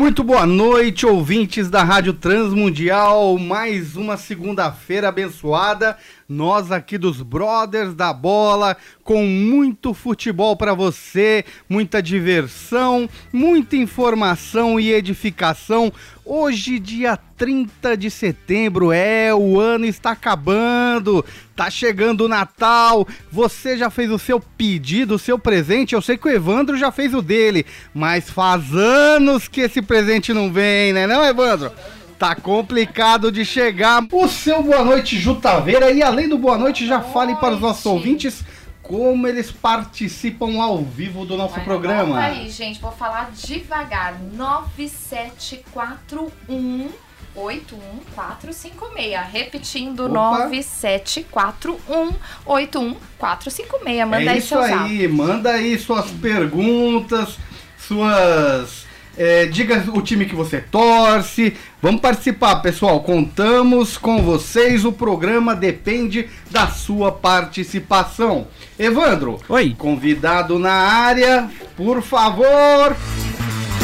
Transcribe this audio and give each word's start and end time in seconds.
Muito 0.00 0.24
boa 0.24 0.46
noite, 0.46 1.04
ouvintes 1.04 1.68
da 1.68 1.82
Rádio 1.82 2.14
Transmundial. 2.14 3.36
Mais 3.36 3.96
uma 3.96 4.16
segunda-feira 4.16 5.10
abençoada. 5.10 5.94
Nós 6.30 6.70
aqui 6.70 6.96
dos 6.96 7.22
Brothers 7.22 7.92
da 7.92 8.12
Bola, 8.12 8.76
com 9.02 9.26
muito 9.26 9.92
futebol 9.92 10.54
para 10.54 10.74
você, 10.74 11.44
muita 11.68 12.00
diversão, 12.00 13.10
muita 13.32 13.74
informação 13.74 14.78
e 14.78 14.92
edificação. 14.92 15.92
Hoje, 16.24 16.78
dia 16.78 17.18
30 17.36 17.96
de 17.96 18.08
setembro, 18.12 18.92
é, 18.92 19.34
o 19.34 19.58
ano 19.58 19.84
está 19.84 20.12
acabando, 20.12 21.24
tá 21.56 21.68
chegando 21.68 22.26
o 22.26 22.28
Natal. 22.28 23.08
Você 23.32 23.76
já 23.76 23.90
fez 23.90 24.08
o 24.12 24.18
seu 24.18 24.38
pedido, 24.38 25.16
o 25.16 25.18
seu 25.18 25.36
presente? 25.36 25.96
Eu 25.96 26.00
sei 26.00 26.16
que 26.16 26.28
o 26.28 26.30
Evandro 26.30 26.76
já 26.76 26.92
fez 26.92 27.12
o 27.12 27.20
dele, 27.20 27.66
mas 27.92 28.30
faz 28.30 28.72
anos 28.72 29.48
que 29.48 29.62
esse 29.62 29.82
presente 29.82 30.32
não 30.32 30.52
vem, 30.52 30.92
né, 30.92 31.08
não, 31.08 31.24
Evandro? 31.24 31.72
Tá 32.20 32.34
complicado 32.34 33.32
de 33.32 33.44
chegar. 33.46 34.06
O 34.12 34.28
seu 34.28 34.62
boa 34.62 34.84
noite, 34.84 35.18
Jutaveira. 35.18 35.90
E 35.90 36.02
além 36.02 36.28
do 36.28 36.36
boa 36.36 36.58
noite, 36.58 36.86
já 36.86 37.00
fale 37.00 37.34
para 37.36 37.54
os 37.54 37.60
nossos 37.62 37.86
ouvintes 37.86 38.44
como 38.82 39.26
eles 39.26 39.50
participam 39.50 40.60
ao 40.60 40.84
vivo 40.84 41.24
do 41.24 41.34
nosso 41.34 41.54
Olha, 41.54 41.64
programa. 41.64 42.20
aí, 42.20 42.50
gente, 42.50 42.78
vou 42.78 42.92
falar 42.92 43.30
devagar. 43.32 44.20
9741 44.34 46.90
81456. 47.34 49.32
Repetindo, 49.32 50.04
Opa. 50.04 50.40
9741 50.40 52.12
81456. 52.44 54.06
Manda 54.06 54.24
é 54.24 54.28
aí 54.28 54.38
isso 54.38 54.48
seu 54.48 54.60
zap. 54.60 54.74
aí, 54.74 55.08
manda 55.08 55.50
aí 55.52 55.78
suas 55.78 56.10
perguntas, 56.10 57.38
suas. 57.78 58.89
É, 59.16 59.46
diga 59.46 59.84
o 59.94 60.00
time 60.00 60.24
que 60.24 60.34
você 60.34 60.60
torce. 60.60 61.54
Vamos 61.82 62.00
participar, 62.00 62.56
pessoal. 62.56 63.00
Contamos 63.00 63.96
com 63.96 64.22
vocês. 64.22 64.84
O 64.84 64.92
programa 64.92 65.54
depende 65.54 66.28
da 66.50 66.68
sua 66.68 67.12
participação. 67.12 68.46
Evandro, 68.78 69.40
Oi, 69.48 69.74
convidado 69.76 70.58
na 70.58 70.72
área, 70.72 71.50
por 71.76 72.02
favor. 72.02 72.96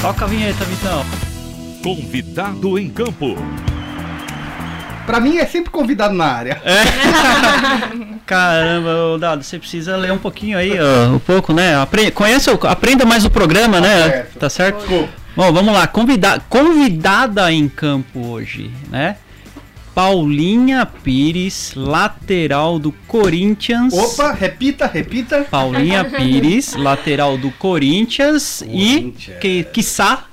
toca 0.00 0.24
a 0.24 0.28
vinheta, 0.28 0.64
Vitão. 0.64 1.04
Convidado 1.82 2.78
em 2.78 2.88
campo. 2.88 3.36
Pra 5.06 5.20
mim 5.20 5.38
é 5.38 5.46
sempre 5.46 5.70
convidado 5.70 6.14
na 6.14 6.24
área. 6.26 6.60
Caramba, 8.26 9.14
ô 9.14 9.18
Dado, 9.18 9.42
você 9.44 9.58
precisa 9.58 9.96
ler 9.96 10.12
um 10.12 10.18
pouquinho 10.18 10.58
aí, 10.58 10.72
ó, 10.78 11.14
um 11.14 11.18
pouco, 11.18 11.52
né? 11.52 11.76
Apre 11.76 12.10
conhece, 12.10 12.50
o- 12.50 12.58
aprenda 12.66 13.04
mais 13.04 13.24
o 13.24 13.30
programa, 13.30 13.80
né? 13.80 14.08
certo. 14.08 14.38
Tá 14.38 14.50
certo? 14.50 14.78
Desculpa. 14.80 15.08
Bom, 15.36 15.52
vamos 15.52 15.72
lá. 15.72 15.86
Convida 15.86 16.40
convidada 16.48 17.52
em 17.52 17.68
campo 17.68 18.26
hoje, 18.26 18.70
né? 18.90 19.16
Paulinha 19.94 20.84
Pires, 20.86 21.72
lateral 21.74 22.78
do 22.78 22.92
Corinthians. 23.06 23.94
Opa, 23.94 24.32
repita, 24.32 24.86
repita. 24.86 25.46
Paulinha 25.50 26.04
Pires, 26.04 26.74
lateral 26.74 27.38
do 27.38 27.50
Corinthians, 27.52 28.62
Corinthians. 28.66 29.36
e, 29.36 29.40
que, 29.40 29.64
quiçá, 29.64 30.24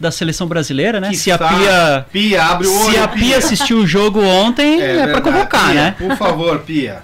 da 0.00 0.10
seleção 0.10 0.46
brasileira, 0.46 0.98
né? 0.98 1.12
Se 1.12 1.30
a. 1.30 1.36
Pia, 1.38 2.06
Pia, 2.10 2.42
abre 2.44 2.66
o 2.66 2.74
olho. 2.74 2.90
se 2.90 2.98
a 2.98 3.06
Pia 3.06 3.36
assistiu 3.36 3.76
o 3.80 3.86
jogo 3.86 4.20
ontem, 4.24 4.80
é, 4.80 4.94
pra 4.94 5.04
verdade. 5.04 5.22
convocar, 5.22 5.66
Pia, 5.66 5.74
né? 5.74 5.94
Por 5.98 6.16
favor, 6.16 6.58
Pia. 6.60 7.02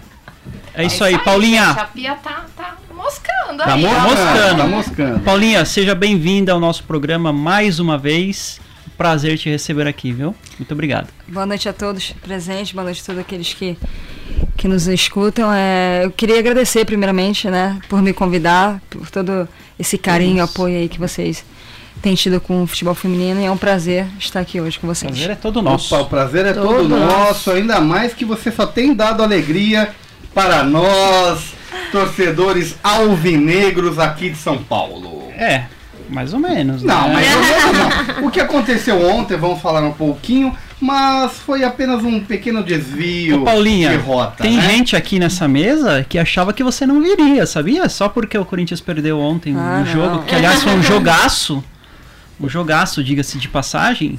É 0.74 0.84
isso 0.84 1.04
aí, 1.04 1.18
Paulinha. 1.18 1.66
gente, 1.68 1.78
a 1.80 1.84
Pia 1.84 2.14
tá, 2.16 2.46
tá 2.56 2.76
moscando 2.94 3.58
Tá 3.62 3.74
aí. 3.74 3.82
mo- 3.82 3.88
ó. 3.88 4.00
moscando. 4.00 4.56
Tá 4.56 4.66
moscando. 4.66 5.20
Paulinha, 5.20 5.64
seja 5.66 5.94
bem-vinda 5.94 6.52
ao 6.52 6.58
nosso 6.60 6.84
programa 6.84 7.32
mais 7.32 7.78
uma 7.78 7.98
vez. 7.98 8.60
Prazer 8.96 9.36
te 9.36 9.50
receber 9.50 9.86
aqui, 9.86 10.10
viu? 10.10 10.34
Muito 10.58 10.72
obrigado. 10.72 11.08
Boa 11.28 11.44
noite 11.44 11.68
a 11.68 11.72
todos 11.74 12.12
presentes, 12.22 12.72
boa 12.72 12.84
noite 12.84 13.02
a 13.02 13.04
todos 13.04 13.20
aqueles 13.20 13.52
que, 13.52 13.76
que 14.56 14.66
nos 14.66 14.86
escutam. 14.86 15.52
É, 15.52 16.00
eu 16.04 16.10
queria 16.10 16.38
agradecer 16.38 16.82
primeiramente, 16.86 17.46
né, 17.50 17.78
por 17.90 18.00
me 18.00 18.14
convidar, 18.14 18.80
por 18.88 19.10
todo 19.10 19.46
esse 19.78 19.98
carinho 19.98 20.38
e 20.38 20.40
apoio 20.40 20.78
aí 20.78 20.88
que 20.88 20.98
vocês 20.98 21.44
têm 22.02 22.14
tido 22.14 22.40
com 22.40 22.62
o 22.62 22.66
futebol 22.66 22.94
feminino 22.94 23.40
e 23.40 23.44
é 23.44 23.50
um 23.50 23.56
prazer 23.56 24.06
estar 24.18 24.40
aqui 24.40 24.60
hoje 24.60 24.78
com 24.78 24.86
O 24.86 24.94
vocês. 24.94 25.10
prazer 25.10 25.30
é 25.30 25.34
todo 25.34 25.60
nosso. 25.62 25.94
Opa, 25.94 26.04
o 26.04 26.08
prazer 26.08 26.46
é 26.46 26.52
todo, 26.52 26.66
Todo 26.68 26.88
nosso, 26.96 27.50
ainda 27.50 27.80
mais 27.80 28.12
que 28.14 28.24
você 28.24 28.50
só 28.52 28.66
tem 28.66 28.94
dado 28.94 29.22
alegria 29.22 29.90
para 30.34 30.62
nós, 30.62 31.54
torcedores 31.90 32.76
alvinegros 32.82 33.98
aqui 33.98 34.30
de 34.30 34.36
São 34.36 34.58
Paulo. 34.58 35.28
É, 35.36 35.64
mais 36.10 36.32
ou 36.32 36.38
menos. 36.38 36.82
Não, 36.82 37.08
né? 37.08 37.14
mas 37.14 37.26
não, 38.06 38.20
não. 38.22 38.28
o 38.28 38.30
que 38.30 38.40
aconteceu 38.40 39.04
ontem, 39.08 39.36
vamos 39.36 39.60
falar 39.60 39.82
um 39.82 39.92
pouquinho, 39.92 40.54
mas 40.80 41.32
foi 41.38 41.64
apenas 41.64 42.04
um 42.04 42.20
pequeno 42.20 42.62
desvio 42.62 43.42
Ô, 43.42 43.44
Paulinha, 43.44 43.90
de 43.90 43.96
rota. 43.96 44.42
tem 44.42 44.56
né? 44.56 44.70
gente 44.70 44.94
aqui 44.94 45.18
nessa 45.18 45.48
mesa 45.48 46.04
que 46.08 46.18
achava 46.18 46.52
que 46.52 46.62
você 46.62 46.86
não 46.86 47.00
viria, 47.00 47.46
sabia? 47.46 47.88
Só 47.88 48.08
porque 48.08 48.36
o 48.36 48.44
Corinthians 48.44 48.80
perdeu 48.80 49.18
ontem 49.18 49.54
Ah, 49.56 49.58
um 49.58 49.78
não. 49.80 49.86
jogo, 49.86 50.22
que 50.24 50.34
aliás 50.34 50.62
foi 50.62 50.74
um 50.74 50.82
jogaço. 50.84 51.64
Um 52.40 52.48
jogaço, 52.48 53.02
diga-se 53.02 53.38
de 53.38 53.48
passagem. 53.48 54.18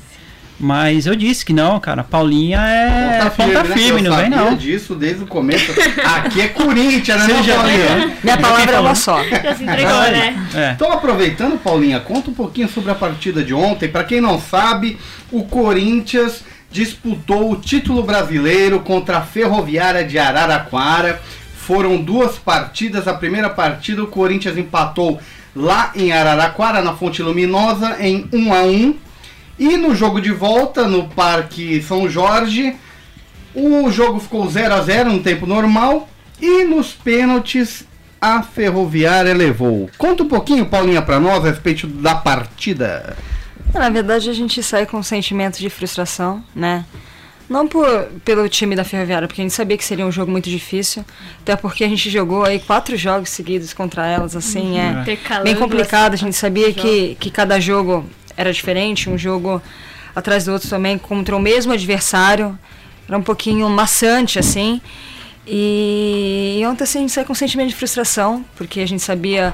Mas 0.59 1.05
eu 1.05 1.15
disse 1.15 1.45
que 1.45 1.53
não, 1.53 1.79
cara. 1.79 2.03
Paulinha 2.03 2.59
é 2.59 3.29
ponta 3.29 3.63
firme, 3.65 4.01
né? 4.01 4.09
não 4.09 4.15
Eu 4.17 4.21
vem 4.21 4.29
não. 4.31 4.55
disso 4.55 4.95
desde 4.95 5.23
o 5.23 5.27
começo. 5.27 5.71
Aqui 6.03 6.41
é 6.41 6.47
Corinthians, 6.47 7.27
né, 7.27 7.35
Seja- 7.35 7.53
Paulinha? 7.55 8.17
Minha 8.23 8.37
palavra 8.37 8.75
é 8.75 8.79
uma 8.79 8.95
só. 8.95 9.21
Já 9.29 9.53
se 9.55 9.63
entregou, 9.63 10.01
né? 10.01 10.47
É. 10.55 10.71
Então, 10.71 10.91
aproveitando, 10.91 11.59
Paulinha, 11.61 11.99
conta 11.99 12.31
um 12.31 12.33
pouquinho 12.33 12.67
sobre 12.67 12.89
a 12.89 12.95
partida 12.95 13.43
de 13.43 13.53
ontem. 13.53 13.87
Para 13.87 14.03
quem 14.03 14.19
não 14.19 14.41
sabe, 14.41 14.97
o 15.31 15.43
Corinthians 15.43 16.43
disputou 16.71 17.51
o 17.51 17.55
título 17.57 18.01
brasileiro 18.01 18.79
contra 18.79 19.19
a 19.19 19.21
Ferroviária 19.21 20.03
de 20.03 20.17
Araraquara. 20.17 21.21
Foram 21.55 21.97
duas 22.01 22.35
partidas. 22.39 23.07
A 23.07 23.13
primeira 23.13 23.49
partida, 23.51 24.01
o 24.03 24.07
Corinthians 24.07 24.57
empatou 24.57 25.19
lá 25.57 25.91
em 25.95 26.11
Araraquara, 26.11 26.81
na 26.81 26.95
Fonte 26.95 27.21
Luminosa, 27.21 27.97
em 27.99 28.27
1 28.31 28.53
a 28.53 28.61
1 28.63 28.95
E 29.59 29.77
no 29.77 29.95
jogo 29.95 30.21
de 30.21 30.31
volta, 30.31 30.87
no 30.87 31.07
Parque 31.09 31.81
São 31.81 32.09
Jorge, 32.09 32.75
o 33.53 33.89
jogo 33.91 34.19
ficou 34.19 34.49
0 34.49 34.73
a 34.73 34.81
0 34.81 35.11
no 35.11 35.19
tempo 35.19 35.45
normal. 35.45 36.07
E 36.39 36.63
nos 36.63 36.93
pênaltis, 36.93 37.85
a 38.21 38.43
Ferroviária 38.43 39.33
levou. 39.33 39.89
Conta 39.97 40.23
um 40.23 40.27
pouquinho, 40.27 40.67
Paulinha, 40.67 41.01
pra 41.01 41.19
nós 41.19 41.43
a 41.43 41.49
respeito 41.49 41.87
da 41.87 42.13
partida. 42.15 43.17
Na 43.73 43.89
verdade, 43.89 44.29
a 44.29 44.33
gente 44.33 44.61
sai 44.61 44.85
com 44.85 44.97
um 44.97 45.03
sentimento 45.03 45.59
de 45.59 45.69
frustração, 45.69 46.43
né? 46.55 46.85
Não 47.49 47.65
por, 47.65 47.87
pelo 48.25 48.47
time 48.49 48.75
da 48.75 48.83
Ferroviária, 48.83 49.27
porque 49.27 49.39
a 49.41 49.43
gente 49.43 49.53
sabia 49.53 49.77
que 49.77 49.85
seria 49.85 50.05
um 50.05 50.11
jogo 50.11 50.29
muito 50.29 50.49
difícil, 50.49 51.05
até 51.41 51.55
porque 51.55 51.83
a 51.83 51.87
gente 51.87 52.09
jogou 52.09 52.43
aí 52.43 52.59
quatro 52.59 52.97
jogos 52.97 53.29
seguidos 53.29 53.73
contra 53.73 54.05
elas, 54.05 54.35
assim, 54.35 54.77
é 54.77 55.01
Intercalando 55.01 55.45
bem 55.45 55.55
complicado. 55.55 56.13
A 56.13 56.17
gente 56.17 56.35
sabia 56.35 56.73
que, 56.73 57.15
que 57.19 57.31
cada 57.31 57.57
jogo 57.59 58.05
era 58.35 58.51
diferente, 58.51 59.09
um 59.09 59.17
jogo 59.17 59.61
atrás 60.13 60.45
do 60.45 60.51
outro 60.51 60.69
também 60.69 60.97
contra 60.97 61.35
o 61.35 61.39
mesmo 61.39 61.71
adversário. 61.71 62.57
Era 63.07 63.17
um 63.17 63.23
pouquinho 63.23 63.69
maçante, 63.69 64.37
assim. 64.37 64.81
E, 65.45 66.57
e 66.59 66.65
ontem 66.65 66.83
assim, 66.83 66.97
a 66.97 67.01
gente 67.01 67.13
saiu 67.13 67.25
com 67.25 67.31
um 67.31 67.35
sentimento 67.35 67.69
de 67.69 67.75
frustração, 67.75 68.43
porque 68.57 68.81
a 68.81 68.85
gente 68.85 69.01
sabia 69.01 69.53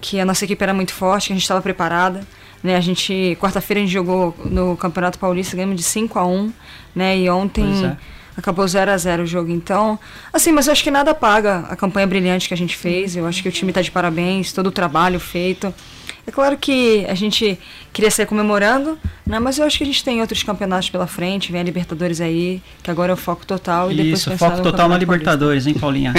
que 0.00 0.20
a 0.20 0.24
nossa 0.24 0.44
equipe 0.44 0.62
era 0.62 0.72
muito 0.72 0.92
forte, 0.92 1.26
que 1.26 1.32
a 1.32 1.36
gente 1.36 1.42
estava 1.42 1.60
preparada. 1.60 2.20
Né? 2.62 2.76
A 2.76 2.80
gente, 2.80 3.36
quarta-feira 3.40 3.80
a 3.80 3.84
gente 3.84 3.92
jogou 3.92 4.34
no 4.44 4.76
Campeonato 4.76 5.18
Paulista, 5.18 5.56
ganhamos 5.56 5.76
de 5.76 5.82
5 5.82 6.18
a 6.18 6.26
1 6.26 6.52
né? 6.94 7.16
E 7.16 7.30
ontem 7.30 7.64
é. 7.86 7.96
acabou 8.36 8.66
0 8.66 8.90
a 8.90 8.96
0 8.96 9.22
o 9.22 9.26
jogo. 9.26 9.50
Então, 9.50 9.98
assim, 10.32 10.50
mas 10.50 10.66
eu 10.66 10.72
acho 10.72 10.82
que 10.82 10.90
nada 10.90 11.14
paga 11.14 11.60
a 11.70 11.76
campanha 11.76 12.06
brilhante 12.06 12.48
que 12.48 12.54
a 12.54 12.56
gente 12.56 12.76
fez. 12.76 13.16
Eu 13.16 13.26
acho 13.26 13.42
que 13.42 13.48
o 13.48 13.52
time 13.52 13.70
está 13.70 13.80
de 13.80 13.90
parabéns, 13.90 14.52
todo 14.52 14.66
o 14.66 14.72
trabalho 14.72 15.20
feito. 15.20 15.72
É 16.26 16.30
claro 16.30 16.58
que 16.58 17.06
a 17.08 17.14
gente 17.14 17.58
queria 17.90 18.10
sair 18.10 18.26
comemorando, 18.26 18.98
né? 19.26 19.38
Mas 19.38 19.58
eu 19.58 19.64
acho 19.64 19.78
que 19.78 19.84
a 19.84 19.86
gente 19.86 20.04
tem 20.04 20.20
outros 20.20 20.42
campeonatos 20.42 20.90
pela 20.90 21.06
frente, 21.06 21.50
vem 21.50 21.58
a 21.58 21.64
Libertadores 21.64 22.20
aí, 22.20 22.60
que 22.82 22.90
agora 22.90 23.12
é 23.12 23.14
o 23.14 23.16
foco 23.16 23.46
total 23.46 23.90
e 23.90 23.94
depois 23.94 24.20
Isso, 24.20 24.36
foco 24.36 24.58
no 24.58 24.62
total 24.62 24.88
na 24.90 24.98
Campeonato 24.98 25.06
Paulista. 25.06 25.32
Libertadores, 25.32 25.66
hein, 25.66 25.74
Paulinha? 25.74 26.12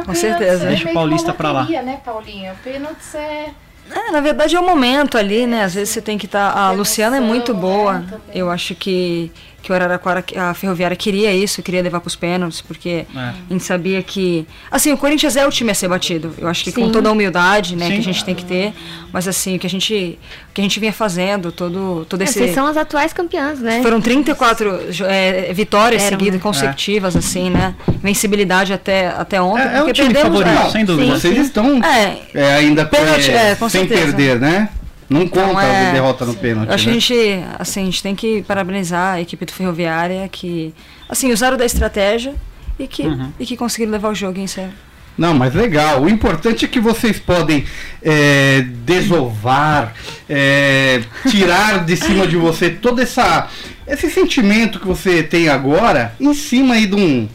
O 0.00 0.02
Com 0.06 0.14
certeza. 0.14 0.64
é 0.64 0.68
Deixa 0.70 0.90
o 0.90 0.92
Paulista 0.92 1.32
pra 1.32 1.52
lá. 1.52 1.64
né, 1.64 2.00
Paulinha? 2.04 2.52
O 2.52 2.56
pênaltis 2.64 3.14
é, 3.14 3.50
É, 3.90 4.10
na 4.10 4.20
verdade 4.20 4.54
é 4.56 4.60
o 4.60 4.64
momento 4.64 5.16
ali, 5.16 5.46
né? 5.46 5.64
Às 5.64 5.74
vezes 5.74 5.90
você 5.90 6.02
tem 6.02 6.18
que 6.18 6.26
estar. 6.26 6.50
a 6.50 6.70
Luciana 6.70 7.16
é 7.16 7.20
muito 7.20 7.54
boa. 7.54 8.04
Eu 8.34 8.50
acho 8.50 8.74
que, 8.74 9.30
que 9.60 9.72
o 9.72 9.74
Araraquara, 9.74 10.24
a 10.36 10.54
Ferroviária 10.54 10.96
queria 10.96 11.32
isso, 11.34 11.62
queria 11.62 11.82
levar 11.82 12.00
para 12.00 12.06
os 12.08 12.14
pênaltis, 12.16 12.60
porque 12.60 13.04
É. 13.14 13.18
a 13.18 13.34
gente 13.50 13.64
sabia 13.64 14.00
que. 14.02 14.46
Assim, 14.70 14.92
o 14.92 14.96
Corinthians 14.96 15.36
é 15.36 15.44
o 15.46 15.50
time 15.50 15.70
a 15.72 15.74
ser 15.74 15.88
batido. 15.88 16.32
Eu 16.38 16.46
acho 16.48 16.62
que 16.64 16.70
com 16.72 16.86
Sim. 16.86 16.92
toda 16.92 17.08
a 17.08 17.12
humildade, 17.12 17.74
né, 17.76 17.86
Sim. 17.86 17.92
que 17.94 17.98
a 17.98 18.02
gente 18.04 18.24
tem 18.24 18.34
que 18.34 18.44
ter. 18.44 18.72
Mas 19.12 19.26
assim, 19.26 19.56
o 19.56 19.58
que 19.58 19.66
a 19.66 19.70
gente, 19.70 20.18
o 20.50 20.54
que 20.54 20.60
a 20.60 20.64
gente 20.64 20.78
vinha 20.78 20.92
fazendo, 20.92 21.50
todo, 21.50 22.06
todo 22.08 22.20
É, 22.20 22.24
esse. 22.24 22.34
Vocês 22.38 22.54
são 22.54 22.66
as 22.66 22.76
atuais 22.76 23.12
campeãs, 23.12 23.58
né? 23.58 23.82
Foram 23.82 24.00
34 24.00 24.92
jo- 24.92 25.04
é, 25.04 25.52
vitórias 25.52 26.02
Eram, 26.02 26.10
seguidas, 26.18 26.38
né? 26.38 26.42
consecutivas, 26.42 27.16
assim, 27.16 27.50
né? 27.50 27.74
Vencibilidade 28.02 28.72
até, 28.72 29.08
até 29.08 29.40
ontem. 29.42 29.62
É, 29.62 29.76
é 29.78 29.82
o 29.82 29.92
time 29.92 30.12
perdemos, 30.14 30.38
favorito, 30.38 30.66
é, 30.66 30.70
sem 30.70 30.84
dúvida. 30.84 31.18
Vocês 31.18 31.36
estão 31.38 31.82
É, 31.84 32.18
é, 32.32 32.54
ainda 32.54 32.86
Pênalti, 32.86 33.30
é, 33.30 33.50
é, 33.50 33.54
com 33.56 33.68
sem 33.68 33.80
certeza. 33.88 34.06
perder, 34.16 34.40
né? 34.40 34.68
Não 35.08 35.26
conta 35.26 35.62
é, 35.62 35.88
a 35.88 35.92
derrota 35.92 36.26
no 36.26 36.34
pênalti, 36.34 36.70
acho 36.70 36.84
que 36.84 36.90
né? 36.90 36.96
a 36.96 37.00
gente, 37.00 37.44
assim, 37.58 37.82
a 37.82 37.84
gente 37.84 38.02
tem 38.02 38.14
que 38.14 38.42
parabenizar 38.42 39.14
a 39.14 39.20
equipe 39.20 39.44
do 39.46 39.52
Ferroviária 39.52 40.28
que, 40.28 40.74
assim, 41.08 41.32
usaram 41.32 41.56
da 41.56 41.64
estratégia 41.64 42.34
e 42.78 42.86
que, 42.86 43.02
Uhum. 43.02 43.32
e 43.40 43.46
que 43.46 43.56
conseguiram 43.56 43.92
levar 43.92 44.10
o 44.10 44.14
jogo 44.14 44.38
em 44.38 44.46
sério. 44.46 44.74
Não, 45.16 45.34
mas 45.34 45.52
legal. 45.52 46.02
O 46.02 46.08
importante 46.08 46.64
é 46.64 46.68
que 46.68 46.78
vocês 46.78 47.18
podem 47.18 47.64
é, 48.00 48.60
desovar, 48.84 49.92
é, 50.28 51.00
tirar 51.28 51.84
de 51.84 51.96
cima 51.96 52.24
de 52.24 52.36
você 52.36 52.70
todo 52.70 53.00
essa, 53.00 53.48
esse 53.86 54.08
sentimento 54.10 54.78
que 54.78 54.86
você 54.86 55.22
tem 55.22 55.48
agora 55.48 56.14
em 56.20 56.32
cima 56.34 56.74
aí 56.74 56.86
de 56.86 56.94
um, 56.94 57.28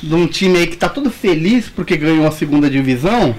de 0.00 0.14
um 0.14 0.26
time 0.28 0.58
aí 0.58 0.66
que 0.68 0.76
tá 0.76 0.88
todo 0.88 1.10
feliz 1.10 1.68
porque 1.68 1.96
ganhou 1.96 2.28
a 2.28 2.30
segunda 2.30 2.70
divisão 2.70 3.34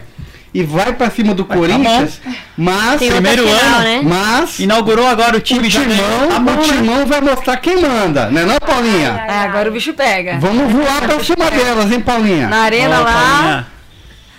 e 0.53 0.63
vai 0.63 0.94
pra 0.94 1.09
cima 1.11 1.33
do 1.35 1.44
Corinthians, 1.45 2.21
mas, 2.57 2.99
Tem 2.99 3.11
outra 3.11 3.21
Primeiro 3.21 3.44
final, 3.47 3.75
ano. 3.79 3.83
né? 3.83 4.01
mas 4.03 4.59
Inaugurou 4.59 5.05
agora 5.05 5.38
o 5.38 5.41
time 5.41 5.67
o 5.67 5.69
já 5.69 5.83
ganhou. 5.83 5.95
timão, 6.03 6.27
Tá 6.29 6.39
bom, 6.39 6.51
o 6.53 6.55
né? 6.57 6.63
timão 6.63 7.05
vai 7.05 7.21
mostrar 7.21 7.57
quem 7.57 7.81
manda, 7.81 8.29
né 8.31 8.45
não, 8.45 8.57
Paulinha? 8.59 9.11
Ai, 9.13 9.27
É, 9.27 9.31
ai. 9.39 9.47
agora 9.47 9.69
o 9.69 9.73
bicho 9.73 9.94
pega. 9.94 10.39
Vamos 10.39 10.71
voar 10.71 11.01
pra 11.01 11.19
cima 11.23 11.51
delas, 11.51 11.91
hein, 11.91 11.99
Paulinha? 11.99 12.47
Na 12.47 12.59
arena 12.61 12.99
lá. 12.99 13.13
Paulinha. 13.13 13.67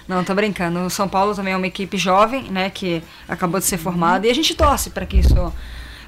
Não, 0.08 0.24
tô 0.24 0.34
brincando. 0.34 0.80
O 0.86 0.90
São 0.90 1.06
Paulo 1.06 1.34
também 1.34 1.52
é 1.52 1.56
uma 1.56 1.66
equipe 1.66 1.98
jovem, 1.98 2.44
né, 2.50 2.70
que 2.70 3.02
acabou 3.28 3.60
de 3.60 3.66
ser 3.66 3.76
formada 3.76 4.26
e 4.26 4.30
a 4.30 4.34
gente 4.34 4.54
torce 4.54 4.90
para 4.90 5.04
que 5.04 5.18
isso 5.18 5.52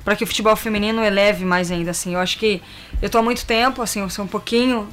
para 0.02 0.16
que 0.16 0.24
o 0.24 0.26
futebol 0.26 0.56
feminino 0.56 1.04
eleve 1.04 1.44
mais 1.44 1.70
ainda 1.70 1.90
assim. 1.90 2.14
Eu 2.14 2.20
acho 2.20 2.38
que 2.38 2.62
eu 3.02 3.10
tô 3.10 3.18
há 3.18 3.22
muito 3.22 3.44
tempo, 3.44 3.82
assim, 3.82 4.00
eu 4.00 4.08
sou 4.08 4.24
um 4.24 4.28
pouquinho 4.28 4.88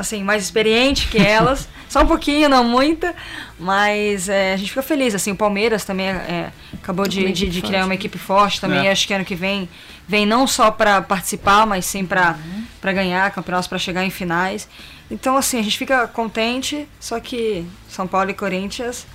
assim 0.00 0.22
mais 0.22 0.42
experiente 0.42 1.08
que 1.08 1.18
elas, 1.18 1.68
só 1.88 2.02
um 2.02 2.06
pouquinho, 2.06 2.48
não 2.48 2.64
muita, 2.64 3.14
mas 3.58 4.28
é, 4.28 4.54
a 4.54 4.56
gente 4.56 4.70
fica 4.70 4.82
feliz 4.82 5.14
assim. 5.14 5.32
O 5.32 5.36
Palmeiras 5.36 5.84
também 5.84 6.06
é, 6.06 6.10
é, 6.10 6.52
acabou 6.74 7.06
de, 7.06 7.30
de, 7.32 7.48
de 7.48 7.62
criar 7.62 7.84
uma 7.84 7.94
equipe 7.94 8.18
forte 8.18 8.60
também. 8.60 8.88
É. 8.88 8.92
Acho 8.92 9.06
que 9.06 9.14
ano 9.14 9.24
que 9.24 9.34
vem 9.34 9.68
vem 10.08 10.26
não 10.26 10.46
só 10.46 10.70
para 10.72 11.00
participar, 11.00 11.66
mas 11.66 11.84
sim 11.84 12.04
para 12.04 12.36
para 12.80 12.92
ganhar 12.92 13.30
campeonatos, 13.30 13.68
para 13.68 13.78
chegar 13.78 14.04
em 14.04 14.10
finais. 14.10 14.68
Então 15.10 15.36
assim 15.36 15.58
a 15.58 15.62
gente 15.62 15.78
fica 15.78 16.08
contente, 16.08 16.88
só 16.98 17.20
que 17.20 17.64
São 17.88 18.06
Paulo 18.06 18.30
e 18.30 18.34
Corinthians 18.34 19.06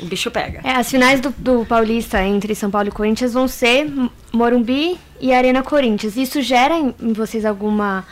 o 0.00 0.04
bicho 0.04 0.30
pega. 0.30 0.60
É, 0.62 0.72
as 0.72 0.90
finais 0.90 1.20
do, 1.20 1.30
do 1.38 1.64
Paulista 1.64 2.22
entre 2.22 2.54
São 2.54 2.70
Paulo 2.70 2.88
e 2.88 2.92
Corinthians 2.92 3.32
vão 3.32 3.48
ser 3.48 3.90
Morumbi 4.32 4.98
e 5.20 5.32
Arena 5.32 5.62
Corinthians. 5.62 6.16
Isso 6.16 6.42
gera 6.42 6.76
em 6.78 7.12
vocês 7.12 7.44
alguma 7.44 8.04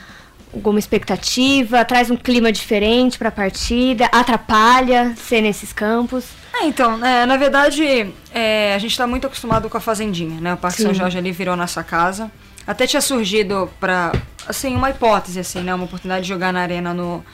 alguma 0.54 0.78
expectativa? 0.78 1.84
Traz 1.84 2.10
um 2.10 2.16
clima 2.16 2.52
diferente 2.52 3.18
para 3.18 3.28
a 3.28 3.32
partida? 3.32 4.06
Atrapalha 4.06 5.14
ser 5.16 5.40
nesses 5.40 5.72
campos? 5.72 6.26
É, 6.54 6.66
então, 6.66 7.04
é, 7.04 7.26
na 7.26 7.36
verdade, 7.36 8.12
é, 8.32 8.74
a 8.74 8.78
gente 8.78 8.92
está 8.92 9.06
muito 9.06 9.26
acostumado 9.26 9.68
com 9.68 9.76
a 9.76 9.80
Fazendinha, 9.80 10.40
né? 10.40 10.54
O 10.54 10.56
Parque 10.56 10.80
São 10.82 10.92
Sim. 10.92 11.00
Jorge 11.00 11.18
ali 11.18 11.32
virou 11.32 11.56
nossa 11.56 11.82
casa. 11.82 12.30
Até 12.66 12.86
tinha 12.86 13.00
surgido 13.00 13.68
para, 13.80 14.12
assim, 14.46 14.74
uma 14.74 14.90
hipótese, 14.90 15.40
assim, 15.40 15.60
né? 15.60 15.74
Uma 15.74 15.84
oportunidade 15.84 16.22
de 16.22 16.28
jogar 16.28 16.52
na 16.52 16.60
arena 16.60 16.94
no, 16.94 17.24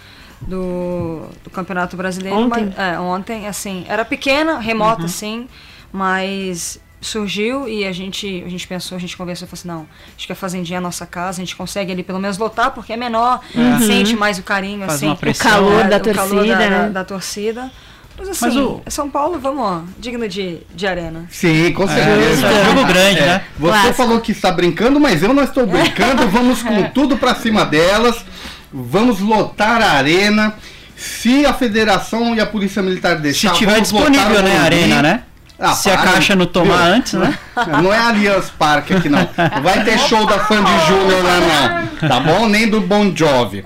do, 0.41 1.29
do 1.45 1.51
Campeonato 1.51 1.97
Brasileiro. 1.97 2.37
Ontem? 2.37 2.73
Mas, 2.77 2.79
é, 2.79 2.99
ontem, 2.99 3.47
assim, 3.47 3.85
era 3.89 4.05
pequena, 4.05 4.59
remota, 4.59 5.05
assim, 5.05 5.47
mas 5.93 6.81
surgiu 7.01 7.67
e 7.69 7.85
a 7.87 7.93
gente, 7.93 8.43
a 8.47 8.49
gente 8.51 8.67
pensou, 8.67 8.97
a 8.97 9.01
gente 9.01 9.17
conversou 9.17 9.47
e 9.47 9.49
falou 9.49 9.59
assim, 9.61 9.69
não, 9.69 9.87
acho 10.17 10.27
que 10.27 10.33
a 10.33 10.37
Fazendinha 10.37 10.77
é 10.77 10.79
a 10.79 10.83
nossa 10.83 11.07
casa, 11.07 11.41
a 11.41 11.45
gente 11.45 11.57
consegue 11.57 11.91
ali 11.93 12.03
pelo 12.03 12.19
menos 12.21 12.37
lotar, 12.39 12.73
porque 12.73 12.93
é 12.93 12.97
menor, 12.97 13.41
sente 13.87 14.15
mais 14.17 14.39
o 14.39 14.43
carinho, 14.43 14.81
Faz 14.87 14.95
assim. 15.03 15.15
pressão. 15.17 15.51
calor 15.51 15.81
é, 15.81 15.89
da 15.89 15.97
o 15.97 16.15
calor 16.15 16.29
torcida, 16.35 16.55
da, 16.57 16.71
né? 16.71 16.79
da, 16.83 16.89
da 16.89 17.05
torcida. 17.05 17.71
Mas 18.19 18.29
assim, 18.29 18.45
Mas 18.47 18.57
o- 18.57 18.83
São 18.89 19.09
Paulo, 19.09 19.39
vamos, 19.41 19.63
ó, 19.63 19.81
digno 19.99 20.29
de, 20.29 20.59
de 20.75 20.87
arena. 20.87 21.25
Sim, 21.31 21.73
com 21.73 21.85
É, 21.85 21.87
certeza. 21.89 22.47
é 22.49 22.61
um 22.61 22.65
jogo 22.67 22.85
grande, 22.87 23.19
É, 23.21 23.27
né? 23.27 23.45
Você 23.59 23.71
Clássico. 23.73 23.95
falou 23.95 24.21
que 24.21 24.33
está 24.33 24.53
brincando, 24.53 25.01
mas 25.01 25.23
eu 25.23 25.33
não 25.33 25.43
estou 25.43 25.67
brincando. 25.67 26.29
Vamos 26.29 26.63
com 26.63 26.83
tudo 26.91 27.17
pra 27.17 27.35
cima 27.35 27.65
delas. 27.65 28.23
Vamos 28.71 29.21
lotar 29.21 29.81
a 29.81 29.93
arena. 29.93 30.53
Se 30.95 31.47
a 31.47 31.55
federação 31.55 32.35
e 32.35 32.41
a 32.41 32.47
polícia 32.47 32.83
militar 32.83 33.17
Se 33.17 33.23
deixar, 33.23 33.53
tiver 33.55 33.73
vamos 33.73 33.91
lotar 33.91 34.11
disponível, 34.11 34.41
o 34.41 34.43
né, 34.43 34.59
a 34.59 34.63
arena, 34.65 35.03
né? 35.03 35.23
Ah, 35.61 35.75
Se 35.75 35.91
a 35.91 35.99
para, 35.99 36.13
caixa 36.13 36.35
não 36.35 36.47
tomar 36.47 36.85
viu? 36.85 36.95
antes, 36.95 37.13
né? 37.13 37.39
Não 37.83 37.93
é 37.93 37.99
Allianz 37.99 38.49
Parque 38.51 38.95
aqui, 38.95 39.11
não. 39.11 39.19
Não 39.19 39.63
Vai 39.63 39.85
ter 39.85 39.99
show 39.99 40.25
da 40.25 40.43
Sandy 40.47 40.71
Júnior 40.89 41.23
lá, 41.23 41.41
não. 42.01 42.09
Tá 42.09 42.19
bom? 42.19 42.49
Nem 42.49 42.67
do 42.67 42.81
Bon 42.81 43.15
Jovi. 43.15 43.65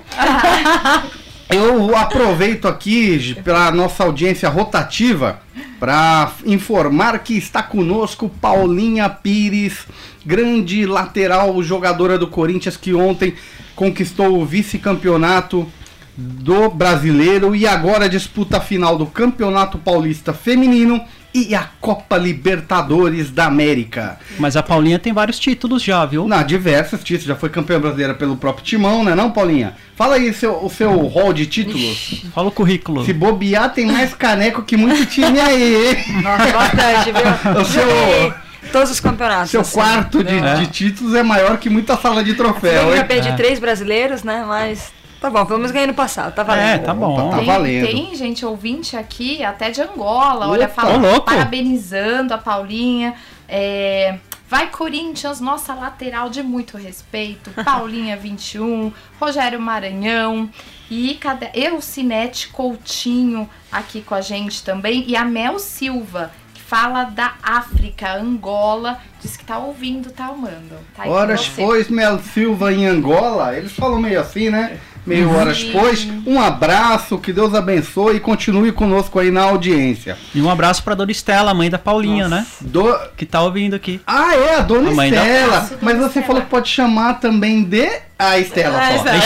Eu 1.48 1.96
aproveito 1.96 2.66
aqui 2.66 3.36
para 3.44 3.70
nossa 3.70 4.02
audiência 4.02 4.48
rotativa 4.48 5.38
para 5.78 6.32
informar 6.44 7.18
que 7.20 7.36
está 7.36 7.62
conosco 7.62 8.28
Paulinha 8.40 9.08
Pires, 9.08 9.86
grande 10.26 10.86
lateral 10.86 11.62
jogadora 11.62 12.18
do 12.18 12.26
Corinthians 12.26 12.76
que 12.76 12.92
ontem 12.94 13.34
conquistou 13.76 14.40
o 14.40 14.44
vice-campeonato 14.44 15.70
do 16.16 16.70
brasileiro 16.70 17.54
e 17.54 17.66
agora 17.66 18.08
disputa 18.08 18.56
a 18.56 18.60
final 18.60 18.96
do 18.96 19.06
Campeonato 19.06 19.78
Paulista 19.78 20.32
Feminino 20.32 21.04
e 21.34 21.54
a 21.54 21.68
Copa 21.80 22.16
Libertadores 22.16 23.30
da 23.30 23.46
América. 23.46 24.18
Mas 24.38 24.56
a 24.56 24.62
Paulinha 24.62 24.98
tem 24.98 25.12
vários 25.12 25.38
títulos 25.38 25.82
já, 25.82 26.04
viu? 26.06 26.28
Na 26.28 26.42
diversos 26.44 27.02
títulos, 27.02 27.26
já 27.26 27.34
foi 27.34 27.48
campeã 27.48 27.80
brasileira 27.80 28.14
pelo 28.14 28.36
próprio 28.36 28.64
Timão, 28.64 29.02
né 29.04 29.14
não, 29.14 29.30
Paulinha? 29.32 29.74
Fala 29.96 30.14
aí 30.14 30.32
seu, 30.32 30.64
o 30.64 30.70
seu 30.70 30.92
rol 31.06 31.32
de 31.32 31.46
títulos. 31.46 32.24
Fala 32.34 32.48
o 32.48 32.52
currículo. 32.52 33.04
Se 33.04 33.12
bobear, 33.12 33.72
tem 33.72 33.86
mais 33.86 34.14
caneco 34.14 34.62
que 34.62 34.76
muito 34.76 35.04
time 35.06 35.40
aí, 35.40 35.88
hein? 35.88 36.22
Nossa, 36.22 36.52
bastante, 36.52 37.12
viu? 37.12 37.60
O 37.60 37.64
seu- 37.64 38.44
Todos 38.72 38.90
os 38.90 38.98
campeonatos. 39.00 39.50
Seu 39.50 39.60
assim, 39.60 39.72
quarto 39.74 40.24
de, 40.24 40.34
entendeu? 40.34 40.56
de 40.56 40.66
títulos 40.68 41.14
é 41.14 41.22
maior 41.22 41.58
que 41.58 41.68
muita 41.68 41.96
sala 41.96 42.24
de 42.24 42.34
troféu, 42.34 42.90
Eu 42.90 42.96
já 42.96 43.04
perdi 43.04 43.28
É. 43.28 43.32
três 43.32 43.58
brasileiros, 43.58 44.22
né? 44.24 44.42
Mas 44.46 44.90
tá 45.24 45.30
bom, 45.30 45.46
pelo 45.46 45.58
menos 45.58 45.72
ganhei 45.72 45.86
no 45.86 45.94
passado, 45.94 46.34
tá 46.34 46.42
É, 46.42 46.44
valendo. 46.44 46.84
tá 46.84 46.92
bom. 46.94 47.30
Tá 47.30 47.36
tem, 47.38 47.46
valendo. 47.46 47.86
tem 47.86 48.14
gente 48.14 48.44
ouvinte 48.44 48.94
aqui, 48.96 49.42
até 49.42 49.70
de 49.70 49.80
Angola, 49.80 50.48
olha, 50.48 50.66
Opa. 50.66 50.74
fala, 50.82 50.94
Ô, 50.96 50.98
louco. 50.98 51.22
parabenizando 51.22 52.34
a 52.34 52.38
Paulinha. 52.38 53.14
É, 53.48 54.16
vai 54.48 54.68
Corinthians, 54.70 55.40
nossa 55.40 55.72
lateral 55.74 56.28
de 56.28 56.42
muito 56.42 56.76
respeito. 56.76 57.50
Paulinha 57.64 58.16
21, 58.18 58.92
Rogério 59.18 59.58
Maranhão 59.60 60.48
e 60.90 61.14
cadê? 61.14 61.48
Eucinete 61.54 62.48
Coutinho 62.48 63.48
aqui 63.72 64.02
com 64.02 64.14
a 64.14 64.20
gente 64.20 64.62
também. 64.62 65.04
E 65.08 65.16
a 65.16 65.24
Mel 65.24 65.58
Silva, 65.58 66.30
que 66.52 66.60
fala 66.60 67.04
da 67.04 67.32
África, 67.42 68.14
Angola, 68.14 68.98
diz 69.22 69.36
que 69.38 69.44
tá 69.44 69.58
ouvindo, 69.58 70.10
tá 70.10 70.26
amando. 70.26 70.76
Tá 70.94 71.06
Horas 71.08 71.48
pois, 71.48 71.88
Mel 71.88 72.18
Silva 72.18 72.72
em 72.74 72.86
Angola, 72.86 73.56
eles 73.56 73.72
falam 73.72 73.98
meio 74.00 74.20
assim, 74.20 74.50
né? 74.50 74.78
Meio 75.06 75.30
horas 75.34 75.62
pois. 75.64 76.06
Um 76.26 76.40
abraço, 76.40 77.18
que 77.18 77.32
Deus 77.32 77.54
abençoe 77.54 78.16
e 78.16 78.20
continue 78.20 78.72
conosco 78.72 79.18
aí 79.18 79.30
na 79.30 79.42
audiência. 79.42 80.16
E 80.34 80.40
um 80.40 80.48
abraço 80.50 80.82
pra 80.82 80.94
Dona 80.94 81.12
Estela, 81.12 81.50
a 81.50 81.54
mãe 81.54 81.68
da 81.68 81.78
Paulinha, 81.78 82.26
né? 82.28 82.46
Do... 82.60 82.94
Que 83.16 83.26
tá 83.26 83.42
ouvindo 83.42 83.74
aqui. 83.74 84.00
Ah, 84.06 84.34
é, 84.34 84.56
a 84.56 84.60
Dona 84.60 84.90
A 84.90 84.94
mãe 84.94 85.10
da- 85.10 85.16
Estela. 85.18 85.56
Nossa, 85.56 85.68
Dona 85.76 85.78
Mas 85.82 85.96
você 85.98 86.06
Estela. 86.06 86.26
falou 86.26 86.42
que 86.42 86.48
pode 86.48 86.68
chamar 86.68 87.14
também 87.20 87.62
de. 87.62 87.88
A 88.18 88.38
Estela 88.38 88.78
Ah, 88.78 88.88
só. 88.90 88.94
Estela. 88.96 89.18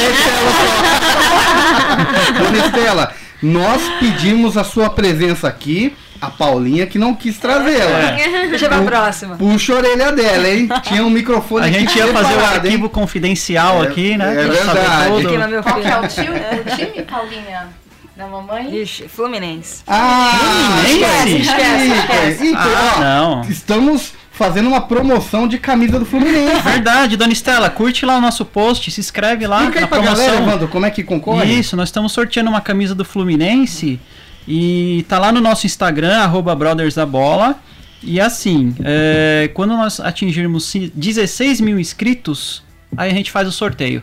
A 2.29 2.31
Dona 2.43 2.59
Estela, 2.67 3.13
nós 3.43 3.83
pedimos 4.01 4.57
a 4.57 4.65
sua 4.65 4.91
presença 4.91 5.47
aqui. 5.49 5.95
A 6.21 6.31
Paulinha 6.31 6.87
que 6.87 6.99
não 6.99 7.15
quis 7.15 7.39
trazê-la. 7.39 8.11
Deixa 8.49 8.69
pra 8.69 8.83
próxima. 8.83 9.37
Puxa 9.37 9.73
a 9.75 9.77
orelha 9.77 10.11
dela, 10.13 10.49
hein? 10.49 10.69
Tinha 10.83 11.05
um 11.05 11.11
microfone 11.11 11.65
A 11.67 11.69
aqui 11.69 11.79
gente 11.81 11.97
ia 11.97 12.09
fazer 12.09 12.35
o 12.35 12.41
hein? 12.41 12.47
arquivo 12.47 12.89
confidencial 12.89 13.83
É- 13.85 13.87
aqui, 13.87 14.17
né? 14.17 14.33
é 14.33 14.45
Pra 14.47 14.55
verdade. 14.55 15.63
Qual 15.63 15.81
que 15.81 15.87
é 15.89 15.99
o, 16.01 16.09
tio, 16.09 16.33
o 16.33 16.77
time, 16.77 17.03
Paulinha? 17.05 17.69
Da 18.17 18.27
mamãe? 18.27 18.75
Ixi, 18.83 19.07
Fluminense. 19.07 19.83
Ah, 19.87 20.81
Fluminense? 20.85 21.37
Esquece, 21.43 21.87
esquece. 21.99 22.47
Então, 22.49 22.63
Ah, 22.63 22.95
ó, 22.97 23.01
não. 23.01 23.41
Estamos 23.49 24.13
fazendo 24.33 24.69
uma 24.69 24.81
promoção 24.81 25.47
de 25.47 25.57
camisa 25.59 26.01
do 26.01 26.05
Fluminense. 26.05 26.61
Verdade, 26.63 27.17
Dona 27.17 27.33
Estela, 27.33 27.71
curte 27.71 28.05
lá 28.05 28.17
o 28.17 28.21
nosso 28.21 28.45
post, 28.45 28.91
se 28.91 29.01
inscreve 29.01 29.47
lá 29.47 29.61
aí 29.61 29.65
na 29.67 29.87
pra 29.87 29.99
galera, 30.01 30.15
promoção. 30.33 30.49
Evandro, 30.49 30.67
como 30.69 30.85
é 30.85 30.91
que 30.91 31.05
concorre? 31.05 31.53
Isso, 31.61 31.77
nós 31.77 31.89
estamos 31.91 32.11
sorteando 32.11 32.51
uma 32.51 32.61
camisa 32.61 32.93
do 32.93 33.05
Fluminense 33.05 34.01
e 34.51 35.05
tá 35.09 35.19
lá 35.19 35.31
no 35.31 35.41
nosso 35.43 35.67
Instagram, 35.67 36.17
arroba 36.19 36.55
Brothers 36.55 36.95
da 36.95 37.05
Bola. 37.05 37.57
E 38.03 38.19
assim, 38.21 38.75
é, 38.83 39.51
quando 39.53 39.77
nós 39.77 40.01
atingirmos 40.01 40.65
ci- 40.65 40.91
16 40.95 41.61
mil 41.61 41.79
inscritos, 41.79 42.63
aí 42.97 43.11
a 43.11 43.15
gente 43.15 43.31
faz 43.31 43.47
o 43.47 43.53
sorteio. 43.53 44.03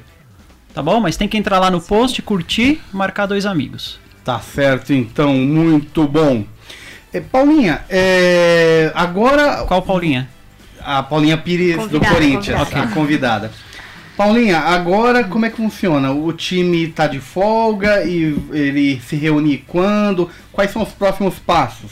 Tá 0.73 0.83
bom? 0.83 0.99
Mas 0.99 1.17
tem 1.17 1.27
que 1.27 1.37
entrar 1.37 1.57
lá 1.59 1.71
no 1.71 1.81
post, 1.81 2.21
curtir, 2.21 2.79
marcar 2.93 3.25
dois 3.25 3.45
amigos. 3.45 3.97
Tá 4.23 4.39
certo, 4.39 4.93
então, 4.93 5.33
muito 5.33 6.05
bom. 6.07 6.43
É, 7.13 7.21
Paulinha, 7.21 7.81
é, 7.89 8.91
agora 8.93 9.63
Qual 9.65 9.81
Paulinha? 9.81 10.27
a 10.83 11.01
Paulinha 11.01 11.37
Pires 11.37 11.75
do 11.77 11.99
Convidada, 11.99 12.13
Corinthians, 12.13 12.57
convidada. 12.59 12.83
a 12.83 12.87
convidada. 12.93 13.51
Paulinha, 14.15 14.59
agora 14.59 15.25
como 15.25 15.45
é 15.45 15.49
que 15.49 15.57
funciona? 15.57 16.13
O 16.13 16.31
time 16.31 16.87
tá 16.87 17.05
de 17.05 17.19
folga 17.19 18.05
e 18.05 18.33
ele 18.51 19.01
se 19.01 19.17
reúne 19.17 19.57
quando? 19.57 20.29
Quais 20.53 20.71
são 20.71 20.81
os 20.81 20.93
próximos 20.93 21.37
passos? 21.37 21.91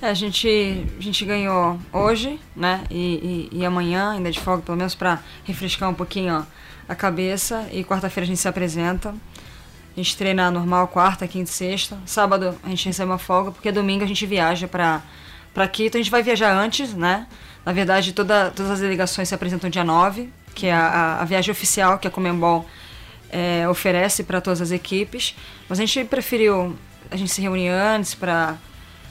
É, 0.00 0.08
a 0.08 0.14
gente, 0.14 0.86
a 0.98 1.02
gente 1.02 1.22
ganhou 1.26 1.78
hoje, 1.92 2.40
né? 2.56 2.82
E, 2.90 3.50
e, 3.52 3.58
e 3.58 3.66
amanhã, 3.66 4.12
ainda 4.12 4.30
de 4.30 4.40
folga, 4.40 4.62
pelo 4.62 4.78
menos 4.78 4.94
para 4.94 5.20
refrescar 5.44 5.90
um 5.90 5.94
pouquinho 5.94 6.34
ó, 6.34 6.42
a 6.88 6.94
cabeça. 6.94 7.68
E 7.70 7.84
quarta-feira 7.84 8.24
a 8.24 8.28
gente 8.28 8.40
se 8.40 8.48
apresenta. 8.48 9.10
A 9.10 9.96
gente 9.96 10.16
treina 10.16 10.50
normal 10.50 10.88
quarta, 10.88 11.28
quinta 11.28 11.50
e 11.50 11.52
sexta. 11.52 11.98
Sábado 12.06 12.56
a 12.62 12.68
gente 12.70 12.86
recebe 12.86 13.10
uma 13.10 13.18
folga, 13.18 13.50
porque 13.50 13.70
domingo 13.70 14.02
a 14.02 14.06
gente 14.06 14.24
viaja 14.24 14.66
para 14.66 15.02
Quito. 15.70 15.98
A 15.98 16.00
gente 16.00 16.10
vai 16.10 16.22
viajar 16.22 16.56
antes, 16.56 16.94
né? 16.94 17.26
Na 17.66 17.72
verdade, 17.72 18.14
toda, 18.14 18.50
todas 18.50 18.72
as 18.72 18.80
delegações 18.80 19.28
se 19.28 19.34
apresentam 19.34 19.68
dia 19.68 19.84
9, 19.84 20.30
que 20.54 20.66
é 20.66 20.72
a, 20.72 21.18
a, 21.20 21.24
viagem 21.24 21.50
oficial 21.50 21.98
que 21.98 22.08
a 22.08 22.10
Comembol 22.10 22.66
é, 23.30 23.68
oferece 23.68 24.24
para 24.24 24.40
todas 24.40 24.60
as 24.60 24.70
equipes. 24.70 25.34
Mas 25.68 25.78
a 25.78 25.84
gente 25.84 26.04
preferiu 26.04 26.76
a 27.10 27.16
gente 27.16 27.30
se 27.30 27.40
reunir 27.40 27.68
antes 27.68 28.14
para 28.14 28.56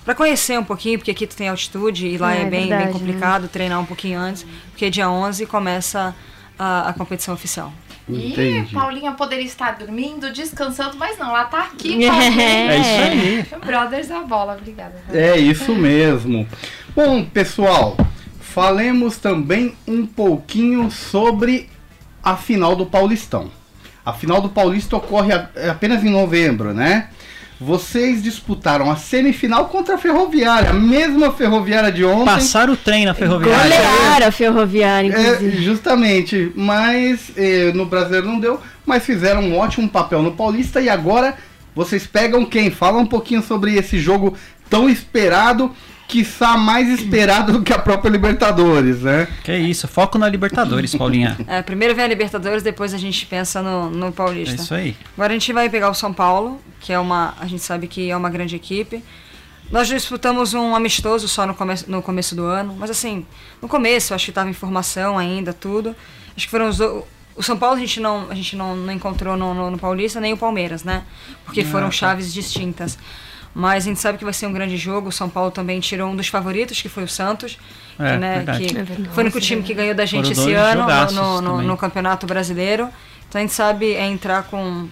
para 0.06 0.16
conhecer 0.16 0.58
um 0.58 0.64
pouquinho, 0.64 0.98
porque 0.98 1.12
aqui 1.12 1.28
tu 1.28 1.36
tem 1.36 1.50
altitude 1.50 2.08
e 2.08 2.18
lá 2.18 2.34
É, 2.34 2.42
é, 2.42 2.46
bem, 2.46 2.62
verdade, 2.62 2.86
bem 2.86 2.94
complicado 2.94 3.48
treinar 3.48 3.80
um 3.80 3.86
pouquinho 3.86 4.20
antes, 4.20 4.44
porque 4.72 4.90
dia 4.90 5.08
11 5.08 5.46
começa 5.46 6.16
a, 6.58 6.90
a 6.90 6.94
competição 6.94 7.34
oficial. 7.34 7.72
E. 8.08 8.66
Paulinha 8.74 9.12
poderia 9.12 9.46
estar 9.46 9.78
dormindo, 9.78 10.34
descansando, 10.34 10.98
mas 10.98 11.18
não, 11.20 11.30
ela 11.30 11.46
tá 11.46 11.62
aqui 11.62 12.06
É. 12.06 12.08
É 12.08 12.78
isso 12.80 13.54
aí. 13.54 13.62
Brothers 13.64 14.08
da 14.08 14.22
bola, 14.22 14.56
obrigada. 14.60 14.96
É 15.14 15.38
isso 15.38 15.76
mesmo. 15.76 16.48
Bom, 16.96 17.24
pessoal, 17.24 17.96
falemos 18.54 19.18
também 19.18 19.74
um 19.88 20.06
pouquinho 20.06 20.90
sobre 20.92 21.70
a 22.24 22.36
final 22.36 22.76
do 22.76 22.86
Paulistão. 22.86 23.50
A 24.06 24.14
final 24.14 24.42
do 24.42 24.50
Paulista 24.50 24.98
ocorre 24.98 25.32
a- 25.34 25.50
é 25.56 25.70
apenas 25.70 26.04
em 26.04 26.10
novembro, 26.10 26.74
né? 26.74 27.10
Vocês 27.62 28.24
disputaram 28.24 28.90
a 28.90 28.96
semifinal 28.96 29.66
contra 29.68 29.96
a 29.96 29.98
Ferroviária, 29.98 30.70
a 30.70 30.74
mesma 30.74 31.32
Ferroviária 31.34 31.92
de 31.92 32.06
ontem. 32.06 32.26
Passar 32.26 32.70
o 32.70 32.78
trem 32.78 33.06
na 33.06 33.14
ferroviária. 33.14 33.76
Golearam 33.76 34.28
a 34.28 34.32
Ferroviária, 34.32 35.14
É, 35.14 35.34
inclusive. 35.34 35.64
justamente, 35.64 36.52
mas 36.56 37.32
eh, 37.36 37.72
no 37.76 37.86
brasileiro 37.86 38.28
não 38.28 38.40
deu, 38.40 38.62
mas 38.86 39.04
fizeram 39.06 39.42
um 39.42 39.58
ótimo 39.58 39.90
papel 39.90 40.22
no 40.24 40.32
Paulista 40.32 40.80
e 40.80 40.88
agora 40.88 41.36
vocês 41.76 42.08
pegam 42.08 42.46
quem? 42.46 42.72
Fala 42.72 42.98
um 42.98 43.06
pouquinho 43.06 43.44
sobre 43.44 43.76
esse 43.76 44.00
jogo 44.00 44.36
tão 44.70 44.90
esperado, 44.90 45.76
quiçá 46.10 46.58
mais 46.58 46.90
esperado 46.90 47.54
do 47.54 47.62
que 47.64 47.72
a 47.72 47.78
própria 47.80 48.10
Libertadores, 48.10 49.02
né? 49.04 49.28
Que 49.44 49.56
isso, 49.56 49.88
foco 49.88 50.18
na 50.18 50.28
Libertadores, 50.28 50.94
Paulinha. 50.96 51.38
É, 51.48 51.62
primeiro 51.62 51.94
vem 51.96 52.04
a 52.04 52.08
Libertadores, 52.08 52.64
depois 52.64 52.94
a 52.94 52.98
gente 52.98 53.26
pensa 53.28 53.62
no, 53.62 53.90
no 53.90 54.08
É 54.08 54.12
Paulista. 54.12 54.56
isso 54.62 54.74
aí. 54.74 54.96
Agora 55.16 55.32
a 55.32 55.36
gente 55.36 55.54
vai 55.54 55.70
pegar 55.70 55.90
o 55.90 55.94
São 55.94 56.12
Paulo, 56.12 56.60
que 56.82 56.92
é 56.92 57.00
uma. 57.00 57.36
A 57.40 57.46
gente 57.46 57.62
sabe 57.64 57.88
que 57.88 58.10
é 58.10 58.18
uma 58.18 58.30
grande 58.30 58.56
equipe. 58.56 59.04
Nós 59.72 59.88
disputamos 59.88 60.56
um 60.56 60.76
amistoso 60.76 61.28
só 61.28 61.46
no, 61.46 61.54
come 61.54 61.76
no 61.88 62.02
começo 62.02 62.36
do 62.36 62.44
ano, 62.44 62.76
mas 62.80 62.90
assim, 62.90 63.24
no 63.62 63.68
começo, 63.68 64.12
eu 64.12 64.16
acho 64.16 64.26
que 64.26 64.32
estava 64.32 64.50
em 64.50 64.54
formação 64.54 65.16
ainda, 65.18 65.54
tudo. 65.54 65.96
Acho 66.36 66.46
que 66.48 66.52
foram 66.52 66.68
os 66.70 66.78
do... 66.78 67.06
O 67.36 67.44
São 67.44 67.56
Paulo 67.56 67.76
a 67.78 67.80
gente 67.80 68.00
não, 68.02 68.28
a 68.32 68.36
gente 68.36 68.56
não, 68.56 68.76
não 68.76 68.92
encontrou 68.92 69.38
no, 69.38 69.54
no- 69.54 69.72
no 69.72 69.78
Paulista, 69.78 70.20
nem 70.20 70.34
o 70.34 70.38
Palmeiras, 70.38 70.84
né? 70.84 71.04
Porque 71.46 71.64
foram 71.64 71.90
chaves 71.92 72.34
distintas. 72.34 72.98
Mas 73.54 73.84
a 73.84 73.88
gente 73.88 74.00
sabe 74.00 74.18
que 74.18 74.24
vai 74.24 74.34
ser 74.34 74.46
um 74.48 74.54
grande 74.54 74.78
jogo. 74.78 75.10
O 75.10 75.12
São 75.12 75.28
Paulo 75.30 75.50
também 75.52 75.80
tirou 75.80 76.10
um 76.10 76.16
dos 76.16 76.28
favoritos, 76.28 76.82
que 76.82 76.88
foi 76.90 77.04
o 77.04 77.08
Santos. 77.08 77.58
É, 78.00 78.12
que, 78.14 78.18
né, 78.18 78.36
verdade. 78.38 78.60
que 78.68 78.78
É 78.78 78.84
verdade. 78.84 79.10
foi 79.14 79.24
o 79.24 79.26
único 79.26 79.42
time 79.42 79.62
que 79.64 79.74
ganhou 79.74 79.96
da 79.96 80.06
gente 80.06 80.34
Foram 80.36 80.48
esse 80.50 80.54
ano 80.54 81.12
no- 81.14 81.42
no, 81.42 81.62
no 81.64 81.78
Campeonato 81.78 82.26
Brasileiro. 82.28 82.88
Então 83.28 83.40
a 83.40 83.42
gente 83.42 83.54
sabe 83.54 83.94
é 83.94 84.06
entrar 84.06 84.44
com, 84.44 84.88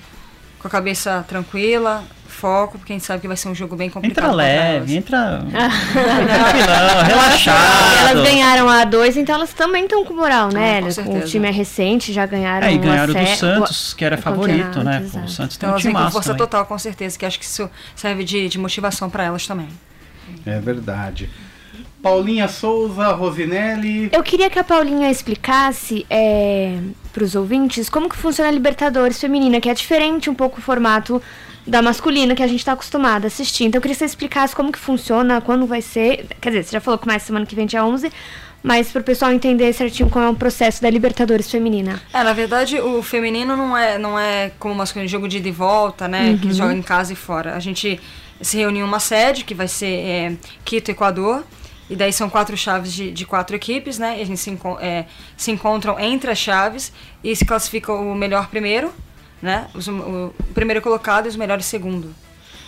com 0.60 0.68
a 0.68 0.72
cabeça 0.72 1.24
tranquila, 1.28 2.04
foco, 2.28 2.78
porque 2.78 2.94
a 2.94 2.96
gente 2.96 3.06
sabe 3.06 3.22
que 3.22 3.28
vai 3.28 3.36
ser 3.38 3.48
um 3.50 3.56
jogo 3.56 3.76
bem 3.76 3.90
complicado. 3.90 4.26
Entra 4.26 4.36
leve, 4.36 4.96
entra 4.96 5.40
tranquilão, 5.52 7.04
relaxado. 7.06 8.10
Elas 8.10 8.24
ganharam 8.30 8.70
a 8.70 8.84
2, 8.86 9.18
então 9.18 9.36
elas 9.36 9.54
também 9.54 9.84
estão 9.84 10.06
com 10.06 10.14
moral, 10.14 10.50
né? 10.52 10.80
Ah, 10.80 11.04
com 11.04 11.18
o 11.20 11.22
time 11.22 11.48
é 11.48 11.52
recente, 11.52 12.14
já 12.14 12.26
ganharam 12.26 12.68
É, 12.68 12.74
e 12.74 12.76
uma 12.78 12.84
ganharam 12.86 13.14
do 13.14 13.20
sé- 13.20 13.36
Santos, 13.36 13.94
que 13.94 14.06
era 14.06 14.16
o 14.16 14.22
favorito, 14.22 14.84
né? 14.84 15.08
Pô, 15.12 15.20
o 15.20 15.28
Santos 15.28 15.58
tem 15.58 15.68
Então 15.68 15.70
um 15.70 15.72
elas 15.74 15.84
vêm 15.84 15.94
com 15.94 16.00
time 16.00 16.12
força 16.12 16.30
também. 16.30 16.40
total, 16.46 16.66
com 16.66 16.78
certeza, 16.78 17.18
que 17.18 17.26
acho 17.26 17.40
que 17.40 17.46
isso 17.46 17.70
serve 17.96 18.24
de, 18.24 18.48
de 18.50 18.58
motivação 18.60 19.10
para 19.10 19.24
elas 19.24 19.46
também. 19.48 19.70
É 20.46 20.60
verdade. 20.60 21.30
Paulinha 22.04 22.48
Souza, 22.48 23.08
Rosinelli. 23.14 24.10
Eu 24.14 24.22
queria 24.24 24.50
que 24.50 24.60
a 24.60 24.64
Paulinha 24.64 25.10
explicasse 25.10 26.06
é, 26.10 26.78
para 27.18 27.24
os 27.24 27.34
ouvintes 27.34 27.90
como 27.90 28.08
que 28.08 28.16
funciona 28.16 28.48
a 28.48 28.54
Libertadores 28.54 29.20
feminina, 29.20 29.60
que 29.60 29.68
é 29.68 29.74
diferente 29.74 30.30
um 30.30 30.36
pouco 30.36 30.60
o 30.60 30.62
formato 30.62 31.20
da 31.66 31.82
masculina 31.82 32.36
que 32.36 32.44
a 32.44 32.48
gente 32.48 32.60
está 32.60 32.74
acostumado 32.74 33.24
a 33.24 33.28
assistir. 33.28 33.64
Então 33.64 33.80
eu 33.80 33.82
queria 33.82 33.96
que 33.96 34.00
você 34.00 34.06
explicasse 34.06 34.56
como 34.56 34.72
que 34.72 34.78
funciona, 34.78 35.42
quando 35.42 35.66
vai 35.66 35.82
ser. 35.82 36.28
Quer 36.40 36.50
dizer, 36.50 36.64
você 36.64 36.72
já 36.74 36.80
falou 36.80 37.00
que 37.00 37.08
mais 37.08 37.24
semana 37.24 37.44
que 37.44 37.56
vem 37.56 37.66
dia 37.66 37.84
11, 37.84 38.12
mas 38.62 38.92
para 38.92 39.02
o 39.02 39.04
pessoal 39.04 39.32
entender 39.32 39.74
certinho 39.74 40.12
como 40.12 40.26
é 40.26 40.30
o 40.30 40.36
processo 40.36 40.80
da 40.80 40.92
Libertadores 40.92 41.50
feminina. 41.50 42.00
É, 42.14 42.24
na 42.24 42.34
verdade, 42.34 42.80
o 42.80 43.02
feminino 43.02 43.58
não 43.58 43.76
é, 43.76 43.98
não 43.98 44.20
é 44.20 44.52
como 44.60 44.76
o 44.76 44.78
masculino, 44.78 45.10
jogo 45.10 45.28
de 45.28 45.38
ida 45.38 45.50
e 45.50 45.52
volta, 45.52 46.08
né? 46.08 46.38
Que 46.40 46.54
joga 46.54 46.74
em 46.74 46.84
casa 46.84 47.14
e 47.14 47.16
fora. 47.16 47.56
A 47.56 47.60
gente 47.60 48.00
se 48.40 48.58
reuniu 48.58 48.86
em 48.86 48.88
uma 48.88 49.00
sede, 49.00 49.44
que 49.44 49.56
vai 49.56 49.68
ser 49.68 49.88
é, 49.88 50.34
Quito, 50.64 50.92
Equador. 50.92 51.44
E 51.89 51.96
daí 51.96 52.12
são 52.12 52.29
quatro 52.29 52.56
chaves 52.58 52.91
de, 52.94 53.12
de 53.12 53.25
quatro 53.25 53.56
equipes, 53.56 53.98
né? 53.98 54.17
E 54.20 54.22
a 54.22 54.25
gente 54.25 54.39
se, 54.39 54.50
enco- 54.50 54.77
é, 54.82 55.06
se 55.38 55.51
encontram 55.51 55.98
entre 56.00 56.29
as 56.29 56.38
chaves 56.38 56.91
e 57.24 57.36
se 57.36 57.46
classifica 57.46 57.94
o 57.94 58.13
melhor 58.13 58.48
primeiro, 58.50 58.94
né? 59.41 59.67
Os- 59.74 59.88
o, 59.88 60.34
primeiro 60.53 60.82
colocado 60.82 61.27
e 61.27 61.29
os 61.29 61.36
melhores 61.38 61.65
segundo. 61.65 62.13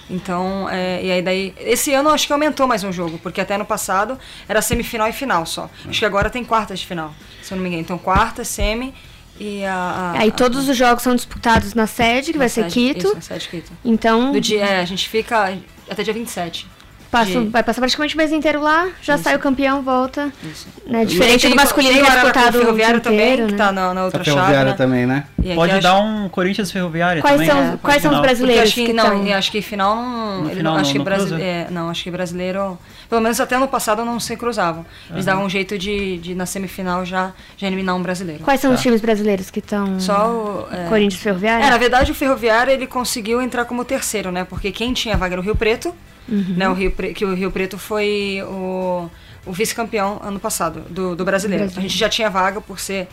Então, 0.09 0.67
é, 0.69 1.03
e 1.03 1.11
aí 1.11 1.21
daí. 1.21 1.53
Esse 1.59 1.93
ano 1.93 2.09
acho 2.09 2.25
que 2.25 2.33
aumentou 2.33 2.65
mais 2.67 2.83
um 2.83 2.91
jogo, 2.91 3.19
porque 3.19 3.39
até 3.41 3.57
no 3.57 3.65
passado 3.65 4.17
era 4.47 4.61
semifinal 4.61 5.07
e 5.07 5.13
final 5.13 5.45
só. 5.45 5.69
Acho 5.87 5.99
que 5.99 6.05
agora 6.05 6.29
tem 6.29 6.43
quartas 6.43 6.79
de 6.79 6.87
final, 6.87 7.13
se 7.43 7.51
eu 7.53 7.55
não 7.57 7.61
me 7.63 7.69
engano. 7.69 7.83
Então, 7.83 7.97
quarta, 7.97 8.43
semi 8.43 8.93
e 9.39 9.63
a. 9.65 9.73
a 10.15 10.19
Aí 10.19 10.29
a- 10.29 10.31
todos 10.31 10.67
os 10.67 10.75
jogos 10.75 11.03
são 11.03 11.13
disputados 11.15 11.73
na 11.75 11.85
sede, 11.85 12.31
que 12.31 12.37
vai 12.39 12.49
ser 12.49 12.63
sede- 12.63 12.73
Quito. 12.73 13.05
Isso, 13.07 13.15
na 13.15 13.21
sede 13.21 13.49
Quito. 13.49 13.71
Então, 13.85 14.31
Do 14.31 14.41
dia, 14.41 14.65
é, 14.65 14.79
a 14.79 14.85
gente 14.85 15.07
fica 15.07 15.55
até 15.89 16.01
dia 16.03 16.13
27. 16.13 16.65
Passa, 17.11 17.31
de- 17.31 17.49
vai 17.49 17.63
passar 17.63 17.81
praticamente 17.81 18.15
o 18.15 18.17
mês 18.17 18.31
inteiro 18.31 18.61
lá, 18.61 18.87
já 19.01 19.15
Isso. 19.15 19.23
sai 19.23 19.35
o 19.35 19.39
campeão, 19.39 19.81
volta. 19.81 20.31
Isso. 20.43 20.67
Né? 20.85 21.05
Diferente 21.05 21.41
Tem- 21.41 21.49
do 21.51 21.55
masculino 21.55 21.93
que 21.95 22.01
o 22.01 22.05
é 22.05 22.09
disputado 22.11 22.57
o 22.57 22.61
Ferroviário 22.61 23.01
também, 23.01 23.19
inteiro, 23.33 23.45
que 23.47 23.51
né? 23.53 23.57
tá 23.57 23.71
na, 23.71 23.93
na 23.93 24.05
outra 24.05 24.23
chave. 24.23 24.37
Ferroviária 24.37 24.71
né? 24.71 24.77
também, 24.77 25.05
né? 25.05 25.23
E 25.43 25.53
Pode 25.55 25.71
acho- 25.73 25.81
dar 25.81 25.95
um 25.99 26.29
Corinthians 26.29 26.71
Ferroviária 26.71 27.21
Quais 27.21 27.35
também. 27.37 27.49
são, 27.49 27.59
né? 27.61 27.79
quais 27.81 28.01
são 28.01 28.13
os 28.13 28.19
brasileiros 28.21 28.63
acho 28.63 28.73
que, 28.75 28.85
que 28.87 28.93
não, 28.93 29.25
eu 29.27 29.37
acho 29.37 29.51
que 29.51 29.61
final 29.61 29.95
não. 29.95 30.41
No 30.43 30.47
ele 30.49 30.55
final 30.57 30.75
acho 30.75 30.97
não- 30.97 31.37
que 31.37 31.41
é, 31.43 31.67
não, 31.71 31.89
acho 31.89 32.03
que 32.03 32.11
brasileiro. 32.11 32.77
Pelo 33.09 33.21
menos 33.21 33.39
até 33.39 33.57
no 33.57 33.67
passado 33.67 34.05
não 34.05 34.19
se 34.19 34.35
cruzavam. 34.37 34.85
Eles 35.11 35.25
davam 35.25 35.43
um 35.45 35.49
jeito 35.49 35.77
de, 35.77 36.17
de 36.19 36.35
na 36.35 36.45
semifinal 36.45 37.03
já, 37.03 37.31
já 37.57 37.65
eliminar 37.67 37.95
um 37.95 38.01
brasileiro. 38.03 38.43
Quais 38.43 38.61
são 38.61 38.71
os 38.71 38.77
Tá. 38.77 38.83
times 38.83 39.01
brasileiros 39.01 39.49
que 39.49 39.59
estão... 39.59 39.99
Só 39.99 40.27
o. 40.29 40.67
é, 40.71 40.87
Corinthians 40.87 41.21
Ferroviária? 41.21 41.65
É, 41.65 41.69
na 41.71 41.77
verdade 41.77 42.11
o 42.11 42.15
Ferroviário 42.15 42.71
ele 42.71 42.85
conseguiu 42.85 43.41
entrar 43.41 43.65
como 43.65 43.83
terceiro, 43.83 44.31
né? 44.31 44.43
Porque 44.47 44.71
quem 44.71 44.93
tinha 44.93 45.17
vaga 45.17 45.33
era 45.33 45.41
o 45.41 45.43
Rio 45.43 45.55
Preto, 45.55 45.93
Uhum. 46.29 46.53
né? 46.57 46.69
O 46.69 46.73
Rio 46.73 46.91
Pre- 46.91 47.13
que 47.13 47.25
o 47.25 47.33
Rio 47.33 47.51
Preto 47.51 47.77
foi 47.77 48.41
o, 48.47 49.09
o 49.45 49.51
vice-campeão 49.51 50.19
ano 50.23 50.39
passado 50.39 50.81
do, 50.89 51.15
do 51.15 51.25
brasileiro. 51.25 51.63
Brasil. 51.65 51.79
A 51.79 51.81
gente 51.81 51.97
já 51.97 52.09
tinha 52.09 52.29
vaga 52.29 52.61
por 52.61 52.79
ser 52.79 53.07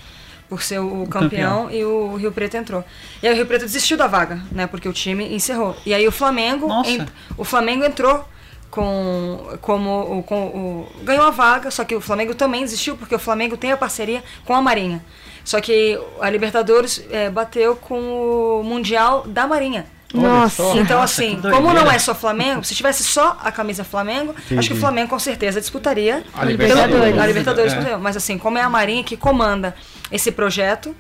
por 0.49 0.63
ser 0.63 0.79
o, 0.79 1.05
campeão. 1.09 1.65
campeão, 1.65 1.71
e 1.73 1.85
o 1.85 2.15
Rio 2.15 2.31
Preto 2.31 2.57
entrou. 2.57 2.85
E 3.21 3.27
aí 3.27 3.33
o 3.33 3.37
Rio 3.37 3.47
Preto 3.47 3.63
desistiu 3.63 3.97
da 3.97 4.07
vaga, 4.07 4.41
né? 4.53 4.69
Porque 4.69 4.89
o 4.89 4.93
time 4.93 5.35
encerrou. 5.35 5.77
E 5.85 5.93
aí 5.93 6.07
o 6.07 6.13
Flamengo, 6.13 6.69
en- 6.87 7.07
o 7.37 7.43
Flamengo 7.43 7.85
entrou 7.85 8.25
com 8.71 9.57
como 9.61 10.19
o, 10.19 10.23
com 10.23 10.45
o 10.47 10.89
ganhou 11.03 11.25
a 11.27 11.31
vaga, 11.31 11.71
só 11.71 11.85
que 11.85 11.95
o 11.97 12.01
Flamengo 12.01 12.35
também 12.35 12.61
desistiu 12.63 12.97
porque 12.97 13.15
o 13.15 13.19
Flamengo 13.19 13.57
tem 13.57 13.73
a 13.73 13.77
parceria 13.77 14.23
com 14.45 14.55
a 14.55 14.63
Marinha. 14.63 15.05
Só 15.45 15.61
que 15.61 15.99
a 16.21 16.29
Libertadores 16.31 17.05
eh, 17.11 17.31
bateu 17.31 17.77
com 17.77 18.61
o 18.61 18.63
Mundial 18.65 19.25
da 19.27 19.47
Marinha. 19.47 19.87
Nossa. 20.15 20.63
Então, 20.77 21.01
Nossa, 21.01 21.23
assim, 21.23 21.37
que 21.41 21.51
como 21.51 21.73
não 21.73 21.91
é 21.91 21.99
só 21.99 22.15
Flamengo, 22.15 22.65
se 22.65 22.75
tivesse 22.75 23.03
só 23.05 23.37
a 23.43 23.51
camisa 23.53 23.85
Flamengo, 23.85 24.35
acho 24.57 24.69
que 24.69 24.75
o 24.75 24.79
Flamengo 24.81 25.09
com 25.11 25.19
certeza 25.19 25.61
disputaria 25.61 26.23
A 26.33 26.45
Libertadores. 26.45 27.19
a 27.19 27.27
Libertadores. 27.27 27.73
É. 27.73 27.97
Mas 27.97 28.17
assim, 28.17 28.39
como 28.39 28.57
é 28.57 28.63
a 28.63 28.71
Marinha 28.71 29.03
que 29.05 29.17
comanda 29.17 29.75
esse 30.11 30.31
projeto, 30.31 30.95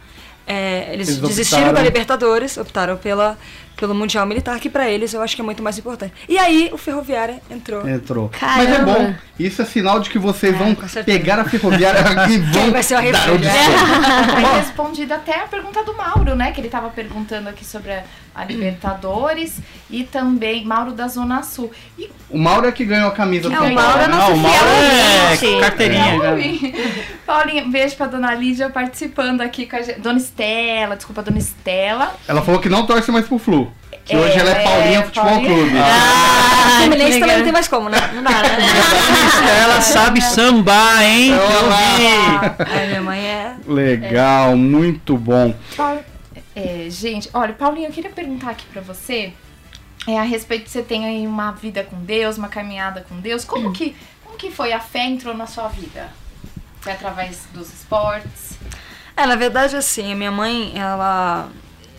é, 0.46 0.90
eles, 0.92 1.08
Eles 1.08 1.20
desistiram 1.20 1.62
optaram. 1.62 1.74
da 1.74 1.82
Libertadores, 1.82 2.56
optaram 2.56 2.96
pela, 2.96 3.36
pelo 3.76 3.92
Mundial 3.94 4.24
Militar, 4.26 4.60
que 4.60 4.70
pra 4.70 4.88
eles 4.88 5.12
eu 5.12 5.20
acho 5.20 5.34
que 5.34 5.42
é 5.42 5.44
muito 5.44 5.60
mais 5.62 5.76
importante. 5.76 6.12
E 6.28 6.38
aí 6.38 6.70
o 6.72 6.78
Ferroviária 6.78 7.40
entrou. 7.50 7.88
Entrou. 7.88 8.28
Caramba. 8.28 8.64
Mas 8.64 8.74
é 8.78 8.84
bom. 8.84 9.14
Isso 9.40 9.60
é 9.62 9.64
sinal 9.64 9.98
de 9.98 10.08
que 10.08 10.18
vocês 10.20 10.54
É, 10.54 10.56
vão 10.58 10.74
pegar 11.04 11.40
a 11.40 11.44
ferroviária 11.44 12.00
e 12.30 12.38
vão 12.38 12.70
vai 12.70 12.82
ser 12.82 12.96
o 12.96 13.00
respondida 14.56 15.16
até 15.16 15.42
a 15.42 15.46
pergunta 15.48 15.82
do 15.84 15.94
Mauro, 15.94 16.34
né? 16.36 16.52
Que 16.52 16.60
ele 16.60 16.68
tava 16.68 16.90
perguntando 16.90 17.48
aqui 17.48 17.64
sobre 17.64 17.92
a, 17.92 18.04
a 18.36 18.44
Libertadores 18.44 19.58
e 19.90 20.04
também 20.04 20.64
Mauro 20.64 20.92
da 20.92 21.08
Zona 21.08 21.42
Sul. 21.42 21.70
E 21.98 22.10
O 22.28 22.38
Mauro 22.38 22.68
é 22.68 22.72
que 22.72 22.84
ganhou 22.84 23.08
a 23.08 23.12
camisa 23.12 23.48
do 23.48 23.54
É, 23.54 23.58
o 23.58 23.62
São 23.64 23.72
Mauro 23.72 23.88
Paulo. 23.92 24.02
é 24.04 24.08
Não, 24.08 24.34
o 24.34 24.36
Mauro 24.36 24.66
é 24.68 25.30
ouvinte. 25.32 25.60
carteirinha. 25.60 26.18
Paulinha, 27.26 27.64
beijo 27.66 27.96
pra 27.96 28.06
dona 28.06 28.34
Lídia 28.34 28.68
participando 28.70 29.40
aqui 29.40 29.66
com 29.66 29.76
a 29.76 29.82
gente. 29.82 30.00
Dona 30.00 30.18
Estela, 30.18 30.96
desculpa, 30.96 31.22
dona 31.22 31.38
Estela. 31.38 32.14
Ela 32.28 32.42
falou 32.42 32.60
que 32.60 32.68
não 32.68 32.84
torce 32.86 33.10
mais 33.10 33.26
pro 33.26 33.38
Flu. 33.38 33.72
Que 34.04 34.14
É, 34.14 34.18
hoje 34.18 34.38
ela 34.38 34.50
é 34.50 34.52
é, 34.52 34.64
Paulinha 34.64 35.02
Futebol 35.02 35.28
Paulinha. 35.30 35.48
Clube. 35.56 35.78
Ah, 35.78 36.76
Fluminense 36.78 37.12
que 37.12 37.20
também 37.20 37.20
legal. 37.20 37.36
não 37.38 37.44
tem 37.44 37.52
mais 37.52 37.68
como, 37.68 37.88
né? 37.88 37.98
Não 38.14 38.22
dá, 38.22 38.30
né? 38.30 38.48
Ela 39.64 39.80
sabe 39.80 40.20
sambar, 40.20 41.02
hein? 41.02 41.32
Olha 41.32 41.52
Eu 41.54 41.68
lá. 41.68 41.76
vi. 41.96 42.64
Ai, 42.72 42.86
minha 42.88 43.02
mãe 43.02 43.18
é. 43.18 43.52
Legal, 43.66 44.56
muito 44.56 45.16
bom. 45.16 45.52
Paul- 45.76 46.04
É, 46.56 46.88
gente, 46.90 47.30
olha, 47.32 47.52
Paulinha, 47.52 47.88
eu 47.88 47.92
queria 47.92 48.10
perguntar 48.10 48.50
aqui 48.50 48.64
pra 48.72 48.80
você 48.80 49.32
é, 50.06 50.18
a 50.18 50.22
respeito 50.22 50.70
você 50.70 50.82
tem 50.82 51.04
aí 51.04 51.26
uma 51.26 51.50
vida 51.50 51.82
com 51.82 51.96
Deus, 51.96 52.38
uma 52.38 52.48
caminhada 52.48 53.04
com 53.08 53.20
Deus. 53.20 53.44
Como 53.44 53.72
que, 53.72 53.96
como 54.24 54.38
que 54.38 54.50
foi 54.50 54.72
a 54.72 54.78
fé 54.78 55.04
entrou 55.04 55.34
na 55.34 55.46
sua 55.46 55.66
vida? 55.66 56.10
Foi 56.80 56.92
através 56.92 57.48
dos 57.52 57.72
esportes? 57.74 58.56
É, 59.16 59.26
na 59.26 59.34
verdade, 59.34 59.74
assim, 59.74 60.14
minha 60.14 60.30
mãe, 60.30 60.72
ela. 60.76 61.48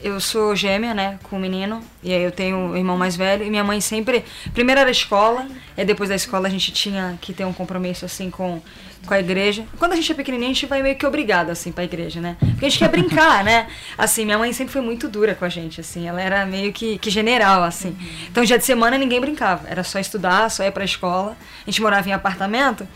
Eu 0.04 0.20
sou 0.20 0.56
gêmea, 0.56 0.94
né, 0.94 1.18
com 1.24 1.38
o 1.38 1.40
menino, 1.40 1.84
e 2.04 2.14
aí 2.14 2.22
eu 2.22 2.32
tenho 2.32 2.56
um 2.56 2.78
irmão 2.78 2.96
mais 2.96 3.16
velho, 3.16 3.44
e 3.44 3.50
minha 3.50 3.64
mãe 3.64 3.82
sempre. 3.82 4.24
Primeiro 4.54 4.80
era 4.80 4.92
escola, 4.92 5.48
e 5.76 5.84
depois 5.84 6.08
da 6.08 6.16
escola 6.16 6.48
a 6.48 6.52
gente 6.52 6.72
tinha 6.72 7.18
que 7.20 7.34
ter 7.34 7.46
um 7.46 7.52
compromisso, 7.52 8.06
assim, 8.06 8.30
com, 8.30 8.62
com 9.06 9.14
a 9.14 9.20
igreja. 9.20 9.66
Quando 9.78 9.94
a 9.94 9.96
gente 9.96 10.12
é 10.12 10.16
pequenininho, 10.16 10.52
a 10.52 10.54
gente 10.54 10.66
vai 10.66 10.82
meio 10.82 10.96
que 10.96 11.06
obrigado, 11.06 11.50
assim, 11.50 11.72
pra 11.72 11.84
igreja, 11.84 12.20
né? 12.20 12.36
Porque 12.40 12.66
a 12.66 12.70
gente 12.70 12.80
quer 12.80 12.90
brincar, 12.90 13.44
né? 13.44 13.68
Assim, 13.98 14.26
minha 14.26 14.38
mãe 14.38 14.52
sempre 14.54 14.74
foi 14.74 14.82
muito 14.82 15.08
dura 15.08 15.36
com 15.36 15.46
a 15.46 15.50
gente, 15.50 15.82
assim, 15.82 16.08
ela 16.08 16.22
era 16.22 16.46
meio 16.46 16.74
que, 16.74 16.98
que 16.98 17.10
general, 17.10 17.64
assim. 17.64 17.98
Então, 18.30 18.44
dia 18.44 18.58
de 18.58 18.66
semana 18.66 18.98
ninguém 18.98 19.22
brincava, 19.22 19.68
era 19.68 19.84
só 19.84 20.00
estudar, 20.00 20.50
só 20.50 20.64
ir 20.64 20.72
pra 20.72 20.84
escola. 20.84 21.38
A 21.66 21.70
gente 21.70 21.82
morava 21.82 22.08
em 22.10 22.14
apartamento, 22.14 22.88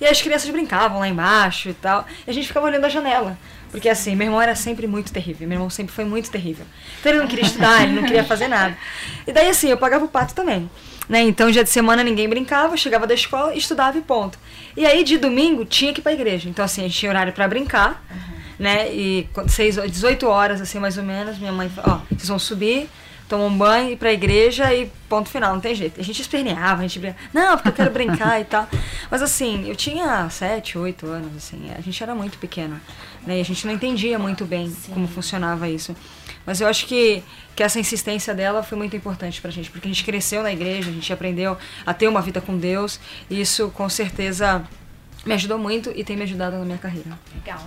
e 0.00 0.06
as 0.06 0.22
crianças 0.22 0.48
brincavam 0.50 1.00
lá 1.00 1.08
embaixo 1.08 1.68
e 1.68 1.74
tal. 1.74 2.06
E 2.26 2.30
a 2.30 2.34
gente 2.34 2.46
ficava 2.46 2.66
olhando 2.66 2.84
a 2.84 2.88
janela. 2.88 3.36
Porque 3.70 3.88
assim, 3.88 4.14
meu 4.16 4.26
irmão 4.26 4.40
era 4.40 4.54
sempre 4.54 4.86
muito 4.86 5.12
terrível. 5.12 5.46
Meu 5.46 5.56
irmão 5.56 5.70
sempre 5.70 5.92
foi 5.92 6.04
muito 6.04 6.30
terrível. 6.30 6.64
Então 7.00 7.12
ele 7.12 7.20
não 7.20 7.28
queria 7.28 7.44
estudar, 7.44 7.82
ele 7.82 7.92
não 7.92 8.04
queria 8.04 8.24
fazer 8.24 8.48
nada. 8.48 8.76
E 9.26 9.32
daí 9.32 9.48
assim, 9.48 9.68
eu 9.68 9.76
pagava 9.76 10.04
o 10.04 10.08
pato 10.08 10.34
também. 10.34 10.70
Né? 11.08 11.22
Então 11.22 11.50
dia 11.50 11.64
de 11.64 11.70
semana 11.70 12.04
ninguém 12.04 12.28
brincava, 12.28 12.76
chegava 12.76 13.06
da 13.06 13.14
escola, 13.14 13.54
estudava 13.54 13.96
e 13.96 14.02
ponto. 14.02 14.38
E 14.76 14.84
aí 14.84 15.02
de 15.02 15.16
domingo 15.18 15.64
tinha 15.64 15.92
que 15.92 16.00
ir 16.00 16.02
pra 16.02 16.12
igreja. 16.12 16.48
Então 16.48 16.64
assim, 16.64 16.82
a 16.82 16.84
gente 16.84 16.98
tinha 16.98 17.10
horário 17.10 17.32
pra 17.32 17.48
brincar, 17.48 18.04
né? 18.58 18.92
E 18.92 19.28
quando- 19.32 19.48
seis, 19.48 19.76
18 19.76 20.26
horas, 20.26 20.60
assim, 20.60 20.78
mais 20.78 20.98
ou 20.98 21.04
menos, 21.04 21.38
minha 21.38 21.52
mãe 21.52 21.68
falou, 21.70 22.02
ó, 22.02 22.14
vocês 22.14 22.28
vão 22.28 22.38
subir, 22.38 22.90
tomar 23.26 23.44
um 23.44 23.56
banho, 23.56 23.90
ir 23.92 23.96
pra 23.96 24.12
igreja 24.12 24.72
e 24.74 24.90
ponto 25.08 25.28
final, 25.30 25.54
não 25.54 25.60
tem 25.60 25.74
jeito. 25.74 25.98
A 26.00 26.04
gente 26.04 26.20
esperneava, 26.20 26.80
a 26.80 26.82
gente 26.82 26.98
brincava, 26.98 27.24
não, 27.32 27.56
porque 27.56 27.68
eu 27.68 27.72
quero 27.72 27.90
brincar 27.90 28.40
e 28.40 28.44
tal. 28.44 28.68
Mas 29.10 29.22
assim, 29.22 29.66
eu 29.68 29.76
tinha 29.76 30.28
7, 30.28 30.76
8 30.76 31.06
anos, 31.06 31.34
assim, 31.36 31.70
a 31.76 31.80
gente 31.80 32.02
era 32.02 32.14
muito 32.14 32.36
pequeno, 32.38 32.78
né? 33.26 33.38
E 33.38 33.40
a 33.40 33.44
gente 33.44 33.66
não 33.66 33.72
entendia 33.72 34.18
muito 34.18 34.44
bem 34.44 34.70
como 34.92 35.08
funcionava 35.08 35.68
isso. 35.68 35.96
Mas 36.48 36.62
eu 36.62 36.66
acho 36.66 36.86
que, 36.86 37.22
que 37.54 37.62
essa 37.62 37.78
insistência 37.78 38.34
dela 38.34 38.62
foi 38.62 38.78
muito 38.78 38.96
importante 38.96 39.38
pra 39.38 39.50
gente, 39.50 39.70
porque 39.70 39.86
a 39.86 39.90
gente 39.90 40.02
cresceu 40.02 40.42
na 40.42 40.50
igreja, 40.50 40.88
a 40.88 40.92
gente 40.94 41.12
aprendeu 41.12 41.58
a 41.84 41.92
ter 41.92 42.08
uma 42.08 42.22
vida 42.22 42.40
com 42.40 42.56
Deus, 42.56 42.98
e 43.28 43.38
isso 43.38 43.68
com 43.74 43.86
certeza 43.86 44.64
me 45.26 45.34
ajudou 45.34 45.58
muito 45.58 45.92
e 45.94 46.02
tem 46.02 46.16
me 46.16 46.22
ajudado 46.22 46.56
na 46.56 46.64
minha 46.64 46.78
carreira. 46.78 47.10
Legal. 47.34 47.60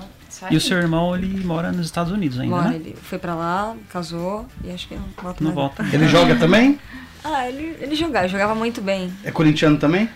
E 0.50 0.58
o 0.58 0.60
seu 0.60 0.80
irmão, 0.80 1.16
ele 1.16 1.46
mora 1.46 1.72
nos 1.72 1.86
Estados 1.86 2.12
Unidos 2.12 2.40
ainda, 2.40 2.56
Mora, 2.56 2.70
né? 2.70 2.78
ele 2.78 2.96
foi 3.04 3.20
pra 3.20 3.36
lá, 3.36 3.76
casou 3.88 4.48
e 4.64 4.72
acho 4.72 4.88
que 4.88 4.96
não 4.96 5.06
volta 5.22 5.44
Não 5.44 5.54
mais. 5.54 5.56
volta. 5.56 5.86
Ele 5.94 6.08
joga 6.08 6.36
também? 6.36 6.80
Ah, 7.24 7.48
ele, 7.48 7.78
ele 7.80 7.96
jogava, 7.96 8.28
jogava 8.28 8.56
muito 8.56 8.82
bem. 8.82 9.14
É 9.24 9.30
corintiano 9.30 9.78
também? 9.78 10.10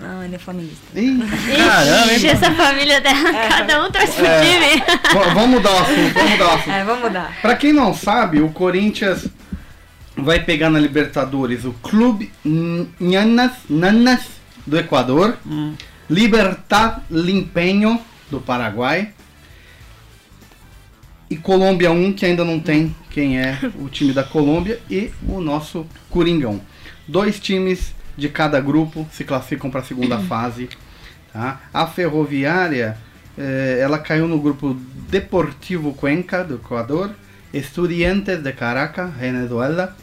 Não, 0.00 0.22
ele 0.24 0.34
é 0.34 0.38
flamenguista. 0.38 0.98
Ih, 0.98 1.18
Caramba, 1.56 2.12
Ixi, 2.14 2.26
hein? 2.26 2.32
essa 2.32 2.50
família 2.52 3.00
dela, 3.00 3.32
cada 3.48 3.84
um 3.86 3.90
torce 3.92 4.12
pro 4.12 4.24
time. 4.24 4.82
v- 5.24 5.34
vamos 5.34 5.50
mudar 5.50 5.70
o 5.70 5.78
assunto, 5.78 6.14
vamos 6.14 6.30
mudar 6.30 6.44
o 6.46 6.54
assunto. 6.54 6.70
É, 6.70 6.84
vamos 6.84 7.02
mudar. 7.04 7.38
Pra 7.42 7.56
quem 7.56 7.72
não 7.72 7.92
sabe, 7.94 8.40
o 8.40 8.48
Corinthians 8.50 9.26
vai 10.16 10.40
pegar 10.42 10.70
na 10.70 10.78
Libertadores 10.80 11.64
o 11.64 11.72
Clube 11.74 12.32
Nanas, 12.98 13.52
Nanas 13.68 14.22
do 14.66 14.78
Equador, 14.78 15.36
Hum. 15.46 15.74
Libertad 16.08 16.98
Limpenho 17.10 18.00
do 18.30 18.40
Paraguai 18.40 19.10
e 21.28 21.36
Colômbia 21.36 21.92
1, 21.92 22.12
que 22.12 22.26
ainda 22.26 22.44
não 22.44 22.58
tem 22.58 22.94
quem 23.10 23.38
é 23.38 23.58
o 23.76 23.88
time 23.88 24.12
da 24.12 24.24
Colômbia, 24.24 24.80
e 24.90 25.10
o 25.28 25.40
nosso 25.40 25.86
Coringão. 26.08 26.60
Dois 27.06 27.38
times 27.38 27.94
de 28.20 28.28
cada 28.28 28.60
grupo 28.60 29.08
se 29.10 29.24
classificam 29.24 29.70
para 29.70 29.80
a 29.80 29.84
segunda 29.84 30.18
fase. 30.18 30.68
Tá? 31.32 31.60
A 31.72 31.86
Ferroviária, 31.86 32.96
eh, 33.36 33.78
ela 33.80 33.98
caiu 33.98 34.28
no 34.28 34.38
grupo 34.38 34.76
Deportivo 35.08 35.94
Cuenca 35.94 36.44
do 36.44 36.56
Equador, 36.56 37.10
Estudiantes 37.52 38.42
de 38.42 38.52
Caracas, 38.52 39.12
Venezuela, 39.14 39.96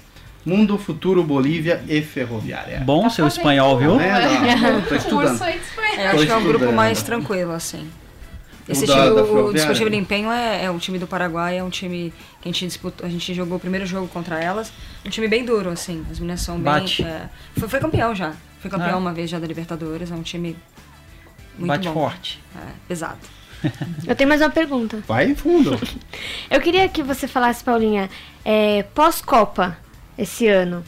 Mundo 0.45 0.77
Futuro 0.77 1.23
Bolívia 1.23 1.81
e 1.87 2.01
Ferroviária. 2.01 2.79
Bom 2.79 3.03
Tá 3.03 3.09
seu 3.09 3.25
fazendo 3.25 3.39
espanhol, 3.39 3.77
viu? 3.77 3.97
Tá 3.97 4.19
vendo? 4.19 4.87
Tô 4.89 4.95
estudando. 4.95 5.33
Espanhol. 5.33 5.97
É, 5.97 6.07
eu 6.07 6.11
Tô 6.11 6.17
acho 6.17 6.25
que 6.25 6.31
é 6.31 6.35
um 6.35 6.43
grupo 6.43 6.71
mais 6.71 7.03
tranquilo, 7.03 7.51
assim. 7.51 7.89
Esse 8.67 8.83
O 8.83 8.87
da- 8.87 8.93
time, 8.95 9.15
da 9.15 9.23
o, 9.23 9.45
o? 9.47 9.53
Desportivo 9.53 9.93
Empenho 9.95 10.29
é, 10.31 10.65
é 10.65 10.71
um 10.71 10.77
time 10.77 10.99
do 10.99 11.07
Paraguai, 11.07 11.57
é 11.57 11.63
um 11.63 11.69
time 11.69 12.13
que 12.41 12.49
a 12.49 12.51
gente 12.51 12.65
disputou, 12.67 13.05
a 13.05 13.09
gente 13.09 13.33
jogou 13.33 13.57
o 13.57 13.59
primeiro 13.59 13.85
jogo 13.85 14.07
contra 14.09 14.41
elas. 14.43 14.71
Um 15.05 15.09
time 15.09 15.27
bem 15.27 15.45
duro, 15.45 15.69
assim. 15.69 16.05
As 16.11 16.19
meninas 16.19 16.41
são 16.41 16.55
bem. 16.55 16.63
Bate. 16.63 17.03
é, 17.03 17.29
foi, 17.57 17.69
foi 17.69 17.79
campeão 17.79 18.13
já. 18.13 18.33
Foi 18.59 18.69
campeão 18.69 18.95
Ah. 18.95 18.97
uma 18.97 19.13
vez 19.13 19.29
já 19.29 19.39
da 19.39 19.47
Libertadores. 19.47 20.11
É 20.11 20.15
um 20.15 20.21
time 20.21 20.57
muito 21.57 21.67
Bate 21.69 21.87
bom. 21.87 21.93
forte. 21.93 22.43
É, 22.55 22.71
pesado. 22.87 23.17
Eu 24.05 24.15
tenho 24.15 24.27
mais 24.27 24.41
uma 24.41 24.49
pergunta. 24.49 25.01
Vai 25.07 25.33
fundo. 25.33 25.79
Eu 26.51 26.59
queria 26.61 26.87
que 26.89 27.01
você 27.01 27.27
falasse, 27.27 27.63
Paulinha, 27.63 28.09
é, 28.45 28.83
pós-Copa, 28.93 29.77
esse 30.17 30.45
ano, 30.47 30.83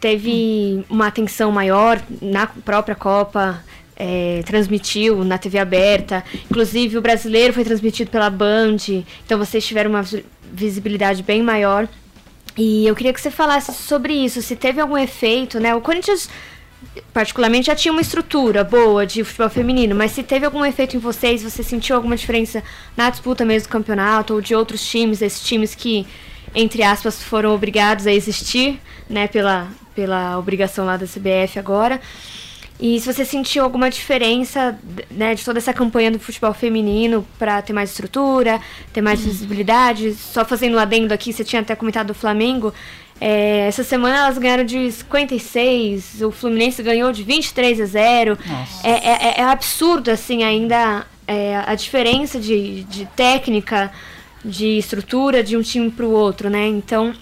teve 0.00 0.84
uma 0.90 1.06
atenção 1.06 1.50
maior 1.52 2.00
na 2.20 2.46
própria 2.46 2.94
Copa, 2.94 3.62
é, 4.04 4.42
transmitiu 4.44 5.24
na 5.24 5.38
TV 5.38 5.60
aberta, 5.60 6.24
inclusive 6.50 6.98
o 6.98 7.00
brasileiro 7.00 7.52
foi 7.52 7.62
transmitido 7.62 8.10
pela 8.10 8.28
Band, 8.28 8.78
então 9.24 9.38
vocês 9.38 9.64
tiveram 9.64 9.90
uma 9.90 10.02
vi- 10.02 10.24
visibilidade 10.52 11.22
bem 11.22 11.40
maior. 11.40 11.86
E 12.58 12.84
eu 12.84 12.96
queria 12.96 13.12
que 13.12 13.20
você 13.20 13.30
falasse 13.30 13.72
sobre 13.72 14.12
isso, 14.12 14.42
se 14.42 14.56
teve 14.56 14.80
algum 14.80 14.98
efeito, 14.98 15.60
né? 15.60 15.72
O 15.72 15.80
Corinthians, 15.80 16.28
particularmente, 17.12 17.68
já 17.68 17.76
tinha 17.76 17.92
uma 17.92 18.00
estrutura 18.00 18.64
boa 18.64 19.06
de 19.06 19.22
futebol 19.22 19.48
feminino, 19.48 19.94
mas 19.94 20.10
se 20.10 20.24
teve 20.24 20.44
algum 20.44 20.64
efeito 20.64 20.96
em 20.96 20.98
vocês, 20.98 21.40
você 21.44 21.62
sentiu 21.62 21.94
alguma 21.94 22.16
diferença 22.16 22.60
na 22.96 23.08
disputa 23.08 23.44
mesmo 23.44 23.68
do 23.68 23.72
campeonato 23.72 24.34
ou 24.34 24.40
de 24.40 24.52
outros 24.52 24.84
times, 24.84 25.22
esses 25.22 25.42
times 25.44 25.76
que, 25.76 26.04
entre 26.56 26.82
aspas, 26.82 27.22
foram 27.22 27.54
obrigados 27.54 28.04
a 28.06 28.12
existir, 28.12 28.80
né, 29.08 29.28
pela, 29.28 29.68
pela 29.94 30.36
obrigação 30.36 30.84
lá 30.84 30.96
da 30.96 31.06
CBF 31.06 31.56
agora. 31.56 32.00
E 32.84 32.98
se 32.98 33.06
você 33.12 33.24
sentiu 33.24 33.62
alguma 33.62 33.88
diferença 33.88 34.76
né, 35.08 35.36
de 35.36 35.44
toda 35.44 35.58
essa 35.60 35.72
campanha 35.72 36.10
do 36.10 36.18
futebol 36.18 36.52
feminino 36.52 37.24
para 37.38 37.62
ter 37.62 37.72
mais 37.72 37.90
estrutura, 37.90 38.60
ter 38.92 39.00
mais 39.00 39.20
visibilidade, 39.20 40.14
só 40.14 40.44
fazendo 40.44 40.74
um 40.76 40.80
adendo 40.80 41.14
aqui, 41.14 41.32
você 41.32 41.44
tinha 41.44 41.62
até 41.62 41.76
comentado 41.76 42.08
do 42.08 42.14
Flamengo. 42.14 42.74
é, 43.20 43.68
essa 43.68 43.84
semana 43.84 44.16
elas 44.18 44.36
ganharam 44.36 44.64
de 44.64 44.90
56, 44.90 46.22
o 46.22 46.32
Fluminense 46.32 46.82
ganhou 46.82 47.12
de 47.12 47.22
23 47.22 47.80
a 47.80 47.84
0. 47.86 48.36
Nossa. 48.44 48.88
É, 48.88 48.90
é- 48.90 49.34
é 49.38 49.42
absurdo, 49.44 50.10
assim, 50.10 50.42
ainda 50.42 51.06
é, 51.28 51.56
a 51.64 51.74
diferença 51.76 52.40
de, 52.40 52.82
de 52.84 53.06
técnica, 53.14 53.92
de 54.44 54.76
estrutura 54.78 55.40
de 55.42 55.56
um 55.56 55.62
time 55.62 55.88
para 55.88 56.04
o 56.04 56.10
outro, 56.10 56.50
né? 56.50 56.66
Então, 56.66 57.14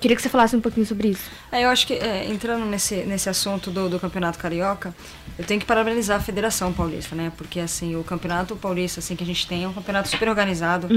queria 0.00 0.16
que 0.16 0.22
você 0.22 0.28
falasse 0.28 0.56
um 0.56 0.60
pouquinho 0.60 0.84
sobre 0.84 1.08
isso. 1.10 1.30
É, 1.52 1.64
eu 1.64 1.68
acho 1.68 1.86
que, 1.86 1.94
é, 1.94 2.26
entrando 2.28 2.64
nesse, 2.66 2.96
nesse 3.04 3.28
assunto 3.28 3.70
do, 3.70 3.88
do 3.88 4.00
Campeonato 4.00 4.38
Carioca, 4.38 4.94
eu 5.38 5.44
tenho 5.44 5.60
que 5.60 5.66
parabenizar 5.66 6.16
a 6.18 6.20
Federação 6.20 6.72
Paulista, 6.72 7.14
né? 7.14 7.30
Porque, 7.36 7.60
assim, 7.60 7.94
o 7.94 8.02
Campeonato 8.02 8.56
Paulista, 8.56 8.98
assim, 9.00 9.14
que 9.14 9.22
a 9.22 9.26
gente 9.26 9.46
tem 9.46 9.64
é 9.64 9.68
um 9.68 9.72
campeonato 9.72 10.08
super 10.08 10.28
organizado, 10.28 10.88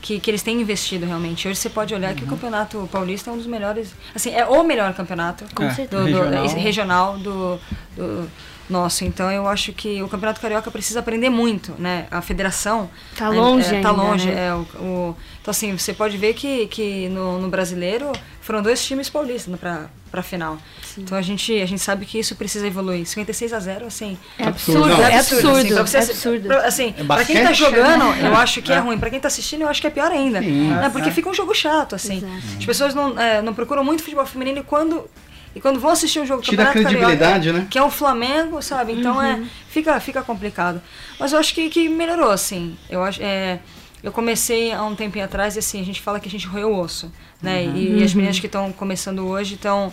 que, 0.00 0.18
que 0.18 0.30
eles 0.30 0.42
têm 0.42 0.60
investido 0.60 1.06
realmente. 1.06 1.46
Hoje 1.46 1.58
você 1.60 1.70
pode 1.70 1.94
olhar 1.94 2.14
que 2.14 2.24
o 2.24 2.26
Campeonato 2.26 2.88
Paulista 2.90 3.30
é 3.30 3.32
um 3.32 3.36
dos 3.36 3.46
melhores, 3.46 3.92
assim, 4.14 4.30
é 4.34 4.44
o 4.44 4.64
melhor 4.64 4.92
campeonato 4.94 5.44
Com 5.54 5.64
É, 5.64 5.86
do, 5.86 5.98
do- 5.98 6.04
regional. 6.04 6.44
esse 6.46 6.56
regional 6.58 7.18
do, 7.18 7.60
do 7.96 8.28
nosso. 8.68 9.04
Então 9.04 9.30
eu 9.30 9.46
acho 9.46 9.72
que 9.72 10.02
o 10.02 10.08
Campeonato 10.08 10.40
Carioca 10.40 10.70
precisa 10.70 11.00
aprender 11.00 11.28
muito, 11.28 11.74
né? 11.78 12.06
A 12.10 12.22
federação 12.22 12.88
Tá 13.16 13.28
longe 13.28 13.66
é, 13.66 13.80
tá 13.80 13.90
ainda, 13.90 14.02
longe. 14.02 14.26
né? 14.26 14.46
É, 14.48 14.54
o, 14.54 14.60
o- 14.82 15.16
então 15.40 15.50
assim, 15.50 15.76
você 15.76 15.92
pode 15.92 16.16
ver 16.16 16.34
que, 16.34 16.66
que 16.68 17.08
no, 17.10 17.38
no 17.38 17.48
brasileiro 17.48 18.10
foram 18.42 18.60
dois 18.60 18.84
times 18.84 19.08
paulistas 19.08 19.58
para 19.58 19.86
para 20.10 20.22
final. 20.22 20.58
Então 20.98 21.16
a 21.16 21.22
gente 21.22 21.58
a 21.58 21.64
gente 21.64 21.80
sabe 21.80 22.04
que 22.04 22.18
isso 22.18 22.36
precisa 22.36 22.66
evoluir. 22.66 23.06
56 23.06 23.50
a 23.54 23.58
0, 23.58 23.86
assim, 23.86 24.18
É 24.38 24.44
Absurdo. 24.44 24.90
é 25.00 25.16
assim, 25.16 25.36
absurdo, 25.36 25.74
pra 25.74 25.86
você 25.86 25.96
é 25.96 26.00
absurdo. 26.00 26.48
pra- 26.48 26.66
assim, 26.66 26.94
É 26.98 27.02
pra 27.04 27.24
quem 27.24 27.42
tá 27.42 27.52
jogando, 27.54 28.04
né? 28.10 28.28
eu 28.28 28.36
acho 28.36 28.60
que 28.60 28.70
é, 28.70 28.74
É. 28.74 28.78
ruim. 28.78 28.98
Pra 28.98 29.08
quem 29.08 29.18
tá 29.18 29.28
assistindo, 29.28 29.62
eu 29.62 29.68
acho 29.68 29.80
que 29.80 29.86
é 29.86 29.90
pior 29.90 30.10
ainda. 30.12 30.40
Sim, 30.42 30.68
né? 30.68 30.84
é. 30.84 30.90
Porque 30.90 31.10
fica 31.10 31.30
um 31.30 31.32
jogo 31.34 31.54
chato, 31.54 31.94
assim. 31.94 32.18
Exato. 32.18 32.58
As 32.58 32.66
pessoas 32.66 32.94
não, 32.94 33.18
é, 33.18 33.40
não 33.40 33.54
procuram 33.54 33.82
muito 33.82 34.02
futebol 34.02 34.26
feminino 34.26 34.58
e 34.58 34.62
quando, 34.62 35.08
e 35.56 35.60
quando 35.62 35.80
vão 35.80 35.90
assistir 35.92 36.20
um 36.20 36.26
jogo 36.26 36.42
Tira 36.42 36.64
a 36.64 36.72
credibilidade, 36.72 37.46
Carioca, 37.46 37.52
né? 37.60 37.66
Que 37.70 37.78
é 37.78 37.82
o 37.82 37.90
Flamengo, 37.90 38.60
sabe? 38.60 38.92
Então 38.92 39.22
é, 39.22 39.40
fica, 39.70 39.98
fica 39.98 40.22
complicado. 40.22 40.82
Mas 41.18 41.32
eu 41.32 41.38
acho 41.38 41.54
que, 41.54 41.70
que 41.70 41.88
melhorou, 41.88 42.30
assim. 42.30 42.76
Eu 42.90 43.02
acho. 43.02 43.18
É, 43.22 43.60
eu 44.02 44.10
comecei 44.12 44.72
há 44.72 44.82
um 44.84 44.94
tempinho 44.94 45.24
atrás 45.24 45.56
e 45.56 45.60
assim, 45.60 45.80
a 45.80 45.84
gente 45.84 46.00
fala 46.00 46.18
que 46.18 46.28
a 46.28 46.30
gente 46.30 46.46
roeu 46.46 46.72
o 46.72 46.78
osso, 46.78 47.10
né? 47.40 47.64
E, 47.64 48.00
e 48.00 48.02
as 48.02 48.14
meninas 48.14 48.40
que 48.40 48.46
estão 48.46 48.72
começando 48.72 49.26
hoje 49.26 49.54
estão 49.54 49.92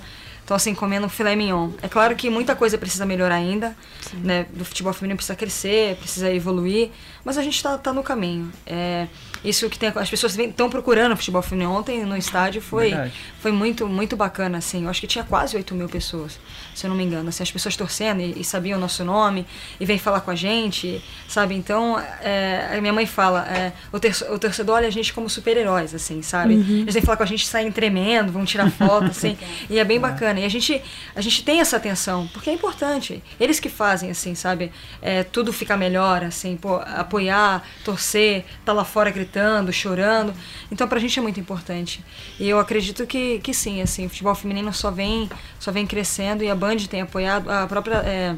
estão 0.50 0.56
assim 0.56 0.74
comendo 0.74 1.08
filé 1.08 1.36
mignon. 1.36 1.70
É 1.80 1.88
claro 1.88 2.16
que 2.16 2.28
muita 2.28 2.56
coisa 2.56 2.76
precisa 2.76 3.06
melhorar 3.06 3.36
ainda, 3.36 3.78
né? 4.16 4.48
Do 4.52 4.66
futebol 4.66 4.92
feminino 4.92 5.16
precisa 5.16 5.36
crescer, 5.36 5.96
precisa 5.98 6.34
evoluir, 6.34 6.90
mas 7.24 7.38
a 7.38 7.44
gente 7.44 7.56
está 7.56 7.78
tá 7.78 7.94
no 7.94 8.02
caminho. 8.02 8.52
É, 8.66 9.08
isso 9.46 9.70
que 9.70 9.78
tem, 9.78 9.92
as 9.94 10.10
pessoas 10.10 10.38
estão 10.38 10.68
procurando 10.70 11.16
futebol 11.16 11.44
feminino. 11.44 11.72
Ontem 11.72 12.04
no 12.04 12.18
estádio 12.18 12.64
foi 12.64 12.90
Verdade. 12.90 13.14
foi 13.40 13.52
muito 13.52 13.88
muito 13.88 14.18
bacana 14.18 14.58
assim. 14.58 14.86
Eu 14.86 14.90
acho 14.90 15.00
que 15.00 15.08
tinha 15.08 15.24
quase 15.24 15.56
8 15.56 15.76
mil 15.76 15.88
pessoas, 15.88 16.40
se 16.80 16.86
eu 16.86 16.90
não 16.90 16.98
me 16.98 17.04
engano. 17.04 17.30
Assim, 17.30 17.44
as 17.44 17.52
pessoas 17.52 17.76
torcendo 17.76 18.22
e, 18.22 18.42
e 18.42 18.44
sabiam 18.44 18.78
o 18.78 18.82
nosso 18.82 19.04
nome 19.04 19.46
e 19.80 19.86
vem 19.86 19.98
falar 20.00 20.22
com 20.22 20.32
a 20.32 20.36
gente, 20.36 21.04
sabe? 21.28 21.56
Então 21.56 22.00
é, 22.22 22.76
a 22.78 22.82
minha 22.82 22.94
mãe 22.94 23.06
fala, 23.06 23.46
é, 23.48 23.74
o, 23.92 24.00
terço- 24.00 24.26
o 24.34 24.40
torcedor 24.40 24.76
olha 24.78 24.88
a 24.88 24.92
gente 24.92 25.14
como 25.14 25.30
super-heróis, 25.30 25.94
assim, 25.94 26.22
sabe? 26.22 26.54
Eles 26.82 26.94
vêm 26.94 27.04
falar 27.04 27.18
com 27.18 27.24
a 27.24 27.26
gente, 27.26 27.46
saem 27.46 27.72
tremendo, 27.72 28.32
vão 28.32 28.46
tirar 28.46 28.70
foto, 28.72 29.06
assim. 29.12 29.38
e 29.70 29.78
é 29.80 29.84
bem 29.84 30.00
bacana. 30.00 30.40
E 30.40 30.46
a 30.46 30.50
gente, 30.50 30.82
a 31.16 31.22
gente 31.22 31.44
tem 31.44 31.60
essa 31.62 31.78
atenção, 31.78 32.28
porque 32.34 32.50
é 32.50 32.54
importante. 32.54 33.22
Eles 33.40 33.60
que 33.60 33.70
fazem, 33.70 34.10
assim, 34.12 34.36
sabe? 34.36 34.72
É, 35.02 35.24
tudo 35.24 35.52
ficar 35.52 35.78
melhor, 35.78 36.24
assim, 36.24 36.56
pô, 36.56 36.76
apoiar, 36.78 37.64
torcer, 37.84 38.46
tá 38.64 38.72
lá 38.74 38.86
fora 38.86 39.10
gritando, 39.12 39.72
chorando. 39.74 40.34
Então 40.72 40.88
pra 40.88 41.00
gente 41.00 41.18
é 41.20 41.22
muito 41.22 41.40
importante. 41.40 42.04
E 42.40 42.48
eu 42.48 42.60
acredito 42.60 43.06
que, 43.06 43.40
que 43.40 43.54
sim, 43.54 43.82
assim, 43.82 44.06
o 44.06 44.10
futebol 44.10 44.36
feminino 44.36 44.72
só 44.74 44.92
vem, 44.92 45.30
só 45.60 45.72
vem 45.72 45.86
crescendo 45.86 46.44
e 46.44 46.50
a 46.50 46.56
Band 46.70 46.86
tem 46.88 47.02
apoiado, 47.02 47.50
a 47.50 47.66
própria. 47.68 47.96
é, 47.98 48.36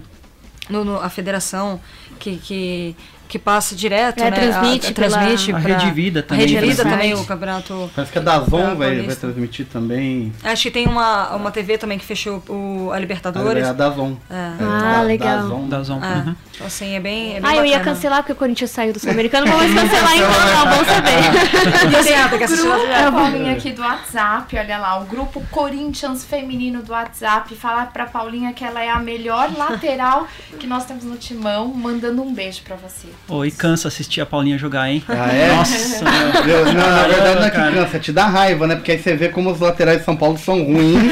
no, 0.70 0.84
no- 0.86 1.02
a 1.02 1.10
federação 1.10 1.82
que, 2.20 2.38
que, 2.38 2.96
que 3.32 3.40
passa 3.40 3.74
direto, 3.74 4.20
É, 4.22 4.30
né? 4.30 4.32
transmite 4.32 4.88
a, 4.88 4.90
a, 4.90 4.94
pela- 4.94 5.18
transmite 5.18 5.52
A 5.54 5.60
pra- 5.62 5.78
Rede 5.78 5.92
Vida 5.92 6.20
a 6.20 6.24
também 6.24 6.46
Rede 6.48 6.68
Vida 6.68 6.84
também, 6.84 7.14
o 7.14 7.24
campeonato. 7.26 7.90
Parece 7.96 8.12
que 8.12 8.18
a 8.20 8.22
Dazon 8.22 8.50
Pra 8.50 8.74
vai, 8.74 9.02
vai 9.04 9.16
transmitir 9.16 9.66
também. 9.68 10.34
Acho 10.44 10.64
que 10.64 10.72
tem 10.72 10.86
uma, 10.86 11.34
uma 11.34 11.50
TV 11.50 11.78
também 11.78 11.98
que 11.98 12.04
fechou 12.04 12.44
o, 12.50 12.92
a 12.92 13.00
Libertadores. 13.00 13.66
É 13.66 13.70
a 13.70 13.74
Dazon. 13.74 14.16
É. 14.30 14.52
Ah, 14.60 15.00
a 15.00 15.02
legal. 15.04 15.38
Dazon. 15.44 15.68
Da 15.70 15.82
Zon. 15.84 16.02
É. 16.04 16.08
Uhum. 16.28 16.36
Então, 16.56 16.68
assim, 16.68 16.94
é 16.96 17.00
bem. 17.00 17.38
É 17.38 17.40
bem 17.40 17.50
Ah, 17.50 17.56
eu 17.56 17.66
ia 17.66 17.80
cancelar 17.80 18.20
porque 18.20 18.34
o 18.34 18.36
Corinthians 18.36 18.70
saiu 18.72 18.92
do 18.92 19.00
Sul-Americano, 19.00 19.48
vamos 19.48 19.74
cancelar 19.74 20.16
então, 20.18 20.30
não, 20.30 20.78
bom 20.78 20.86
saber. 20.86 22.10
E 22.10 22.14
ah, 22.14 22.28
tem 22.30 22.38
que 22.38 22.44
assistir 22.44 22.68
a 23.08 23.12
Paulinha 23.12 23.54
aqui 23.54 23.72
do 23.72 23.82
WhatsApp, 23.82 24.58
olha 24.58 24.78
lá, 24.78 25.00
o 25.00 25.06
grupo 25.06 25.42
Corinthians 25.50 26.26
feminino 26.26 26.82
do 26.84 26.92
WhatsApp, 26.92 27.56
falar 27.56 27.88
pra 27.94 28.06
Paulinha 28.06 28.52
que 28.52 28.64
ela 28.66 28.84
é 28.84 28.90
a 28.90 29.00
melhor 29.00 29.50
lateral 29.58 30.28
que 30.60 30.68
nós 30.68 30.86
temos 30.86 31.04
no 31.06 31.16
timão, 31.16 31.68
mandando 31.70 32.22
um 32.22 32.34
beijo 32.34 32.62
pra 32.64 32.76
você. 32.76 33.08
Oi, 33.28 33.50
cansa 33.50 33.88
assistir 33.88 34.20
a 34.20 34.26
Paulinha 34.26 34.58
jogar, 34.58 34.90
hein? 34.90 35.02
Ah, 35.08 35.34
é? 35.34 35.56
Nossa, 35.56 36.04
meu. 36.04 36.46
Meu, 36.46 36.66
não, 36.66 36.74
na 36.74 37.08
verdade 37.08 37.36
não 37.36 37.46
é 37.46 37.50
que 37.50 37.58
cansa, 37.58 38.00
te 38.00 38.12
dá 38.12 38.26
raiva, 38.26 38.68
né? 38.68 38.76
Porque 38.76 38.92
aí 38.92 39.00
você 39.00 39.16
vê 39.16 39.30
como 39.30 39.52
os 39.52 39.60
laterais 39.60 40.00
de 40.00 40.06
São 40.06 40.18
Paulo 40.18 40.38
são 40.38 40.64
ruins. 40.64 41.12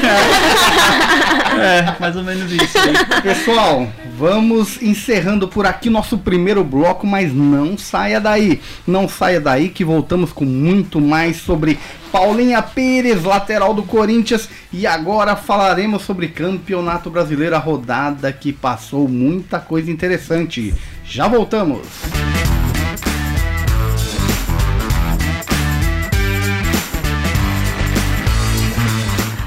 É, 1.58 1.96
mais 1.98 2.16
ou 2.16 2.22
menos 2.22 2.50
isso. 2.50 2.78
aí. 2.78 3.22
Pessoal, 3.22 3.88
vamos 4.16 4.80
encerrando 4.80 5.48
por 5.48 5.66
aqui 5.66 5.90
nosso 5.90 6.16
primeiro 6.16 6.62
bloco, 6.62 7.06
mas 7.06 7.32
não 7.34 7.76
saia 7.76 8.20
daí. 8.20 8.60
Não 8.86 9.08
saia 9.08 9.40
daí 9.40 9.68
que 9.68 9.84
voltamos 9.84 10.32
com 10.32 10.44
muito 10.44 11.00
mais 11.00 11.38
sobre 11.38 11.78
Paulinha 12.12 12.62
Pires, 12.62 13.24
lateral 13.24 13.74
do 13.74 13.82
Corinthians. 13.82 14.48
E 14.72 14.86
agora 14.86 15.36
falaremos 15.36 16.02
sobre 16.02 16.28
Campeonato 16.28 17.10
Brasileiro, 17.10 17.56
a 17.56 17.58
rodada 17.58 18.32
que 18.32 18.52
passou 18.52 19.08
muita 19.08 19.58
coisa 19.58 19.90
interessante. 19.90 20.72
Já 21.10 21.26
voltamos. 21.26 21.80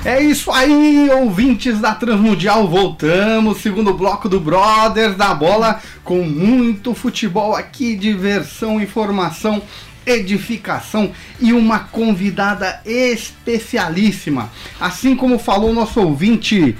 É 0.03 0.21
isso 0.21 0.51
aí, 0.51 1.09
ouvintes 1.09 1.79
da 1.79 1.95
Transmundial, 1.95 2.67
voltamos, 2.67 3.61
segundo 3.61 3.93
bloco 3.93 4.27
do 4.27 4.41
Brothers 4.41 5.15
da 5.15 5.33
Bola, 5.33 5.81
com 6.03 6.23
muito 6.23 6.93
futebol 6.93 7.55
aqui, 7.55 7.95
diversão, 7.95 8.81
informação, 8.81 9.61
edificação 10.05 11.13
e 11.39 11.53
uma 11.53 11.79
convidada 11.79 12.81
especialíssima. 12.85 14.51
Assim 14.81 15.15
como 15.15 15.39
falou 15.39 15.73
nosso 15.73 16.01
ouvinte 16.01 16.75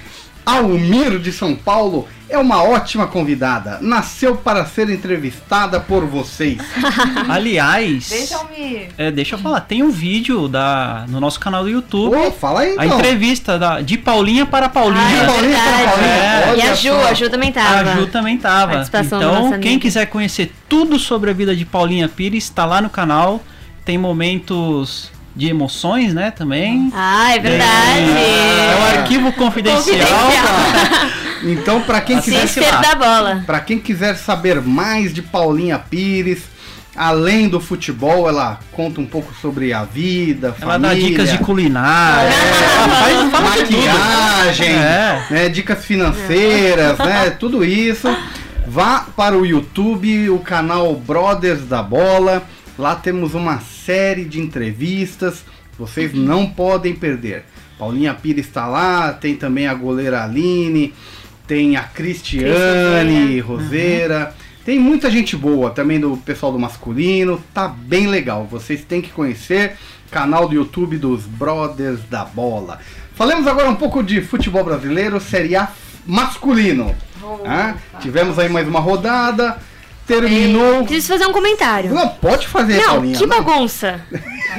Almir 0.46 1.20
de 1.20 1.32
São 1.32 1.56
Paulo, 1.56 2.06
é 2.34 2.38
uma 2.40 2.64
ótima 2.64 3.06
convidada, 3.08 3.78
nasceu 3.82 4.36
para 4.36 4.66
ser 4.66 4.90
entrevistada 4.90 5.80
por 5.80 6.06
vocês. 6.06 6.58
Aliás, 7.30 8.10
Deixa-me. 8.10 8.90
é, 8.98 9.12
deixa 9.12 9.36
eu 9.36 9.40
falar, 9.40 9.62
tem 9.62 9.84
um 9.84 9.92
vídeo 9.92 10.48
da, 10.48 11.06
no 11.08 11.20
nosso 11.20 11.40
canal 11.40 11.64
do 11.64 11.70
YouTube. 11.70 12.16
Ô, 12.16 12.32
fala 12.32 12.62
aí 12.62 12.76
A 12.78 12.86
então. 12.86 12.98
entrevista 12.98 13.60
da, 13.60 13.82
de 13.82 13.98
Paulinha 13.98 14.46
para 14.46 14.66
Ah, 14.66 14.70
Paulinha. 14.70 15.02
é 15.22 15.26
Paulinha, 15.26 15.58
verdade. 15.64 15.84
Paulinha, 15.90 16.14
É. 16.14 16.56
E 16.58 16.62
a 16.62 16.74
Ju, 16.76 16.94
a 16.94 17.14
Ju 17.14 17.30
também 17.30 17.52
tava. 17.52 17.92
A 17.92 17.96
Ju 17.96 18.08
também 18.08 18.38
tava. 18.38 18.84
Então, 18.84 19.50
quem 19.60 19.74
amiga. 19.74 19.80
quiser 19.80 20.06
conhecer 20.08 20.52
tudo 20.68 20.98
sobre 20.98 21.30
a 21.30 21.34
vida 21.34 21.56
de 21.56 21.66
Paulinha 21.66 22.08
Pires, 22.10 22.44
está 22.46 22.66
lá 22.66 22.82
no 22.82 22.90
canal. 22.90 23.42
Tem 23.86 23.98
momentos 23.98 25.12
de 25.36 25.50
emoções, 25.50 26.14
né, 26.14 26.32
também. 26.32 26.92
Ah, 26.96 27.36
é 27.36 27.40
verdade. 27.40 28.02
É 28.12 28.78
um 28.80 29.00
arquivo 29.00 29.32
confidencial. 29.34 29.84
Confidencial. 29.84 31.24
Então, 31.44 31.82
para 31.82 32.02
quem 32.02 32.18
Assim 32.18 32.32
quiser 32.32 32.48
Cister 32.48 32.82
da 32.82 32.96
bola. 32.96 33.44
Para 33.46 33.60
quem 33.60 33.80
quiser 33.80 34.16
saber 34.16 34.62
mais 34.62 35.14
de 35.14 35.22
Paulinha 35.22 35.78
Pires, 35.78 36.44
além 36.96 37.50
do 37.50 37.60
futebol, 37.60 38.30
ela 38.30 38.60
conta 38.72 39.02
um 39.02 39.06
pouco 39.06 39.34
sobre 39.42 39.74
a 39.74 39.84
vida, 39.84 40.56
Ela 40.62 40.78
dá 40.78 40.90
família, 40.90 41.10
dicas 41.10 41.32
de 41.32 41.38
culinária. 41.40 42.30
Ela 42.34 42.90
faz, 42.96 43.32
fala 43.32 43.50
de 43.52 43.64
tudo. 43.66 43.78
maquiagem, 43.88 44.70
É. 44.70 45.26
né, 45.30 45.50
dicas 45.50 45.84
financeiras, 45.86 46.98
né, 47.00 47.30
tudo 47.40 47.64
isso. 47.66 48.08
Vá 48.66 49.06
para 49.16 49.38
o 49.38 49.46
YouTube, 49.46 50.30
o 50.30 50.40
canal 50.40 50.96
Brothers 50.96 51.66
da 51.68 51.84
Bola. 51.84 52.44
Lá 52.78 52.96
temos 52.96 53.34
uma 53.34 53.60
série 53.60 54.24
de 54.26 54.40
entrevistas, 54.40 55.44
vocês 55.78 56.14
não 56.14 56.48
podem 56.48 56.96
perder. 56.96 57.44
Paulinha 57.78 58.14
Pires 58.14 58.48
está 58.48 58.66
lá, 58.66 59.12
tem 59.12 59.36
também 59.36 59.68
a 59.68 59.74
goleira 59.74 60.24
Aline, 60.24 60.94
tem 61.48 61.76
a 61.76 61.84
Cristiane 61.84 63.40
Roseira. 63.40 64.36
Tem 64.66 64.80
muita 64.80 65.12
gente 65.12 65.36
boa 65.36 65.72
também 65.72 66.00
do 66.00 66.16
pessoal 66.18 66.52
do 66.52 66.60
masculino, 66.60 67.44
tá 67.54 67.68
bem 67.68 68.08
legal. 68.08 68.48
Vocês 68.50 68.84
têm 68.84 69.02
que 69.02 69.10
conhecer 69.10 69.78
canal 70.10 70.48
do 70.48 70.56
YouTube 70.56 70.98
dos 70.98 71.26
Brothers 71.26 72.00
da 72.10 72.24
Bola. 72.24 72.80
Falemos 73.16 73.46
agora 73.46 73.70
um 73.70 73.76
pouco 73.76 74.02
de 74.02 74.22
futebol 74.22 74.64
brasileiro, 74.64 75.20
Série 75.20 75.56
A 75.56 75.70
masculino. 76.06 76.96
Ah, 77.46 77.76
tivemos 78.00 78.38
aí 78.38 78.48
mais 78.48 78.68
uma 78.68 78.80
rodada, 78.80 79.58
terminou. 80.08 80.84
Preciso 80.86 81.14
fazer 81.14 81.26
um 81.26 81.32
comentário. 81.34 81.92
Não, 81.94 82.08
pode 82.08 82.48
fazer, 82.48 82.78
Não, 82.78 82.86
Paulinha. 82.96 83.18
que 83.18 83.26
não. 83.26 83.38
bagunça 83.44 84.00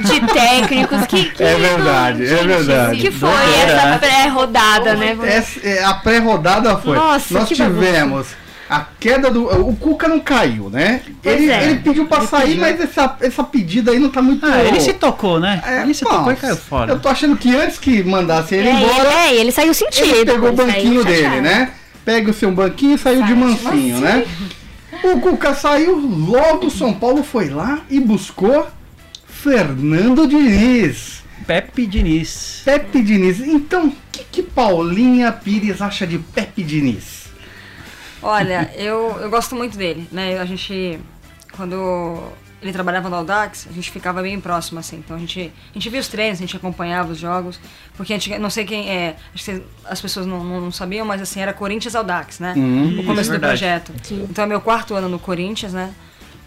de 0.03 0.19
técnicos. 0.33 1.05
Que, 1.07 1.25
que, 1.25 1.43
É 1.43 1.55
verdade, 1.55 2.23
é 2.23 2.27
Gente, 2.27 2.47
verdade. 2.47 2.99
que 2.99 3.11
foi 3.11 3.29
Doideira, 3.29 3.71
essa 3.71 3.97
pré-rodada, 3.99 4.93
né? 4.95 5.17
Essa- 5.23 5.59
é, 5.67 5.83
a 5.83 5.93
pré-rodada 5.93 6.77
foi. 6.77 6.95
Nossa, 6.97 7.33
Nós 7.33 7.47
que 7.47 7.55
tivemos 7.55 8.27
a 8.67 8.83
queda 8.99 9.29
do. 9.29 9.45
O 9.67 9.75
Cuca 9.75 10.07
não 10.07 10.19
caiu, 10.19 10.69
né? 10.71 11.01
Ele, 11.23 11.51
é. 11.51 11.63
ele 11.65 11.79
pediu 11.81 12.07
pra 12.07 12.17
Ele 12.17 12.27
sair, 12.27 12.41
pediu. 12.47 12.61
mas 12.61 12.81
essa, 12.81 13.15
essa 13.21 13.43
pedida 13.43 13.91
aí 13.91 13.99
não 13.99 14.09
tá 14.09 14.21
muito. 14.23 14.43
Ah, 14.45 14.63
ele 14.63 14.79
se 14.81 14.93
tocou, 14.93 15.39
né? 15.39 15.61
É, 15.65 15.83
ele 15.83 15.93
se 15.93 16.03
bom, 16.03 16.09
tocou 16.09 16.31
e 16.33 16.35
caiu 16.35 16.57
fora. 16.57 16.91
Eu 16.91 16.99
tô 16.99 17.07
achando 17.07 17.37
que 17.37 17.55
antes 17.55 17.77
que 17.77 18.03
mandasse 18.03 18.55
ele 18.55 18.67
É, 18.69 18.71
embora, 18.73 19.03
ele, 19.03 19.07
é, 19.13 19.35
ele 19.41 19.51
saiu 19.51 19.71
sentido. 19.73 20.07
ele 20.15 20.25
pegou 20.25 20.49
o 20.49 20.53
banquinho 20.53 21.03
dele, 21.03 21.23
chateado. 21.23 21.41
né? 21.43 21.69
Pega 22.03 22.31
o 22.31 22.33
seu 22.33 22.51
banquinho 22.51 22.95
e 22.95 22.97
saiu 22.97 23.21
de 23.23 23.27
Saiu 23.33 23.35
de 23.35 23.41
mansinho, 23.41 23.99
né? 23.99 24.25
O 25.05 25.21
Cuca 25.21 25.53
saiu, 25.53 25.95
logo 25.99 26.65
o 26.65 26.71
São 26.71 26.91
Paulo 26.91 27.23
foi 27.23 27.49
lá 27.49 27.81
e 27.91 27.99
buscou 27.99 28.67
Fernando 29.27 30.27
Diniz. 30.27 31.23
Pepe 31.45 31.85
Diniz. 31.85 32.63
Pepe 32.65 33.03
Diniz. 33.03 33.39
Então, 33.39 33.89
o 33.89 33.93
que, 34.11 34.23
que 34.23 34.41
Paulinha 34.41 35.31
Pires 35.31 35.79
acha 35.79 36.07
de 36.07 36.17
Pepe 36.17 36.63
Diniz? 36.63 37.25
Olha, 38.19 38.71
eu, 38.75 39.15
eu 39.21 39.29
gosto 39.29 39.55
muito 39.55 39.77
dele, 39.77 40.07
né? 40.11 40.39
A 40.39 40.45
gente, 40.45 40.99
quando 41.55 42.23
ele 42.65 42.73
trabalhava 42.73 43.09
no 43.09 43.15
Audax, 43.15 43.67
a 43.69 43.73
gente 43.73 43.91
ficava 43.91 44.21
bem 44.21 44.39
próximo, 44.39 44.79
assim. 44.79 44.97
Então 44.97 45.15
a 45.15 45.19
gente, 45.19 45.51
a 45.71 45.73
gente 45.73 45.89
via 45.89 45.99
os 45.99 46.07
treinos, 46.07 46.39
a 46.39 46.41
gente 46.41 46.55
acompanhava 46.57 47.11
os 47.11 47.19
jogos. 47.19 47.59
Porque 47.95 48.13
a 48.13 48.17
gente, 48.17 48.37
não 48.39 48.49
sei 48.49 48.65
quem 48.65 48.89
é, 48.89 49.15
acho 49.33 49.45
que 49.45 49.61
as 49.85 50.01
pessoas 50.01 50.25
não, 50.25 50.43
não, 50.43 50.61
não 50.61 50.71
sabiam, 50.71 51.05
mas 51.05 51.21
assim, 51.21 51.39
era 51.39 51.53
Corinthians 51.53 51.95
Audax, 51.95 52.39
né? 52.39 52.53
Uhum. 52.57 52.99
o 52.99 53.03
começo 53.03 53.29
Isso, 53.29 53.33
do 53.33 53.39
projeto. 53.39 53.91
Então 54.29 54.43
é 54.43 54.47
meu 54.47 54.59
quarto 54.61 54.95
ano 54.95 55.07
no 55.07 55.19
Corinthians, 55.19 55.73
né? 55.73 55.93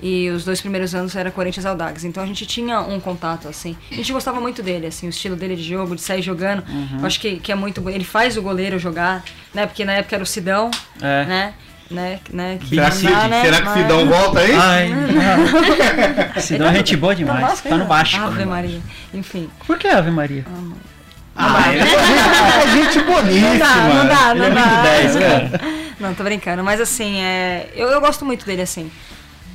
E 0.00 0.28
os 0.30 0.44
dois 0.44 0.60
primeiros 0.60 0.94
anos 0.94 1.16
era 1.16 1.30
Corinthians 1.30 1.66
Audax. 1.66 2.04
Então 2.04 2.22
a 2.22 2.26
gente 2.26 2.46
tinha 2.46 2.80
um 2.80 3.00
contato, 3.00 3.48
assim. 3.48 3.76
A 3.90 3.94
gente 3.94 4.12
gostava 4.12 4.40
muito 4.40 4.62
dele, 4.62 4.86
assim, 4.86 5.06
o 5.06 5.10
estilo 5.10 5.34
dele 5.34 5.56
de 5.56 5.62
jogo, 5.64 5.96
de 5.96 6.00
sair 6.02 6.22
jogando. 6.22 6.62
Uhum. 6.68 6.98
Eu 7.00 7.06
acho 7.06 7.18
que, 7.18 7.38
que 7.40 7.50
é 7.50 7.54
muito. 7.54 7.88
Ele 7.88 8.04
faz 8.04 8.36
o 8.36 8.42
goleiro 8.42 8.78
jogar, 8.78 9.24
né? 9.52 9.66
Porque 9.66 9.84
na 9.84 9.94
época 9.94 10.14
era 10.14 10.22
o 10.22 10.26
Sidão, 10.26 10.70
É. 11.00 11.24
né? 11.24 11.54
Né? 11.90 12.20
né? 12.30 12.58
que 12.60 12.68
Será 12.68 12.90
que, 12.90 13.02
dá, 13.02 13.28
né? 13.28 13.42
será 13.42 13.56
que 13.58 13.64
Mas- 13.64 13.78
Sidão 13.78 14.06
volta 14.06 14.40
aí? 14.40 14.52
Ai, 14.54 14.90
se 16.38 16.58
dá 16.58 16.70
é 16.70 16.74
gente 16.74 16.96
boa 16.96 17.14
demais. 17.14 17.60
Tá 17.62 17.76
no 17.76 17.86
baixo. 17.86 18.20
Ave 18.20 18.44
Maria. 18.44 18.80
Enfim. 19.14 19.48
Por 19.66 19.78
que 19.78 19.88
Ave 19.88 20.10
Maria? 20.10 20.44
Ah, 21.34 21.72
ele 21.72 21.80
é 21.80 22.84
gente 22.84 23.00
boníssima. 23.04 23.48
Não 23.48 23.58
dá, 23.58 23.74
não 23.86 24.06
dá, 24.08 24.34
não 24.34 24.44
é 24.44 24.50
dá. 24.50 24.82
10, 24.82 25.16
cara. 25.16 25.60
Não, 25.98 26.14
tô 26.14 26.22
brincando. 26.22 26.62
Mas 26.62 26.80
assim, 26.80 27.18
é... 27.18 27.70
eu, 27.74 27.88
eu 27.88 28.00
gosto 28.00 28.24
muito 28.24 28.46
dele, 28.46 28.62
assim. 28.62 28.88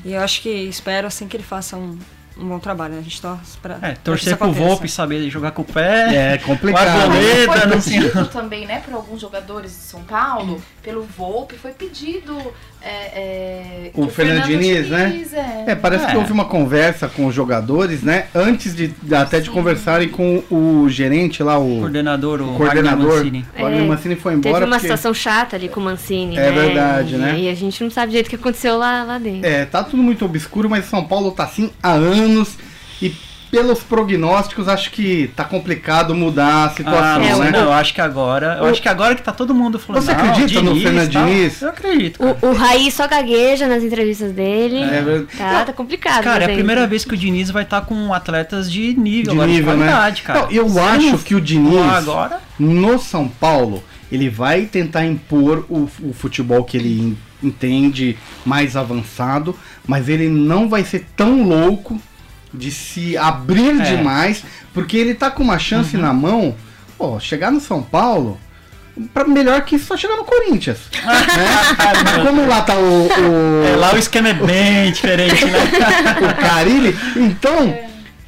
E 0.04 0.14
eu 0.14 0.22
acho 0.22 0.42
que 0.42 0.50
espero, 0.50 1.08
assim, 1.08 1.26
que 1.26 1.38
ele 1.38 1.44
faça 1.44 1.78
um, 1.78 1.98
um 2.38 2.48
bom 2.48 2.60
trabalho, 2.60 2.96
né? 2.96 3.00
A 3.00 3.04
gente 3.04 3.22
torce 3.22 3.58
pra. 3.60 3.78
É, 3.82 3.94
torcer 3.94 4.36
pro. 4.36 4.52
Volpe 4.52 4.90
saber 4.90 5.30
jogar 5.30 5.52
com 5.52 5.62
o 5.62 5.66
pé. 5.66 6.34
É 6.34 6.38
Com 6.44 6.52
a 6.52 6.56
complicado. 6.56 7.10
Boleta, 7.10 8.14
não 8.14 8.26
também, 8.26 8.66
né, 8.66 8.82
para 8.86 8.96
alguns 8.96 9.22
jogadores 9.22 9.72
de 9.72 9.78
São 9.78 10.04
Paulo, 10.04 10.62
pelo 10.84 11.04
Volpe, 11.04 11.56
foi 11.56 11.72
pedido 11.72 12.36
é, 12.82 12.90
é, 12.90 13.92
O 13.94 14.08
que 14.08 14.14
Fernando 14.14 14.44
Diniz, 14.46 14.90
né? 14.90 15.24
É. 15.68 15.72
É, 15.72 15.76
parece 15.76 16.04
É. 16.06 16.12
que 16.12 16.18
houve 16.18 16.32
uma 16.34 16.44
conversa 16.46 17.08
com 17.08 17.26
os 17.26 17.34
jogadores, 17.34 18.04
né? 18.04 18.26
Antes 18.36 18.76
de 18.76 18.94
até 19.16 19.40
de 19.40 19.46
Sim. 19.48 19.54
conversarem 19.54 20.10
com 20.10 20.44
o 20.52 20.90
gerente 20.90 21.42
lá, 21.42 21.58
o, 21.58 21.80
Coordenador, 21.80 22.42
o, 22.42 22.44
o 22.44 22.48
Wagner 22.58 22.84
coordenador. 22.84 23.18
Mancini. 23.20 23.46
O 23.58 23.62
Wagner 23.62 23.82
É, 23.84 23.88
Mancini 23.88 24.16
foi 24.18 24.34
Teve 24.36 24.48
embora 24.50 24.66
uma 24.66 24.72
porque 24.76 24.82
situação 24.88 25.14
chata 25.14 25.56
ali 25.56 25.70
com 25.70 25.80
o 25.80 25.84
Mancini, 25.84 26.36
É 26.38 26.42
né? 26.42 26.52
verdade, 26.52 27.16
e, 27.16 27.18
né? 27.18 27.40
E 27.40 27.50
a 27.50 27.56
gente 27.56 27.82
não 27.82 27.90
sabe 27.90 28.08
direito 28.12 28.28
o 28.28 28.30
que 28.32 28.36
aconteceu 28.36 28.78
lá, 28.78 29.04
lá 29.04 29.18
dentro. 29.18 29.48
é, 29.48 29.66
tá 29.66 29.84
tudo 29.84 30.04
muito 30.04 30.26
obscuro, 30.26 30.70
mas 30.70 30.84
São 30.86 31.06
Paulo 31.06 31.32
tá 31.32 31.46
assim 31.46 31.72
há 31.82 31.92
anos 31.94 32.58
e 33.02 33.14
pelos 33.54 33.84
prognósticos 33.84 34.68
acho 34.68 34.90
que 34.90 35.30
tá 35.36 35.44
complicado 35.44 36.16
mudar 36.16 36.66
a 36.66 36.70
situação, 36.72 37.22
Ah, 37.22 37.24
É, 37.24 37.30
não, 37.34 37.40
né? 37.40 37.52
não, 37.52 37.60
eu 37.66 37.72
acho 37.72 37.94
que 37.94 38.02
agora. 38.02 38.58
Eu 38.60 38.64
O- 38.64 38.68
acho 38.68 38.82
que 38.82 38.90
agora 38.90 39.14
que 39.14 39.22
tá 39.22 39.32
todo 39.32 39.54
mundo 39.54 39.78
falando. 39.78 40.02
Você 40.02 40.10
acredita 40.10 40.60
no 40.60 40.76
Fernando. 40.76 41.08
Diniz? 41.08 41.62
Eu 41.62 41.70
acredito. 41.70 42.18
cara. 42.18 42.38
O, 42.42 42.48
o 42.48 42.54
Raí 42.56 42.90
só 42.90 43.08
gagueja 43.08 43.68
nas 43.68 43.84
entrevistas 43.84 44.32
dele. 44.32 44.78
É. 44.82 45.24
Tá, 45.38 45.66
tá 45.66 45.72
complicado. 45.74 46.24
Cara, 46.24 46.46
é 46.46 46.48
a 46.52 46.54
primeira 46.54 46.88
vez 46.88 47.06
que 47.06 47.14
o 47.14 47.18
Diniz 47.18 47.52
vai 47.52 47.62
estar 47.62 47.82
com 47.82 48.12
atletas 48.12 48.72
de 48.72 48.96
nível, 49.00 49.34
De 49.34 49.38
agora, 49.38 49.48
nível, 49.52 49.74
de 49.74 49.80
né? 49.82 49.86
qualidade, 49.92 50.22
cara. 50.24 50.40
Não, 50.42 50.52
eu 50.52 50.66
acho 50.84 51.12
não 51.12 51.18
que 51.20 51.36
o 51.36 51.42
Diniz 51.42 51.78
agora. 51.94 52.40
no 52.58 52.98
São 52.98 53.28
Paulo, 53.28 53.84
ele 54.12 54.30
vai 54.32 54.64
tentar 54.64 55.06
impor 55.06 55.64
o, 55.70 55.88
o 56.02 56.12
futebol 56.12 56.64
que 56.64 56.76
ele 56.76 57.00
en- 57.00 57.18
entende 57.48 58.18
mais 58.44 58.76
avançado, 58.76 59.56
mas 59.88 60.10
ele 60.10 60.28
não 60.28 60.68
vai 60.68 60.84
ser 60.84 61.06
tão 61.16 61.44
louco 61.44 62.02
de 62.54 62.72
se 62.72 63.18
abrir 63.18 63.80
É. 63.82 63.96
demais, 63.96 64.44
porque 64.74 64.98
ele 64.98 65.14
tá 65.14 65.32
com 65.32 65.44
uma 65.44 65.58
chance 65.60 65.98
na 65.98 66.14
mão, 66.14 66.56
pô, 66.98 67.20
chegar 67.20 67.52
no 67.52 67.60
São 67.60 67.82
Paulo, 67.82 68.40
pra 69.14 69.26
melhor 69.26 69.62
que 69.62 69.80
só 69.80 69.98
chegar 69.98 70.16
no 70.18 70.24
Corinthians. 70.24 70.78
né? 70.94 71.76
Mas 72.04 72.24
como 72.28 72.46
lá 72.48 72.62
tá 72.62 72.76
o, 72.76 73.08
o- 73.08 73.66
É, 73.66 73.76
lá 73.76 73.94
o 73.94 73.98
esquema 73.98 74.30
é 74.30 74.34
bem 74.34 74.92
diferente, 74.92 75.46
né? 75.46 75.60
o 76.22 76.42
Carilli. 76.42 76.96
Então, 77.16 77.76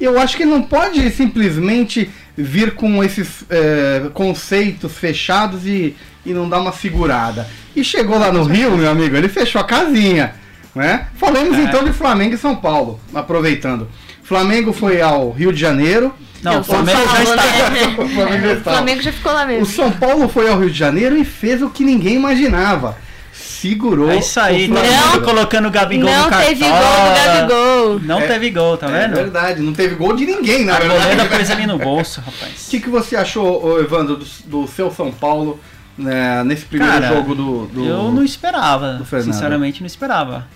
eu 0.00 0.18
acho 0.20 0.36
que 0.36 0.42
ele 0.42 0.50
não 0.50 0.62
pode 0.62 1.08
simplesmente 1.10 2.10
vir 2.36 2.74
com 2.74 3.02
esses 3.04 3.44
é, 3.48 4.10
conceitos 4.12 4.92
fechados 4.98 5.64
e, 5.66 5.96
e 6.24 6.32
não 6.34 6.48
dar 6.48 6.60
uma 6.60 6.72
segurada. 6.72 7.46
E 7.74 7.84
chegou 7.84 8.18
lá 8.18 8.32
no 8.32 8.42
Rio, 8.42 8.76
meu 8.76 8.90
amigo, 8.90 9.16
ele 9.16 9.28
fechou 9.28 9.60
a 9.60 9.64
casinha. 9.64 10.34
Né? 10.74 11.06
Falemos 11.16 11.56
É. 11.56 11.62
então 11.62 11.82
de 11.84 11.92
Flamengo 11.92 12.34
e 12.34 12.38
São 12.38 12.54
Paulo, 12.56 13.00
aproveitando. 13.14 13.88
Flamengo 14.26 14.72
foi 14.72 15.00
ao 15.00 15.30
Rio 15.30 15.52
de 15.52 15.60
Janeiro. 15.60 16.12
Não, 16.42 16.60
o 16.60 16.64
Flamengo 16.64 17.00
já 17.08 17.22
está. 17.22 17.70
né? 17.70 17.96
O 17.98 18.08
Flamengo 18.08 18.46
já 18.46 18.52
O. 18.52 18.60
Flamengo 18.62 19.02
já 19.02 19.12
ficou 19.12 19.32
lá 19.32 19.44
O 19.44 19.46
mesmo. 19.46 19.66
São 19.66 19.90
Paulo 19.90 20.28
foi 20.28 20.48
ao 20.50 20.58
Rio 20.58 20.70
de 20.70 20.78
Janeiro 20.78 21.16
e 21.16 21.24
fez 21.24 21.62
o 21.62 21.70
que 21.70 21.84
ninguém 21.84 22.14
imaginava. 22.14 22.96
Segurou. 23.32 24.10
É 24.10 24.18
isso 24.18 24.38
aí, 24.38 24.66
o 24.66 24.74
mundo 24.74 25.22
colocando 25.24 25.66
o 25.66 25.70
Gabigol 25.70 26.08
no 26.08 26.14
Não 26.16 26.28
cartola. 26.30 26.44
teve 26.44 26.60
gol 26.60 26.70
do 26.70 27.24
Gabigol. 27.24 28.00
Não 28.00 28.20
É. 28.20 28.26
teve 28.26 28.50
gol, 28.50 28.76
tá 28.76 28.86
É 28.88 29.02
vendo? 29.02 29.14
verdade, 29.14 29.62
não 29.62 29.72
teve 29.72 29.94
gol 29.94 30.14
de 30.14 30.26
ninguém, 30.26 30.64
na 30.64 30.76
a 30.76 30.78
verdade. 30.78 31.00
goleira 31.02 31.24
pôs 31.36 31.50
ali 31.50 31.66
no 31.66 31.78
bolso, 31.78 32.20
rapaz. 32.20 32.66
O 32.66 32.70
que, 32.70 32.80
que 32.80 32.88
você 32.88 33.16
achou, 33.16 33.80
Evandro, 33.80 34.16
do, 34.16 34.24
do 34.46 34.66
seu 34.68 34.90
São 34.90 35.10
Paulo 35.10 35.58
né, 35.96 36.44
nesse 36.44 36.64
primeiro 36.66 36.92
Cara, 37.00 37.08
jogo 37.14 37.34
do, 37.34 37.66
do- 37.66 37.84
Eu 37.86 38.12
não 38.12 38.22
esperava, 38.22 39.02
sinceramente 39.22 39.80
não 39.80 39.86
esperava. 39.86 40.46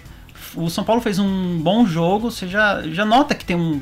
O 0.54 0.68
São 0.70 0.82
Paulo 0.84 1.00
fez 1.00 1.18
um 1.18 1.58
bom 1.58 1.86
jogo, 1.86 2.30
você 2.30 2.46
já, 2.48 2.82
já 2.86 3.04
nota 3.04 3.34
que 3.34 3.44
tem 3.44 3.56
um. 3.56 3.80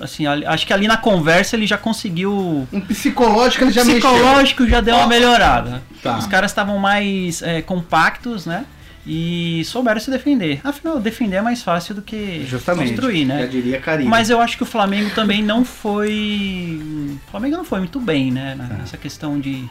Assim, 0.00 0.26
ali- 0.26 0.46
acho 0.46 0.66
que 0.66 0.72
ali 0.72 0.88
na 0.88 0.96
conversa 0.96 1.56
ele 1.56 1.66
já 1.66 1.76
conseguiu. 1.76 2.66
Um 2.72 2.80
psicológico 2.80 3.64
ele 3.64 3.70
já 3.72 3.84
mexeu. 3.84 4.00
psicológico 4.10 4.66
já 4.66 4.80
deu 4.80 4.96
uma 4.96 5.06
melhorada. 5.06 5.82
Tá. 6.02 6.16
Os 6.16 6.26
caras 6.26 6.50
estavam 6.50 6.78
mais 6.78 7.42
é, 7.42 7.60
compactos, 7.60 8.46
né? 8.46 8.64
E 9.06 9.62
souberam 9.64 9.98
se 10.00 10.10
defender. 10.10 10.60
Afinal, 10.62 10.98
defender 11.00 11.36
é 11.36 11.42
mais 11.42 11.62
fácil 11.62 11.94
do 11.94 12.02
que 12.02 12.44
Justamente. 12.46 12.90
construir, 12.90 13.26
Já 13.26 13.34
né? 13.34 13.46
diria 13.46 13.80
Caribe. 13.80 14.08
Mas 14.08 14.30
eu 14.30 14.40
acho 14.40 14.56
que 14.56 14.62
o 14.62 14.66
Flamengo 14.66 15.10
também 15.14 15.42
não 15.42 15.64
foi. 15.64 16.80
O 17.26 17.30
Flamengo 17.30 17.56
não 17.56 17.64
foi 17.64 17.78
muito 17.80 18.00
bem, 18.00 18.30
né? 18.30 18.56
Nessa 18.78 18.96
questão 18.96 19.38
de. 19.40 19.68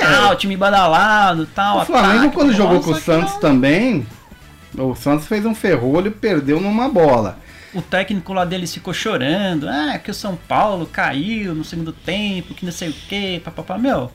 Ah, 0.00 0.30
o 0.30 0.36
time 0.36 0.56
badalado 0.56 1.46
tal. 1.54 1.80
É. 1.80 1.82
o 1.82 1.86
Flamengo, 1.86 2.18
ataque, 2.18 2.34
quando 2.34 2.52
jogou 2.52 2.80
com 2.80 2.90
o 2.92 3.00
Santos 3.00 3.34
não. 3.34 3.40
também, 3.40 4.06
o 4.76 4.94
Santos 4.94 5.26
fez 5.26 5.44
um 5.46 5.54
ferrolho 5.54 6.08
e 6.08 6.10
perdeu 6.10 6.60
numa 6.60 6.88
bola. 6.88 7.38
O 7.74 7.82
técnico 7.82 8.32
lá 8.32 8.44
deles 8.44 8.72
ficou 8.72 8.94
chorando. 8.94 9.68
Ah, 9.68 9.98
que 10.02 10.10
o 10.10 10.14
São 10.14 10.36
Paulo 10.48 10.86
caiu 10.86 11.54
no 11.54 11.64
segundo 11.64 11.92
tempo, 11.92 12.54
que 12.54 12.64
não 12.64 12.72
sei 12.72 12.88
o 12.88 12.94
quê, 13.08 13.40
papapá. 13.44 13.76
Meu, 13.76 14.10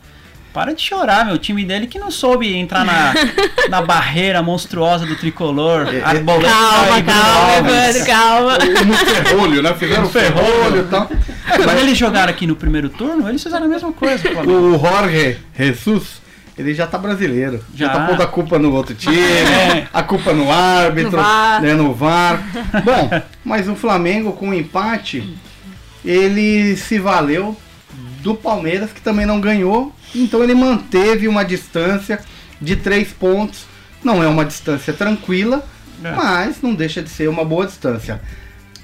para 0.51 0.73
de 0.73 0.81
chorar, 0.81 1.25
meu. 1.25 1.35
O 1.35 1.37
time 1.37 1.63
dele 1.63 1.85
que 1.87 1.99
não 1.99 2.09
soube 2.09 2.55
entrar 2.55 2.83
na, 2.83 3.13
na 3.69 3.81
barreira 3.81 4.41
monstruosa 4.41 5.05
do 5.05 5.15
tricolor. 5.15 5.87
É, 5.87 5.97
é- 5.97 6.01
Calma, 6.01 7.03
calma. 7.03 7.69
Evandro, 7.69 8.05
calma. 8.05 8.57
No 8.57 8.97
ferrolho, 8.97 9.61
né? 9.61 9.73
Fizeram 9.75 10.03
um 10.03 10.09
ferrolho 10.09 10.79
e 10.81 10.89
tal. 10.89 11.07
Quando 11.55 11.79
eles 11.79 11.97
jogaram 11.97 12.31
aqui 12.31 12.47
no 12.47 12.55
primeiro 12.55 12.89
turno, 12.89 13.29
eles 13.29 13.41
fizeram 13.41 13.65
a 13.65 13.69
mesma 13.69 13.93
coisa. 13.93 14.23
O 14.41 14.79
Jorge 14.79 15.37
Jesus, 15.57 16.22
ele 16.57 16.73
já 16.73 16.85
tá 16.87 16.97
brasileiro. 16.97 17.63
Já, 17.73 17.87
Já. 17.87 17.93
tá 17.93 18.05
pondo 18.07 18.21
a 18.23 18.27
culpa 18.27 18.59
no 18.59 18.71
outro 18.73 18.93
time, 18.95 19.17
É. 19.19 19.87
a 19.93 20.03
culpa 20.03 20.33
no 20.33 20.51
árbitro, 20.51 21.11
No 21.11 21.17
VAR. 21.23 21.61
né, 21.61 21.73
no 21.73 21.93
VAR. 21.93 22.43
Bom, 22.83 23.09
mas 23.43 23.67
o 23.67 23.75
Flamengo 23.75 24.33
com 24.33 24.49
o 24.49 24.53
empate, 24.53 25.37
ele 26.05 26.75
se 26.77 26.99
valeu 26.99 27.57
do 28.21 28.35
Palmeiras, 28.35 28.91
que 28.91 29.01
também 29.01 29.25
não 29.25 29.39
ganhou. 29.41 29.93
Então 30.15 30.43
ele 30.43 30.53
manteve 30.53 31.27
uma 31.27 31.43
distância 31.43 32.19
de 32.61 32.75
três 32.75 33.09
pontos. 33.11 33.65
Não 34.03 34.21
é 34.23 34.27
uma 34.27 34.45
distância 34.45 34.93
tranquila, 34.93 35.65
É. 36.03 36.11
mas 36.11 36.61
não 36.61 36.73
deixa 36.75 37.01
de 37.01 37.09
ser 37.09 37.27
uma 37.29 37.43
boa 37.43 37.65
distância. 37.65 38.21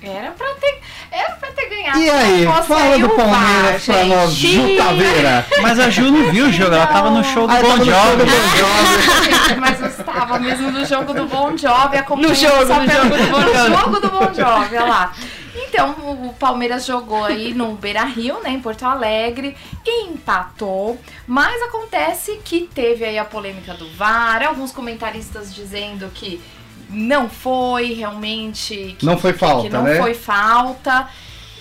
Era 0.01 0.32
pra 0.32 0.47
ter, 0.55 0.79
era 1.19 1.32
pra 1.36 1.51
ter 1.51 1.69
ganhado. 1.69 1.99
E 1.99 2.10
aí, 2.10 2.45
não 2.45 2.53
fosse 2.53 2.67
fala 2.67 2.93
aí 2.93 3.01
do 3.01 3.10
Palmeiras 3.10 3.86
pra 3.86 4.05
nós. 4.05 4.34
Ju 4.34 4.77
Taveira. 4.77 5.45
Mas 5.62 5.79
a 5.79 5.89
Ju 5.89 6.12
não 6.12 6.32
viu 6.32 6.45
o 6.47 6.51
jogo, 6.51 6.73
ela 6.75 6.88
tava 6.88 7.10
no 7.10 7.23
show 7.23 7.47
do 7.47 7.53
Ah, 7.53 7.60
Bon 7.62 7.77
Jovi. 7.77 7.86
Bon 7.86 8.58
Jovi. 8.58 9.55
Mas 9.60 9.82
eu 9.82 9.88
estava 9.88 10.39
mesmo 10.39 10.71
no 10.71 10.86
jogo 10.86 11.13
do 11.13 11.25
Bon 11.27 11.58
Jovi, 11.58 11.97
acompanhando 11.97 12.29
No 12.29 12.36
jogo, 12.36 12.65
só 12.67 12.79
no 12.79 12.88
pelo 12.88 13.03
jogo 13.03 13.17
do 13.17 13.29
Bon 13.32 13.41
Jovi. 13.53 13.69
no 13.69 13.77
jogo 13.77 13.99
do 13.99 14.10
Bon 14.10 14.25
Jovi, 14.34 14.75
olha 14.77 14.86
lá. 14.86 15.13
Então, 15.55 15.89
o 15.91 16.34
Palmeiras 16.39 16.86
jogou 16.86 17.23
aí 17.25 17.53
no 17.53 17.73
Beira-Rio, 17.73 18.39
né, 18.41 18.49
em 18.51 18.60
Porto 18.60 18.84
Alegre, 18.86 19.55
e 19.86 20.05
empatou. 20.05 20.99
Mas 21.27 21.62
acontece 21.63 22.39
que 22.43 22.62
teve 22.73 23.03
aí 23.05 23.17
a 23.19 23.25
polêmica 23.25 23.73
do 23.73 23.88
VAR, 23.91 24.43
alguns 24.43 24.71
comentaristas 24.71 25.53
dizendo 25.53 26.10
que 26.13 26.41
não 26.89 27.30
foi 27.30 27.93
realmente... 27.93 28.95
que- 28.97 29.06
Não 29.06 29.17
foi 29.17 29.34
que- 29.34 29.39
falta, 29.39 29.63
que 29.63 29.69
não 29.73 29.84
né? 29.84 29.97
foi 29.97 30.13
falta. 30.13 31.08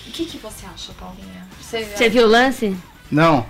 O 0.07 0.11
que, 0.11 0.25
que 0.25 0.37
você 0.37 0.65
acha, 0.65 0.91
Paulinha? 0.99 1.47
Você, 1.61 1.83
Você 1.83 2.09
viu 2.09 2.23
o 2.23 2.27
lance? 2.27 2.75
Não. 3.11 3.45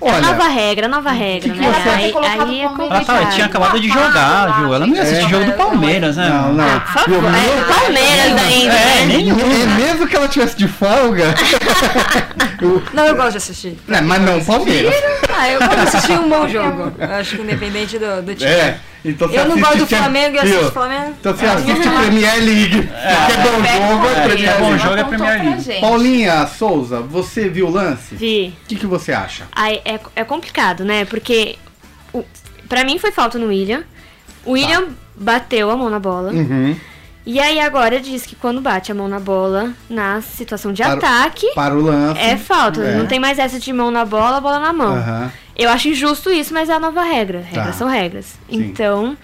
É 0.00 0.10
a 0.10 0.20
nova 0.20 0.42
Olha, 0.44 0.48
regra, 0.52 0.88
nova 0.88 1.10
regra, 1.12 1.52
que 1.54 1.58
né? 1.60 1.72
você- 1.72 1.88
Aí, 1.88 2.04
é? 2.04 2.10
Ela 2.10 2.20
tava, 2.36 2.68
complicado. 2.76 3.34
tinha 3.34 3.46
acabado 3.46 3.80
de 3.80 3.88
jogar, 3.88 4.58
Ju. 4.60 4.74
Ela 4.74 4.86
não 4.86 4.94
ia 4.94 5.02
assistir 5.02 5.24
É. 5.24 5.28
jogo 5.28 5.44
do 5.46 5.52
Palmeiras, 5.52 6.16
né? 6.16 6.28
não, 6.28 6.52
não. 6.52 6.64
Ah, 6.64 6.80
por 6.80 6.92
favor. 6.92 7.24
É, 7.24 7.74
Palmeiras 7.74 8.42
ainda, 8.46 8.74
É, 8.74 9.06
né? 9.06 9.14
É 9.14 9.66
mesmo 9.78 10.06
que 10.06 10.10
que 10.14 10.16
ela 10.16 10.28
tivesse 10.28 10.56
de 10.56 10.68
folga. 10.68 11.34
Não, 12.92 13.04
eu 13.06 13.16
gosto 13.16 13.32
de 13.32 13.36
assistir. 13.38 13.78
né, 13.86 14.00
mas 14.00 14.20
não 14.22 14.38
o 14.38 14.44
Palmeiras. 14.44 14.94
Ah, 15.36 15.50
eu 15.50 15.58
gosto 15.58 15.74
de 15.76 15.82
assistir 15.82 16.12
um 16.12 16.28
bom 16.28 16.46
jogo. 16.48 16.92
Eu 16.98 17.14
acho 17.14 17.36
que 17.36 17.42
independente 17.42 17.98
do, 17.98 18.22
do 18.22 18.34
time. 18.34 18.50
É. 18.50 18.78
Então 19.04 19.28
você 19.28 19.38
Eu 19.38 19.48
não 19.48 19.58
gosto 19.60 19.78
do 19.78 19.86
Flamengo 19.86 20.36
e 20.36 20.38
assisto 20.38 20.66
o 20.66 20.72
Flamengo. 20.72 21.14
Então 21.20 21.34
você 21.36 21.44
assiste 21.44 21.88
Premier 21.90 22.36
League. 22.42 22.82
que 22.82 23.32
é 23.32 23.36
bom 23.42 23.88
jogo, 23.90 24.06
é 24.06 24.12
é, 24.12 24.26
Premier 24.28 24.50
é 24.50 24.58
bom 24.58 24.68
League. 24.68 24.82
jogo, 24.82 24.96
é 24.96 25.04
Premier 25.04 25.42
League. 25.44 25.80
Paulinha 25.80 26.46
Souza, 26.46 27.00
você 27.00 27.48
viu 27.48 27.66
o 27.66 27.70
lance? 27.70 28.14
Vi. 28.14 28.54
O 28.64 28.66
que, 28.68 28.76
que 28.76 28.86
você 28.86 29.12
acha? 29.12 29.44
Aí 29.52 29.82
é, 29.84 30.00
é 30.16 30.24
complicado, 30.24 30.84
né? 30.84 31.04
Porque 31.04 31.56
o, 32.14 32.24
pra 32.68 32.82
mim 32.84 32.98
foi 32.98 33.12
falta 33.12 33.38
no 33.38 33.48
William. 33.48 33.82
O 34.44 34.52
William 34.52 34.88
bateu 35.14 35.70
a 35.70 35.76
mão 35.76 35.90
na 35.90 35.98
bola. 35.98 36.30
Uhum. 36.32 36.74
E 37.26 37.40
aí 37.40 37.58
agora 37.58 38.00
diz 38.00 38.26
que 38.26 38.36
quando 38.36 38.60
bate 38.60 38.92
a 38.92 38.94
mão 38.94 39.08
na 39.08 39.18
bola, 39.18 39.72
na 39.88 40.20
situação 40.20 40.72
de 40.72 40.82
Para- 40.82 40.94
ataque, 40.94 41.46
Para 41.54 41.74
o 41.74 41.80
lance. 41.82 42.20
é 42.20 42.36
falta. 42.36 42.82
É. 42.82 42.96
Não 42.98 43.06
tem 43.06 43.18
mais 43.18 43.38
essa 43.38 43.58
de 43.58 43.72
mão 43.72 43.90
na 43.90 44.04
bola, 44.04 44.40
bola 44.42 44.58
na 44.58 44.72
mão. 44.74 44.94
Aham. 44.94 45.32
Eu 45.56 45.70
acho 45.70 45.88
injusto 45.88 46.30
isso, 46.30 46.52
mas 46.52 46.68
é 46.68 46.74
a 46.74 46.80
nova 46.80 47.02
regra. 47.02 47.40
Regras 47.40 47.66
Tá. 47.66 47.72
são 47.72 47.88
regras. 47.88 48.26
Sim. 48.26 48.36
Então, 48.56 49.16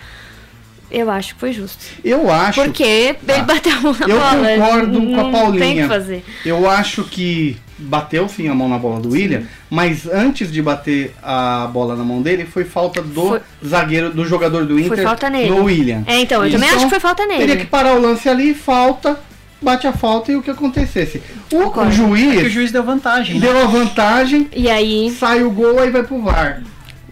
eu 0.90 1.10
acho 1.10 1.34
que 1.34 1.40
foi 1.40 1.52
justo. 1.52 1.84
Eu 2.02 2.30
acho. 2.32 2.62
Porque 2.62 2.82
ele 2.82 3.18
Tá. 3.26 3.42
bateu 3.42 3.72
a 3.72 3.80
mão 3.80 3.92
na 3.98 4.06
Eu 4.08 4.18
bola. 4.18 4.48
concordo 4.56 5.00
com 5.02 5.20
a 5.20 5.22
não 5.24 5.32
Paulinha. 5.32 5.60
Tem 5.64 5.76
que 5.82 5.88
fazer. 5.88 6.24
Eu 6.46 6.70
acho 6.70 7.04
que 7.04 7.58
bateu 7.80 8.28
sim 8.28 8.48
a 8.48 8.54
mão 8.54 8.68
na 8.68 8.78
bola 8.78 9.00
do 9.00 9.10
William, 9.10 9.42
mas 9.68 10.06
antes 10.06 10.50
de 10.52 10.60
bater 10.62 11.14
a 11.22 11.68
bola 11.72 11.96
na 11.96 12.04
mão 12.04 12.20
dele, 12.22 12.44
foi 12.44 12.64
falta 12.64 13.00
do 13.02 13.28
Foi- 13.28 13.40
zagueiro, 13.66 14.10
do 14.12 14.24
jogador 14.24 14.66
do 14.66 14.78
Inter 14.78 15.02
falta 15.02 15.28
nele. 15.30 15.50
no 15.50 15.64
William. 15.64 16.02
É, 16.06 16.20
então, 16.20 16.44
eu 16.44 16.50
também 16.50 16.68
Então, 16.68 16.76
acho 16.78 16.86
que 16.86 16.90
foi 16.90 17.00
falta 17.00 17.26
nele. 17.26 17.40
Teria 17.40 17.56
que 17.56 17.66
parar 17.66 17.94
o 17.94 18.00
lance 18.00 18.28
ali, 18.28 18.54
falta, 18.54 19.18
bate 19.60 19.86
a 19.86 19.92
falta 19.92 20.30
e 20.32 20.36
o 20.36 20.42
que 20.42 20.50
acontecesse. 20.50 21.22
O, 21.52 21.56
o 21.56 21.62
Concordo. 21.64 21.90
É 21.90 21.94
que 21.94 22.02
o 22.02 22.06
juiz 22.06 22.52
juiz 22.52 22.72
deu 22.72 22.82
vantagem, 22.82 23.34
né? 23.38 23.40
deu 23.40 23.58
a 23.62 23.66
vantagem, 23.66 24.48
E 24.54 24.68
aí, 24.70 25.10
sai 25.18 25.42
o 25.42 25.50
gol, 25.50 25.78
aí 25.78 25.90
vai 25.90 26.02
pro 26.02 26.20
VAR. 26.22 26.62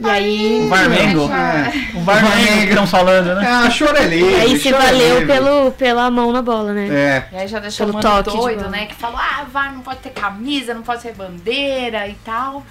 E 0.00 0.06
aí, 0.08 0.62
O 0.64 0.68
Varmengo. 0.68 1.30
É, 1.32 1.72
O 1.98 2.00
Varmengo 2.02 2.58
que 2.62 2.68
estão 2.68 2.87
falando, 2.87 3.30
é 3.30 3.34
né? 3.34 3.46
a 3.48 3.70
chorelê. 3.70 4.20
e 4.20 4.34
aí 4.37 4.58
se 4.58 4.70
valeu 4.72 5.26
pelo, 5.26 5.72
pela 5.72 6.11
mão 6.11 6.32
na 6.32 6.40
bola, 6.42 6.72
né? 6.72 6.88
É, 6.88 7.24
E 7.32 7.37
aí 7.40 7.48
já 7.48 7.58
deixou 7.58 7.87
o 7.87 7.92
mano 7.92 8.02
toque 8.02 8.37
doido, 8.37 8.58
bola. 8.58 8.70
né? 8.70 8.87
Que 8.87 8.94
falou, 8.94 9.18
ah, 9.18 9.44
VAR 9.52 9.72
não 9.72 9.80
pode 9.80 9.98
ter 10.00 10.11
camisa, 10.11 10.72
não 10.74 10.82
pode 10.82 11.02
ter 11.02 11.12
bandeira 11.14 12.06
e 12.06 12.14
tal. 12.24 12.64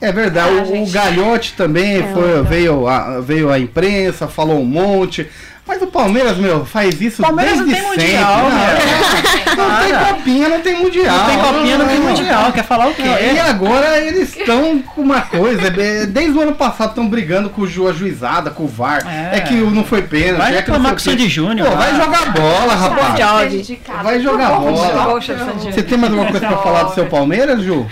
É 0.00 0.12
verdade, 0.12 0.48
Ah, 0.50 0.52
o, 0.58 0.62
o 0.62 0.66
gente. 0.66 0.90
Galhote 0.92 1.52
também 1.54 1.96
É, 1.98 2.12
foi, 2.12 2.30
então. 2.32 2.44
veio, 2.44 2.86
a, 2.88 3.20
veio 3.20 3.50
a 3.50 3.58
imprensa, 3.58 4.28
falou 4.28 4.60
um 4.60 4.64
monte. 4.64 5.28
Mas 5.66 5.80
o 5.80 5.86
Palmeiras, 5.86 6.36
meu, 6.36 6.66
faz 6.66 7.00
isso 7.00 7.22
Palmeiras 7.22 7.56
desde 7.64 7.72
não 7.82 7.90
tem 7.94 8.00
sempre. 8.00 8.12
mundial, 8.18 8.50
né? 8.50 8.76
meu. 8.76 9.56
Não 9.56 9.78
tem 9.80 9.88
Para. 9.94 10.04
copinha, 10.04 10.48
não 10.50 10.60
tem 10.60 10.74
mundial. 10.76 11.16
Não 11.16 11.24
tem 11.26 11.38
copinha, 11.38 11.78
não 11.78 11.86
tem 11.88 12.00
mundial. 12.00 12.52
Quer 12.52 12.64
falar 12.64 12.86
o 12.88 12.94
quê? 12.94 13.02
E 13.02 13.38
agora 13.40 13.98
eles 13.98 14.36
estão 14.36 14.82
com 14.82 15.00
uma 15.00 15.22
coisa, 15.22 15.68
é, 15.68 16.04
desde 16.04 16.36
o 16.38 16.42
ano 16.42 16.54
passado 16.54 16.90
estão 16.90 17.08
brigando 17.08 17.48
com 17.48 17.62
o 17.62 17.66
ju- 17.66 17.88
a 17.88 17.92
juizada, 17.94 18.50
com 18.50 18.64
o 18.64 18.68
VAR. 18.68 19.06
É, 19.06 19.38
É. 19.38 19.40
que 19.40 19.54
o- 19.54 19.70
não 19.70 19.84
foi 19.84 20.02
pênalti. 20.02 20.36
Vai 20.38 20.48
é 20.48 20.50
não 20.50 20.58
reclamar 20.58 20.90
com 20.92 20.98
o. 20.98 21.00
Sandy 21.00 21.28
Júnior, 21.30 21.66
Pô, 21.70 21.76
vai 21.76 21.92
vai. 21.92 22.04
jogar 22.04 22.32
bola, 22.32 22.74
rapaz. 22.74 23.68
Vai 24.02 24.20
jogar 24.20 24.50
bola. 24.60 25.20
Você 25.20 25.82
tem 25.82 25.96
mais 25.96 26.12
alguma 26.12 26.30
coisa 26.30 26.46
pra 26.46 26.58
falar 26.58 26.82
do 26.84 26.94
seu 26.94 27.06
Palmeiras, 27.06 27.62
Ju? 27.62 27.86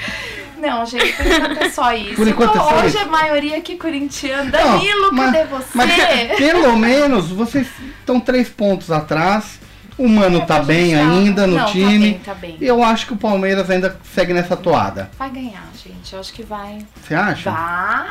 Não, 0.63 0.87
gente, 0.87 1.13
por 1.13 1.27
enquanto 1.27 1.59
é 1.63 1.71
só 1.71 1.93
isso. 1.93 2.15
Por 2.15 2.29
enquanto 2.29 2.57
é 2.57 2.59
só 2.61 2.77
Hoje 2.77 2.87
isso. 2.87 2.99
é 2.99 3.05
maioria 3.07 3.57
aqui 3.57 3.77
corintiana. 3.77 4.45
Não, 4.45 4.51
Danilo, 4.79 5.09
mas- 5.13 5.33
cadê 5.33 5.45
você? 5.49 5.67
Mas 5.75 5.93
pe- 5.93 6.37
pelo 6.37 6.77
menos 6.77 7.29
vocês 7.31 7.67
estão 7.99 8.21
três 8.21 8.49
pontos 8.49 8.91
atrás. 8.91 9.59
O 9.99 10.09
Mano 10.09 10.41
tá 10.47 10.59
bem 10.61 10.93
já- 10.93 10.99
ainda 11.01 11.47
no 11.47 11.57
não, 11.57 11.65
tá 11.67 11.71
time. 11.71 11.99
bem, 11.99 12.21
tá 12.25 12.35
bem. 12.35 12.57
Eu 12.61 12.83
acho 12.83 13.07
que 13.07 13.13
o 13.13 13.17
Palmeiras 13.17 13.69
ainda 13.71 13.97
segue 14.15 14.33
nessa 14.33 14.57
toada. 14.57 15.11
Vai 15.19 15.29
ganhar, 15.31 15.63
gente. 15.85 16.13
Eu 16.13 16.21
acho 16.21 16.33
que 16.33 16.43
vai. 16.43 16.79
Você 17.03 17.15
acha? 17.15 17.51
Vai. 17.51 17.61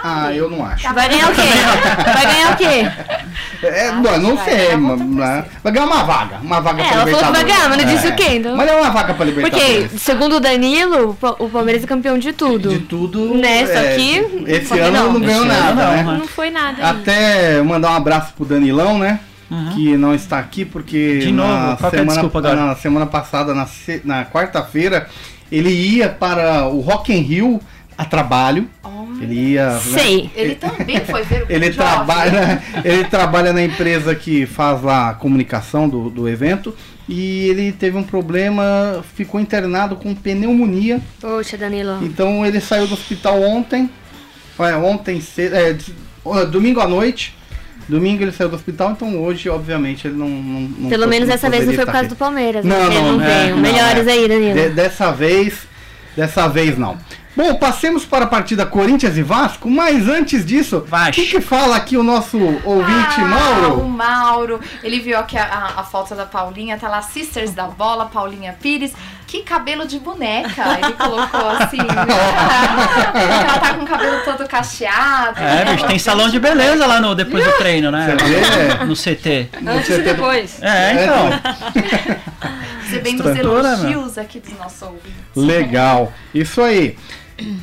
Ah, 0.03 0.29
eu 0.33 0.49
não 0.49 0.63
acho. 0.65 0.91
Vai 0.93 1.09
ganhar 1.09 1.29
o 1.31 1.33
quê? 1.35 1.41
Vai 2.13 2.25
ganhar 2.33 2.51
o 2.51 2.55
quê? 2.55 3.65
É, 3.65 3.89
Acho 3.89 4.19
não, 4.21 4.35
vai 4.35 4.45
sei. 4.45 4.75
outra 4.75 4.97
ma- 5.05 5.45
Vai 5.63 5.73
ganhar 5.73 5.85
uma 5.85 6.03
vaga. 6.03 6.37
Uma 6.41 6.59
vaga 6.61 6.81
É, 6.81 6.85
pra 6.87 6.93
ela 6.93 7.05
falou 7.07 7.17
que 7.17 7.23
vai 7.23 7.41
Libertadores. 7.41 7.55
ganhar, 7.55 7.69
mas 7.69 7.77
não 7.85 7.93
disse 7.93 8.07
É. 8.07 8.09
o 8.09 8.15
quê, 8.15 8.37
então? 8.37 8.55
Mas 8.57 8.69
é 8.69 8.75
uma 8.75 8.89
vaga 8.91 9.13
pra 9.13 9.25
Porque, 9.25 9.41
Libertadores. 9.41 10.01
segundo 10.01 10.35
o 10.35 10.39
Danilo, 10.39 11.09
o 11.09 11.13
Pa- 11.15 11.35
o 11.39 11.49
Palmeiras 11.49 11.83
é 11.83 11.87
campeão 11.87 12.17
de 12.17 12.31
tudo. 12.33 12.69
De 12.69 12.79
tudo. 12.79 13.35
Né, 13.35 13.65
só 13.65 13.73
é, 13.73 13.95
que- 13.95 14.43
Esse 14.47 14.65
só 14.67 14.75
que 14.75 14.81
ano 14.81 14.97
não, 14.97 15.13
não. 15.13 15.19
ganhou 15.19 15.45
nada, 15.45 15.73
não, 15.73 15.91
né? 15.91 16.03
né? 16.03 16.17
Não 16.19 16.27
foi 16.27 16.49
nada 16.49 16.77
ainda. 16.85 16.89
Até 17.01 17.61
mandar 17.61 17.91
um 17.91 17.95
abraço 17.95 18.33
pro 18.33 18.45
Danilão, 18.45 18.97
né? 18.97 19.19
Uhum. 19.51 19.75
Que 19.75 19.97
não 19.97 20.15
está 20.15 20.39
aqui 20.39 20.63
porque 20.63 21.19
De 21.19 21.31
novo, 21.31 21.49
na 21.49 21.71
é 21.71 21.73
a 21.73 21.89
semana, 21.89 22.05
desculpa 22.05 22.41
na 22.41 22.75
semana 22.75 23.05
passada, 23.05 23.53
na, 23.53 23.67
na 24.05 24.25
quarta-feira, 24.25 25.09
ele 25.51 25.69
ia 25.69 26.07
para 26.07 26.67
o 26.69 26.79
Rock 26.79 27.11
in 27.11 27.19
Rio 27.21 27.59
a 27.97 28.05
trabalho. 28.05 28.67
Olha. 28.81 29.01
Ele 29.21 29.35
ia. 29.51 29.73
né? 29.73 29.79
Sei. 29.79 30.31
Ele 30.35 30.55
também 30.55 30.99
foi 31.01 31.23
ver 31.23 31.43
o 31.43 31.51
Ele 31.51 31.69
trabalha, 31.71 32.63
ele 32.83 33.03
trabalha 33.03 33.51
na 33.51 33.61
empresa 33.61 34.15
que 34.15 34.45
faz 34.45 34.81
lá 34.81 35.09
a 35.09 35.13
comunicação 35.13 35.89
do, 35.89 36.09
do 36.09 36.29
evento 36.29 36.73
e 37.07 37.49
ele 37.49 37.73
teve 37.73 37.97
um 37.97 38.03
problema, 38.03 39.03
ficou 39.15 39.39
internado 39.39 39.97
com 39.97 40.15
pneumonia. 40.15 41.01
Poxa, 41.19 41.57
Danilo. 41.57 41.99
Então 42.01 42.45
ele 42.45 42.61
saiu 42.61 42.87
do 42.87 42.93
hospital 42.93 43.41
ontem, 43.41 43.89
é, 44.57 44.75
ontem 44.77 45.19
cedo, 45.19 45.55
é, 45.55 45.75
domingo 46.45 46.79
à 46.79 46.87
noite. 46.87 47.35
Domingo 47.91 48.23
ele 48.23 48.31
saiu 48.31 48.47
do 48.49 48.55
hospital, 48.55 48.91
então 48.91 49.21
hoje, 49.21 49.49
obviamente, 49.49 50.07
ele 50.07 50.15
não. 50.17 50.27
não, 50.29 50.61
não 50.61 50.89
Pelo 50.89 51.07
menos 51.07 51.27
não 51.27 51.35
essa 51.35 51.49
vez 51.49 51.65
não 51.65 51.73
foi 51.73 51.83
por 51.85 51.91
causa 51.91 52.07
aqui. 52.07 52.15
do 52.15 52.15
Palmeiras. 52.17 52.63
Não, 52.65 52.77
né? 52.77 52.85
Ele 52.95 53.01
não, 53.03 53.17
não 53.17 53.23
é, 53.23 53.43
veio. 53.43 53.55
não, 53.55 53.61
Melhores 53.61 54.07
é. 54.07 54.11
aí, 54.11 54.27
Danilo. 54.27 54.53
De- 54.53 54.69
dessa 54.69 55.11
vez, 55.11 55.67
dessa 56.15 56.47
vez 56.47 56.77
não. 56.77 56.97
Bom, 57.35 57.55
passemos 57.55 58.03
para 58.05 58.25
a 58.25 58.27
partida 58.27 58.65
Corinthians 58.65 59.17
e 59.17 59.23
Vasco, 59.23 59.69
mas 59.69 60.07
antes 60.09 60.45
disso, 60.45 60.77
o 60.85 61.11
que, 61.11 61.27
que 61.27 61.39
fala 61.39 61.77
aqui 61.77 61.95
o 61.95 62.03
nosso 62.03 62.37
ouvinte 62.65 63.15
Ah, 63.19 63.23
O 63.23 63.27
Mauro? 63.29 63.87
Mauro, 63.87 64.59
ele 64.83 64.99
viu 64.99 65.17
aqui 65.17 65.37
a, 65.37 65.43
a, 65.45 65.79
a 65.79 65.83
foto 65.83 66.13
da 66.13 66.25
Paulinha, 66.25 66.77
tá 66.77 66.89
lá 66.89 67.01
Sisters 67.01 67.51
da 67.53 67.67
Bola, 67.67 68.05
Paulinha 68.07 68.53
Pires. 68.61 68.91
Que 69.31 69.43
cabelo 69.43 69.87
de 69.87 69.97
boneca, 69.97 70.77
ele 70.77 70.91
colocou 70.91 71.47
assim. 71.51 71.77
Ela 71.79 73.59
tá 73.59 73.75
com 73.75 73.83
o 73.85 73.87
cabelo 73.87 74.21
todo 74.25 74.45
cacheado. 74.45 75.39
É, 75.39 75.63
bicho, 75.71 75.87
tem 75.87 75.97
salão 75.97 76.27
de 76.27 76.37
beleza 76.37 76.85
lá 76.85 76.99
no, 76.99 77.15
depois 77.15 77.41
do 77.41 77.53
treino, 77.53 77.89
né? 77.89 78.13
Você 78.19 78.25
vê? 78.25 78.83
No 78.83 78.93
CT. 78.93 79.49
Antes 79.65 79.87
Você 79.87 79.99
e 79.99 80.01
depois. 80.01 80.61
É, 80.61 81.03
então. 81.05 81.29
Recebendo 82.83 83.21
os 83.21 83.37
elogios 83.37 84.17
aqui 84.17 84.41
dos 84.41 84.51
nossos 84.57 84.81
ouvintes. 84.81 85.13
Legal, 85.33 86.11
isso 86.35 86.61
aí. 86.61 86.97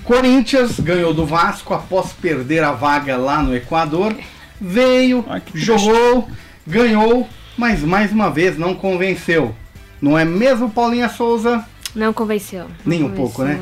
Corinthians 0.04 0.80
ganhou 0.80 1.12
do 1.12 1.26
Vasco 1.26 1.74
após 1.74 2.14
perder 2.14 2.64
a 2.64 2.72
vaga 2.72 3.18
lá 3.18 3.42
no 3.42 3.54
Equador. 3.54 4.16
Veio, 4.58 5.22
Ai, 5.28 5.42
jogou, 5.52 6.30
ganhou, 6.66 7.28
mas 7.58 7.82
mais 7.82 8.10
uma 8.10 8.30
vez 8.30 8.56
não 8.56 8.74
convenceu. 8.74 9.54
Não 10.00 10.18
é 10.18 10.24
mesmo, 10.24 10.70
Paulinha 10.70 11.08
Souza? 11.08 11.64
Não 11.94 12.12
convenceu. 12.12 12.64
Não 12.64 12.68
Nem 12.84 13.02
um 13.02 13.08
convenceu. 13.10 13.24
pouco, 13.24 13.42
né? 13.44 13.60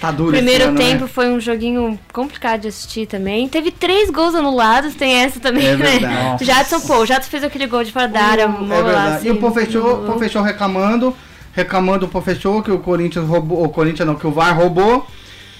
Tá 0.00 0.10
duro 0.10 0.32
Primeiro 0.32 0.64
ano, 0.64 0.76
tempo 0.76 1.02
né? 1.04 1.08
foi 1.08 1.30
um 1.30 1.40
joguinho 1.40 1.98
complicado 2.12 2.62
de 2.62 2.68
assistir 2.68 3.06
também. 3.06 3.48
Teve 3.48 3.70
três 3.70 4.10
gols 4.10 4.34
anulados, 4.34 4.94
tem 4.94 5.14
essa 5.14 5.40
também, 5.40 5.66
É 5.66 5.76
né? 5.76 6.36
Jadson, 6.42 6.80
pô, 6.80 6.98
o 6.98 7.06
Jadson 7.06 7.30
fez 7.30 7.42
aquele 7.44 7.66
gol 7.66 7.82
de 7.84 7.92
fora 7.92 8.08
da 8.08 8.20
área. 8.20 8.42
É 8.42 8.46
mó 8.48 8.66
lá, 8.68 8.82
verdade. 8.82 9.16
assim, 9.16 9.28
e 9.28 9.30
o 9.30 9.36
Pofechou, 9.36 9.86
anulou. 9.94 10.12
Pofechou 10.12 10.42
reclamando, 10.42 11.16
reclamando 11.52 12.06
o 12.06 12.08
Pofechou 12.08 12.62
que 12.62 12.70
o 12.70 12.78
Corinthians 12.80 13.26
roubou, 13.26 13.64
o 13.64 13.68
Corinthians 13.68 14.06
não, 14.06 14.14
que 14.16 14.26
o 14.26 14.30
VAR 14.32 14.54
roubou, 14.56 15.06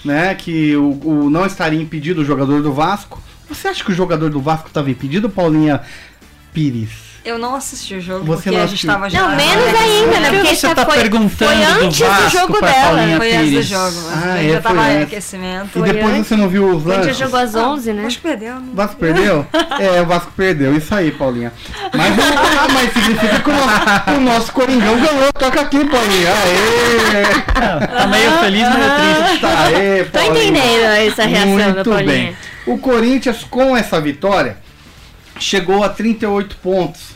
né? 0.05 0.35
Que 0.35 0.77
o, 0.77 0.91
o 1.05 1.31
não 1.31 1.47
estaria 1.47 1.81
impedido 1.81 2.21
o 2.21 2.25
jogador 2.25 2.61
do 2.61 2.73
Vasco. 2.73 3.23
Você 3.49 3.69
acha 3.69 3.83
que 3.85 3.93
o 3.93 3.95
jogador 3.95 4.29
do 4.31 4.41
Vasco 4.41 4.69
estava 4.69 4.91
impedido, 4.91 5.31
Paulinha 5.31 5.81
Pires? 6.53 7.14
Eu 7.25 7.39
não 7.39 7.55
assisti 7.55 7.95
o 7.95 8.01
jogo 8.03 8.23
Você 8.27 8.43
porque 8.45 8.51
não 8.59 8.65
a 8.65 8.67
gente 8.67 8.87
tava 8.87 9.09
já. 9.09 9.23
Não, 9.23 9.35
menos 9.35 9.67
ainda, 9.81 10.21
né? 10.21 10.29
Por 10.29 10.31
que 10.31 10.43
Porque 10.43 10.57
você 10.57 10.75
tá 10.75 10.85
foi, 10.85 10.95
perguntando 10.99 11.51
foi 11.53 11.57
do 11.57 11.85
antes 11.87 11.99
Vasco 12.01 12.23
do 12.25 12.31
jogo 12.31 12.59
pra 12.59 12.69
dela. 12.71 12.85
Paulinha 12.97 13.17
Foi 13.17 13.37
antes 13.37 13.53
do 13.55 13.63
jogo. 13.63 13.97
Ah, 14.13 14.25
a 14.25 14.37
é, 14.37 14.43
gente 14.43 14.53
já 14.53 14.61
tava 14.61 14.93
em 14.93 15.03
aquecimento. 15.05 15.79
E 15.79 15.83
depois 15.83 16.15
antes. 16.15 16.27
você 16.27 16.37
não 16.37 16.49
viu 16.51 16.69
os 16.69 16.83
O 16.83 16.85
Corinthians 16.85 17.07
lances? 17.07 17.19
jogou 17.19 17.41
às 17.41 17.55
11, 17.55 17.93
né? 17.95 18.07
Acho 18.07 18.17
que 18.19 18.23
perdeu. 18.23 18.55
né? 18.57 18.69
O 18.73 18.77
Vasco 18.77 18.97
perdeu? 18.97 19.47
É, 19.81 20.03
o 20.03 20.07
Vasco 20.07 20.33
perdeu. 20.37 20.77
Isso 20.77 20.95
aí, 20.95 21.11
Paulinha. 21.13 21.51
Mas, 21.95 22.15
ah, 22.19 22.69
mas 22.75 22.93
significa 22.93 23.41
que 23.41 23.51
o 23.51 23.53
nosso, 23.55 24.11
o 24.17 24.21
nosso 24.21 24.53
Coringão 24.53 24.97
ganhou. 25.01 25.33
Toca 25.33 25.61
aqui, 25.63 25.83
Paulinha. 25.87 26.29
Aê! 26.31 27.87
Tá 27.87 28.07
meio 28.07 28.31
feliz, 28.39 28.69
meio 28.69 28.91
triste. 29.25 29.41
Tá, 29.41 29.63
aê, 29.65 30.05
Tô 30.05 30.21
entendendo 30.21 30.85
essa 30.85 31.25
reação 31.25 31.57
da 31.57 31.69
Muito 31.75 31.91
Paulinha. 31.91 32.07
bem. 32.07 32.37
O 32.67 32.77
Corinthians, 32.79 33.45
com 33.49 33.75
essa 33.77 33.99
vitória, 34.01 34.59
chegou 35.39 35.83
a 35.83 35.89
38 35.89 36.57
pontos. 36.57 37.15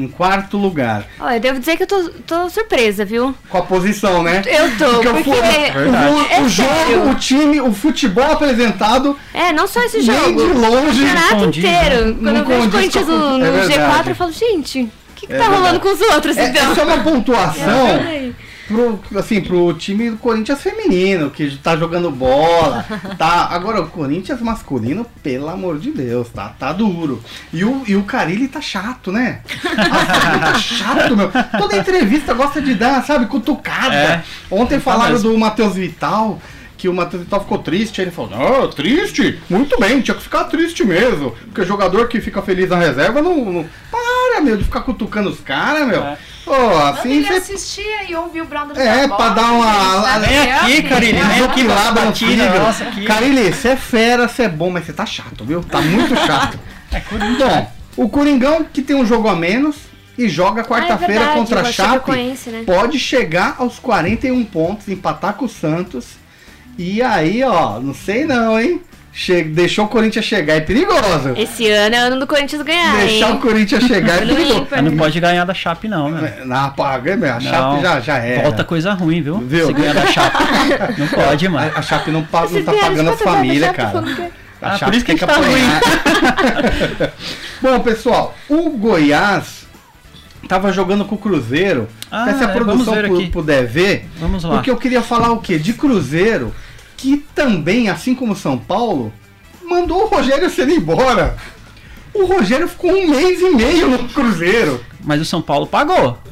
Em 0.00 0.08
quarto 0.08 0.56
lugar. 0.56 1.04
Olha, 1.20 1.36
eu 1.36 1.40
devo 1.40 1.58
dizer 1.60 1.76
que 1.76 1.82
eu 1.82 1.86
tô, 1.86 2.08
tô 2.26 2.48
surpresa, 2.48 3.04
viu? 3.04 3.34
Com 3.48 3.58
a 3.58 3.62
posição, 3.62 4.22
né? 4.22 4.42
Eu 4.46 4.76
tô, 4.78 4.94
Porque 4.94 5.08
o 5.08 5.12
porque... 5.14 5.30
fu- 5.30 5.78
o, 5.78 6.16
o 6.22 6.26
É 6.30 6.48
jogo, 6.48 6.68
sério. 6.68 7.10
o 7.10 7.14
time, 7.16 7.60
o 7.60 7.72
futebol 7.72 8.32
apresentado, 8.32 9.16
É, 9.34 9.52
não 9.52 9.66
só 9.66 9.82
esse 9.82 9.98
nem 9.98 10.06
jogo. 10.06 10.40
de 10.46 10.52
longe. 10.54 11.02
O 11.04 11.06
campeonato 11.06 11.36
condiz, 11.36 11.64
inteiro. 11.64 12.06
né? 12.06 12.12
Quando 12.12 12.22
Não 12.22 12.36
eu 12.36 12.44
vejo 12.46 12.68
o 12.68 12.70
Corinthians 12.70 13.06
no, 13.06 13.38
no 13.38 13.44
é 13.46 13.50
G4, 13.50 13.66
verdade. 13.68 14.08
eu 14.10 14.14
falo, 14.16 14.32
gente, 14.32 14.80
o 14.82 14.90
que, 15.16 15.26
que 15.26 15.32
É 15.32 15.36
tá 15.38 15.44
rolando 15.44 15.62
verdade. 15.62 15.80
com 15.80 15.88
os 15.92 16.00
outros, 16.14 16.36
É, 16.36 16.48
então? 16.48 16.72
essa 16.72 16.80
é 16.80 16.84
uma 16.84 16.98
pontuação. 17.04 17.88
pro, 18.70 19.00
assim, 19.18 19.40
pro 19.40 19.74
time 19.74 20.10
do 20.10 20.16
Corinthians 20.16 20.62
feminino, 20.62 21.30
que 21.30 21.56
tá 21.58 21.76
jogando 21.76 22.10
bola, 22.10 22.84
tá? 23.18 23.48
Agora, 23.50 23.80
o 23.80 23.88
Corinthians 23.88 24.40
masculino, 24.40 25.04
pelo 25.22 25.48
amor 25.48 25.78
de 25.78 25.90
Deus, 25.90 26.28
tá, 26.28 26.50
tá 26.58 26.72
duro. 26.72 27.20
E 27.52 27.64
o, 27.64 27.82
e 27.86 27.96
o 27.96 28.04
Carilli 28.04 28.46
tá 28.48 28.60
chato, 28.60 29.10
né? 29.10 29.40
Nossa, 29.64 30.38
tá 30.38 30.54
chato, 30.58 31.16
meu. 31.16 31.30
Toda 31.58 31.76
entrevista 31.76 32.32
gosta 32.32 32.62
de 32.62 32.74
dar, 32.74 33.04
sabe, 33.04 33.26
cutucada. 33.26 33.94
É. 33.94 34.22
Ontem 34.50 34.76
Tá 34.76 34.84
falaram 34.84 35.12
mesmo. 35.12 35.32
do 35.32 35.38
Matheus 35.38 35.74
Vital. 35.74 36.40
Que 36.78 36.88
o 36.88 36.94
Matheus 36.94 37.24
Vital 37.24 37.40
ficou 37.42 37.58
triste, 37.58 38.00
aí 38.00 38.06
ele 38.06 38.10
falou, 38.10 38.30
não, 38.30 38.70
triste? 38.70 39.38
Muito 39.50 39.78
bem, 39.78 40.00
tinha 40.00 40.14
que 40.14 40.22
ficar 40.22 40.44
triste 40.44 40.82
mesmo. 40.82 41.32
Porque 41.44 41.62
jogador 41.62 42.08
que 42.08 42.22
fica 42.22 42.40
feliz 42.40 42.70
na 42.70 42.76
reserva 42.78 43.20
não. 43.20 43.52
não... 43.52 43.66
Para, 43.90 44.40
meu, 44.40 44.56
de 44.56 44.64
ficar 44.64 44.80
cutucando 44.80 45.28
os 45.28 45.40
caras, 45.40 45.86
meu. 45.86 46.02
É. 46.02 46.16
Pô, 46.50 46.56
Manda 46.68 46.90
assim 46.90 47.12
ele 47.12 47.28
assistia 47.28 48.04
e 48.08 48.14
ouvir 48.16 48.40
o 48.40 48.44
Brother 48.44 48.76
É, 48.76 49.06
da 49.06 49.14
pra 49.16 49.28
dar 49.28 49.52
uma- 49.52 50.02
tá 50.02 50.18
Vem 50.18 50.52
aqui, 50.52 50.72
vendo? 50.74 50.88
Carilli, 50.88 51.12
vem 51.22 51.44
aqui, 51.44 51.62
lá 51.62 51.92
no 51.92 52.08
aqui. 52.08 53.04
Carilli, 53.04 53.52
você 53.52 53.68
é 53.68 53.76
fera, 53.76 54.26
você 54.26 54.42
é 54.42 54.48
bom, 54.48 54.68
mas 54.68 54.84
você 54.84 54.92
tá 54.92 55.06
chato, 55.06 55.44
viu? 55.44 55.62
Tá 55.62 55.80
muito 55.80 56.14
chato. 56.26 56.58
É. 56.90 57.02
Bom, 57.38 57.72
o 57.96 58.08
Coringão, 58.08 58.64
que 58.64 58.82
tem 58.82 58.96
um 58.96 59.06
jogo 59.06 59.28
a 59.28 59.36
menos 59.36 59.76
e 60.18 60.28
joga 60.28 60.64
quarta-feira 60.64 61.24
Ah, 61.28 61.30
é 61.30 61.34
contra 61.34 61.60
a 61.60 61.62
a 61.62 61.72
Chape, 61.72 62.10
né? 62.50 62.62
pode 62.66 62.98
chegar 62.98 63.54
aos 63.58 63.78
41 63.78 64.44
pontos, 64.44 64.88
empatar 64.88 65.34
com 65.34 65.44
o 65.44 65.48
Santos. 65.48 66.18
E 66.76 67.00
aí, 67.00 67.44
ó, 67.44 67.78
não 67.78 67.94
sei 67.94 68.24
não, 68.24 68.58
hein? 68.58 68.82
Che 69.12 69.42
deixou 69.42 69.86
o 69.86 69.88
Corinthians 69.88 70.24
chegar, 70.24 70.54
é 70.54 70.60
perigoso. 70.60 71.34
Esse 71.36 71.68
ano 71.68 71.94
é 71.96 71.98
ano 71.98 72.20
do 72.20 72.26
Corinthians 72.28 72.62
ganhar, 72.62 72.96
Deixar 72.96 73.30
o 73.30 73.34
hein? 73.34 73.40
Corinthians 73.40 73.82
chegar 73.84 74.22
é 74.22 74.26
perigoso. 74.26 74.66
Mas 74.70 74.84
não 74.84 74.96
pode 74.96 75.18
ganhar 75.20 75.44
da 75.44 75.52
Chape, 75.52 75.88
não, 75.88 76.08
meu. 76.08 76.46
Na 76.46 76.68
paga, 76.70 77.16
meu, 77.16 77.34
a 77.34 77.40
Chape 77.40 77.74
Não. 77.74 77.82
já, 77.82 78.00
já 78.00 78.18
é. 78.18 78.42
Volta 78.42 78.62
coisa 78.64 78.92
ruim, 78.92 79.20
viu? 79.20 79.38
Viu? 79.38 79.66
Se 79.66 79.72
ganhar 79.72 79.94
da 79.94 80.06
Chape. 80.06 80.36
Não 80.96 81.08
pode, 81.24 81.48
mano. 81.48 81.72
A, 81.74 81.78
a 81.80 81.82
Chape 81.82 82.10
não, 82.12 82.22
pa- 82.22 82.46
não 82.48 82.62
tá 82.62 82.72
pagando 82.72 83.10
as 83.10 83.18
vai 83.20 83.34
famílias, 83.34 83.72
cara. 83.72 84.02
que- 84.02 84.22
A 84.22 84.28
Ah, 84.62 84.78
Chape 84.78 84.84
por 84.84 84.94
isso 84.94 85.04
que 85.04 85.12
gente 85.12 85.26
tá 85.26 85.36
apanhar. 85.36 85.80
Bom, 87.60 87.80
pessoal, 87.80 88.34
o 88.48 88.70
Goiás 88.70 89.66
tava 90.48 90.72
jogando 90.72 91.04
com 91.04 91.14
o 91.16 91.18
Cruzeiro. 91.18 91.88
Ah, 92.10 92.32
se 92.34 92.44
a 92.44 92.48
é, 92.48 92.52
produção 92.52 92.94
vamos 92.94 93.18
ver 93.18 93.30
puder 93.30 93.66
ver. 93.66 94.08
Vamos 94.18 94.44
lá. 94.44 94.54
Porque 94.54 94.70
eu 94.70 94.76
queria 94.76 95.02
falar 95.02 95.32
o 95.32 95.38
quê? 95.40 95.58
De 95.58 95.72
Cruzeiro, 95.72 96.54
que 97.00 97.16
também, 97.34 97.88
assim 97.88 98.14
como 98.14 98.36
São 98.36 98.58
Paulo, 98.58 99.10
mandou 99.64 100.02
o 100.04 100.06
Rogério 100.08 100.50
ser 100.50 100.68
embora. 100.68 101.34
O 102.12 102.26
Rogério 102.26 102.68
ficou 102.68 102.90
um 102.92 103.08
mês 103.08 103.40
e 103.40 103.50
meio 103.50 103.88
no 103.88 104.08
Cruzeiro. 104.10 104.84
Mas 105.02 105.20
o 105.20 105.24
São 105.24 105.40
Paulo 105.40 105.66
pagou. 105.66 106.18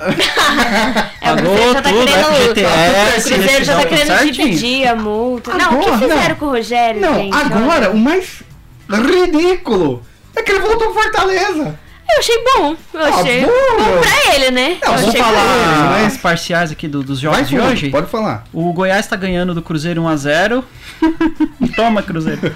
É, 1.20 1.32
o 1.32 1.36
Pagou 1.36 1.52
Cruzeiro 1.56 1.72
já 1.72 1.82
tá 1.82 1.90
tudo, 1.90 2.06
querendo. 2.06 2.24
FGTS, 2.26 3.18
o 3.18 3.34
Cruzeiro 3.34 3.64
já 3.64 3.76
tá 3.76 3.86
querendo 3.86 4.06
certinho. 4.18 4.32
dividir 4.48 4.88
a 4.88 4.94
multa. 4.94 5.54
não, 5.54 5.66
o 5.74 5.78
que 5.80 5.86
Agora, 5.90 5.98
fizeram 5.98 6.28
não. 6.28 6.34
com 6.36 6.46
o 6.46 6.50
Rogério, 6.50 7.00
Não, 7.00 7.14
gente? 7.14 7.34
agora, 7.36 7.66
Olha, 7.74 7.90
o 7.90 7.96
mais 7.98 8.42
ridículo 8.90 10.02
é 10.36 10.42
que 10.42 10.52
ele 10.52 10.60
voltou 10.60 10.90
pro 10.92 11.02
Fortaleza. 11.02 11.78
Eu 12.10 12.18
achei 12.18 12.44
bom. 12.44 12.76
Eu 12.94 13.00
Ah, 13.04 13.08
achei 13.20 13.40
bom, 13.42 13.48
bom, 13.48 14.00
pra 14.00 14.34
ele, 14.34 14.50
né? 14.50 14.76
Não, 14.82 14.92
eu 14.92 14.98
vamos 14.98 15.08
achei 15.10 15.20
falar. 15.20 15.90
Mas 16.02 16.16
parciais 16.16 16.72
aqui 16.72 16.88
do- 16.88 17.02
dos 17.02 17.18
jogos 17.20 17.38
Vai 17.38 17.46
de 17.48 17.60
hoje. 17.60 17.90
pode 17.90 18.06
falar. 18.08 18.44
O 18.52 18.72
Goiás 18.72 19.06
tá 19.06 19.14
ganhando 19.16 19.54
do 19.54 19.62
Cruzeiro 19.62 20.02
1x0. 20.02 20.64
Toma, 21.76 22.02
Cruzeiro. 22.02 22.52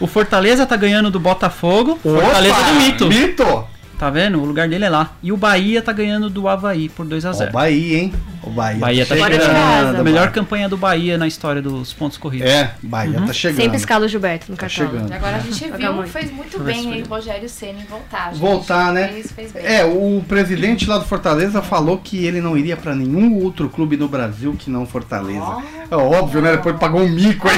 O 0.00 0.06
Fortaleza 0.06 0.66
tá 0.66 0.76
ganhando 0.76 1.10
do 1.10 1.20
Botafogo. 1.20 1.98
Fortaleza 2.02 2.54
Opa, 2.56 2.68
do 2.68 2.74
Mito. 2.80 3.06
Mito! 3.08 3.64
Tá 3.98 4.10
vendo? 4.10 4.40
O 4.40 4.44
lugar 4.44 4.68
dele 4.68 4.84
é 4.84 4.88
lá. 4.90 5.12
E 5.22 5.30
o 5.30 5.36
Bahia 5.36 5.80
tá 5.80 5.92
ganhando 5.92 6.28
do 6.28 6.48
Havaí 6.48 6.88
por 6.88 7.06
Ó, 7.06 7.08
2x0. 7.08 7.48
o 7.48 7.52
Bahia, 7.52 7.98
hein? 7.98 8.12
O 8.42 8.50
Bahia, 8.50 8.78
Bahia 8.78 9.06
tá 9.06 9.16
Fora 9.16 9.38
de 9.38 9.44
chegando. 9.44 9.56
casa. 9.56 9.98
A 9.98 10.02
melhor 10.04 10.30
campanha 10.32 10.68
do 10.68 10.76
Bahia 10.76 11.16
na 11.16 11.26
história 11.26 11.62
dos 11.62 11.92
pontos 11.92 12.18
corridos. 12.18 12.50
É, 12.50 12.74
Bahia 12.82 13.20
tá 13.24 13.32
chegando. 13.32 13.60
Sempre 13.62 13.76
escala 13.78 14.04
o 14.04 14.08
Gilberto 14.08 14.50
no 14.50 14.56
Tá 14.56 14.62
cartão. 14.66 14.86
chegando. 14.90 15.10
E 15.10 15.14
agora 15.14 15.36
a 15.36 15.38
gente 15.38 15.70
viu, 15.70 15.92
muito. 15.94 16.10
fez 16.10 16.30
muito 16.32 16.58
Deixa 16.58 16.82
bem 16.82 16.92
aí 16.92 17.02
o. 17.02 17.08
Rogério 17.08 17.48
Ceni 17.48 17.84
voltar. 17.88 18.30
gente. 18.32 18.40
Voltar, 18.40 18.92
né? 18.92 19.08
Fez, 19.08 19.32
fez 19.32 19.52
bem. 19.52 19.64
É, 19.64 19.84
o 19.84 20.22
presidente 20.28 20.86
lá 20.86 20.98
do 20.98 21.04
Fortaleza 21.04 21.62
falou 21.62 21.96
que 21.98 22.26
ele 22.26 22.40
não 22.40 22.56
iria 22.58 22.76
pra 22.76 22.94
nenhum 22.94 23.34
outro 23.42 23.68
clube 23.68 23.96
no 23.96 24.08
Brasil 24.08 24.54
que 24.58 24.68
não 24.68 24.84
Fortaleza. 24.84 25.56
É 25.90 25.96
óbvio, 25.96 26.42
né? 26.42 26.52
Depois 26.56 26.76
pagou 26.78 27.00
um 27.02 27.08
mico 27.08 27.48
aí. 27.48 27.56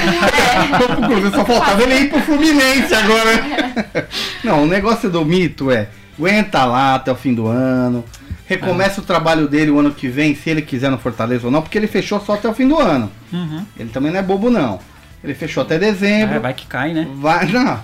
Pro 0.87 0.97
Cruzeiro, 1.09 1.31
Só 1.35 1.45
faltava 1.45 1.83
ele 1.83 1.95
ir 1.95 2.11
pro 2.11 2.21
Fluminense 2.21 2.95
agora. 2.95 4.07
Não, 4.45 4.63
o 4.65 4.67
negócio 4.67 5.11
do 5.11 5.25
mito 5.25 5.71
é, 5.71 5.89
aguenta 6.19 6.65
lá 6.65 6.95
até 6.95 7.11
o 7.13 7.17
fim 7.17 7.35
do 7.35 7.47
ano. 7.47 8.05
Recomeça 8.47 9.01
o 9.01 9.05
trabalho 9.05 9.49
dele 9.49 9.71
o 9.73 9.79
ano 9.81 9.91
que 9.91 10.09
vem, 10.09 10.35
se 10.35 10.49
ele 10.51 10.63
quiser 10.63 10.91
no 10.91 10.99
Fortaleza 10.99 11.47
ou 11.47 11.51
não, 11.51 11.61
porque 11.63 11.77
ele 11.77 11.87
fechou 11.89 12.21
só 12.21 12.35
até 12.35 12.49
o 12.49 12.55
fim 12.55 12.69
do 12.69 12.79
ano. 12.79 13.11
Uhum. 13.33 13.65
Ele 13.79 13.89
também 13.91 14.13
não 14.13 14.21
é 14.21 14.23
bobo, 14.23 14.49
não. 14.51 14.79
Ele 15.25 15.35
fechou 15.35 15.63
até 15.65 15.79
dezembro. 15.79 16.37
É, 16.37 16.39
vai 16.39 16.55
que 16.55 16.67
cai, 16.67 16.93
né? 16.93 17.09
Vai, 17.17 17.47
não, 17.51 17.81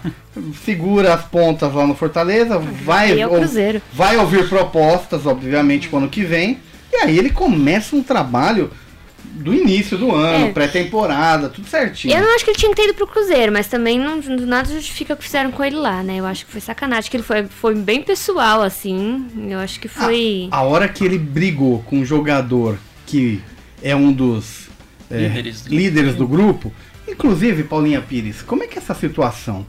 segura 0.64 1.14
as 1.14 1.22
pontas 1.24 1.72
lá 1.74 1.84
no 1.86 1.94
Fortaleza, 1.96 2.58
vai, 2.58 3.12
Aí 3.12 3.20
é 3.20 3.26
o 3.26 3.30
ou- 3.32 3.38
Cruzeiro. 3.38 3.82
vai 3.92 4.16
ouvir 4.16 4.48
propostas, 4.48 5.26
obviamente, 5.26 5.88
pro 5.88 5.98
ano 5.98 6.08
que 6.08 6.22
vem. 6.22 6.60
E 6.92 6.96
aí 6.96 7.18
ele 7.18 7.30
começa 7.30 7.96
um 7.96 8.02
trabalho 8.02 8.70
do 9.34 9.52
início 9.54 9.96
do 9.96 10.12
ano, 10.14 10.46
É. 10.46 10.52
pré-temporada, 10.52 11.48
tudo 11.48 11.66
certinho. 11.68 12.14
Eu 12.14 12.20
não 12.22 12.34
acho 12.34 12.44
que 12.44 12.50
ele 12.50 12.58
tinha 12.58 12.70
que 12.70 12.76
ter 12.76 12.84
ido 12.88 12.94
pro 12.94 13.06
Cruzeiro, 13.06 13.50
mas 13.52 13.66
também 13.66 13.98
não, 13.98 14.16
não- 14.16 14.46
nada 14.46 14.68
justifica 14.72 15.14
o 15.14 15.16
que 15.16 15.24
fizeram 15.24 15.50
com 15.50 15.64
ele 15.64 15.76
lá, 15.76 16.02
né? 16.02 16.16
Eu 16.20 16.26
acho 16.26 16.44
que 16.46 16.52
foi 16.52 16.60
sacanagem, 16.60 17.10
que 17.10 17.16
ele 17.16 17.24
foi, 17.24 17.44
foi 17.44 17.74
bem 17.74 18.02
pessoal, 18.02 18.62
assim. 18.62 19.26
Eu 19.48 19.58
acho 19.58 19.80
que 19.80 19.88
foi. 19.88 20.48
A 20.50 20.62
hora 20.62 20.86
que 20.88 21.04
ele 21.04 21.18
brigou 21.18 21.80
com 21.82 21.98
um 22.00 22.04
jogador 22.04 22.78
que 23.06 23.40
é 23.82 23.96
um 23.96 24.12
dos 24.12 24.68
Líderes 25.18 25.62
do- 25.62 25.74
líderes 25.74 26.14
do 26.14 26.26
grupo, 26.28 26.72
inclusive 27.08 27.64
Paulinha 27.64 28.00
Pires, 28.00 28.42
como 28.42 28.62
é 28.62 28.66
que 28.66 28.78
é 28.78 28.82
essa 28.82 28.94
situação? 28.94 29.66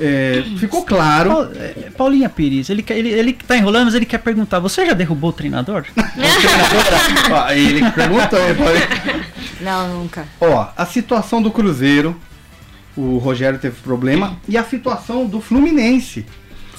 É, 0.00 0.44
ficou 0.58 0.84
claro. 0.84 1.30
Paul- 1.30 1.50
é, 1.56 1.90
Paulinha 1.96 2.28
Pires, 2.28 2.70
ele, 2.70 2.84
ele, 2.88 3.08
ele 3.08 3.32
tá 3.32 3.56
enrolando, 3.56 3.86
mas 3.86 3.94
ele 3.94 4.06
quer 4.06 4.18
perguntar: 4.18 4.60
você 4.60 4.86
já 4.86 4.92
derrubou 4.92 5.30
o 5.30 5.32
treinador? 5.32 5.84
Ó, 7.32 7.50
ele 7.50 7.90
perguntou, 7.90 8.38
Não, 9.60 10.02
nunca. 10.02 10.24
Ó, 10.40 10.68
a 10.76 10.86
situação 10.86 11.42
do 11.42 11.50
Cruzeiro, 11.50 12.14
o 12.96 13.18
Rogério 13.18 13.58
teve 13.58 13.76
problema, 13.82 14.38
e 14.48 14.56
a 14.56 14.62
situação 14.62 15.26
do 15.26 15.40
Fluminense, 15.40 16.24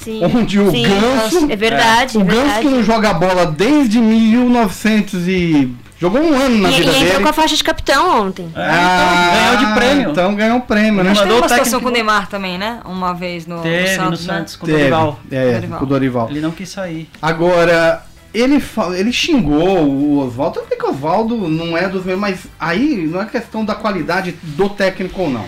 Sim. 0.02 0.20
onde 0.24 0.58
o 0.60 0.70
Sim, 0.70 0.82
Ganso, 0.88 1.50
É 1.50 1.56
verdade, 1.56 2.16
o 2.18 2.22
é 2.22 2.24
Ganso 2.24 2.36
verdade. 2.40 2.60
que 2.60 2.68
não 2.68 2.82
joga 2.82 3.12
bola 3.14 3.46
desde 3.46 3.98
1900 4.00 5.28
e 5.28 5.74
jogou 5.98 6.20
um 6.22 6.34
ano 6.34 6.58
na 6.58 6.70
E, 6.70 6.74
vida 6.76 6.90
e 6.90 6.94
entrou 6.96 7.10
dele. 7.12 7.22
com 7.22 7.28
a 7.28 7.32
faixa 7.32 7.56
de 7.56 7.62
capitão 7.64 8.26
ontem. 8.26 8.50
É, 8.56 8.68
então, 8.70 9.34
ganhou 9.34 9.56
de 9.66 9.74
prêmio. 9.78 10.10
Então 10.10 10.34
ganhou 10.34 10.56
um 10.56 10.60
prêmio, 10.60 11.02
né? 11.04 11.10
Mas 11.10 11.18
teve 11.18 11.20
mandou 11.20 11.36
uma 11.38 11.48
situação 11.48 11.64
técnico- 11.64 11.82
com 11.82 11.88
o 11.88 11.92
Neymar 11.92 12.28
também, 12.28 12.58
né? 12.58 12.80
Uma 12.84 13.12
vez 13.12 13.46
no, 13.46 13.56
no 13.56 13.62
Teve 13.62 13.90
no 13.96 13.96
Santos, 14.04 14.26
né? 14.26 14.34
Santos 14.38 14.56
com 14.56 14.66
o 14.66 14.70
Dorival. 14.70 15.20
É, 15.30 15.52
Dorival. 15.52 15.78
com 15.78 15.84
o 15.84 15.88
Dorival. 15.88 16.30
Ele 16.30 16.40
não 16.40 16.50
quis 16.50 16.68
sair. 16.70 17.08
Agora, 17.20 18.02
ele, 18.32 18.62
ele 18.96 19.12
xingou 19.12 19.78
o 19.86 20.18
Oswaldo. 20.26 20.60
Eu 20.60 20.66
sei 20.68 20.76
que 20.78 20.84
o 20.86 20.90
Oswaldo 20.90 21.36
não 21.48 21.76
é 21.76 21.88
dos 21.88 22.04
meus, 22.04 22.18
mas 22.18 22.46
aí 22.58 23.06
não 23.10 23.20
é 23.20 23.26
questão 23.26 23.64
da 23.64 23.74
qualidade 23.74 24.34
do 24.42 24.68
técnico 24.70 25.20
ou 25.22 25.30
não. 25.30 25.44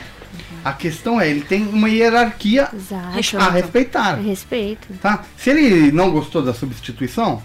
A 0.64 0.72
questão 0.72 1.20
é, 1.20 1.28
ele 1.28 1.40
tem 1.40 1.66
uma 1.66 1.88
hierarquia 1.88 2.68
Exato. 2.72 3.38
a 3.38 3.50
respeitar. 3.50 4.14
Respeito. 4.14 4.88
Tá? 5.00 5.24
Se 5.36 5.50
ele 5.50 5.90
não 5.90 6.10
gostou 6.10 6.42
da 6.42 6.54
substituição, 6.54 7.42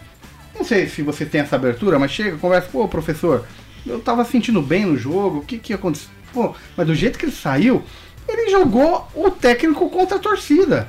não 0.55 0.63
sei 0.63 0.87
se 0.87 1.01
você 1.01 1.25
tem 1.25 1.41
essa 1.41 1.55
abertura, 1.55 1.97
mas 1.97 2.11
chega, 2.11 2.37
conversa, 2.37 2.69
pô, 2.71 2.87
professor, 2.87 3.45
eu 3.85 3.99
tava 3.99 4.23
sentindo 4.23 4.61
bem 4.61 4.85
no 4.85 4.97
jogo, 4.97 5.39
o 5.39 5.41
que 5.43 5.57
que 5.57 5.73
aconteceu? 5.73 6.09
Pô, 6.33 6.53
mas 6.75 6.85
do 6.85 6.93
jeito 6.93 7.17
que 7.17 7.25
ele 7.25 7.31
saiu, 7.31 7.83
ele 8.27 8.51
jogou 8.51 9.07
o 9.15 9.31
técnico 9.31 9.89
contra 9.89 10.17
a 10.17 10.19
torcida. 10.19 10.87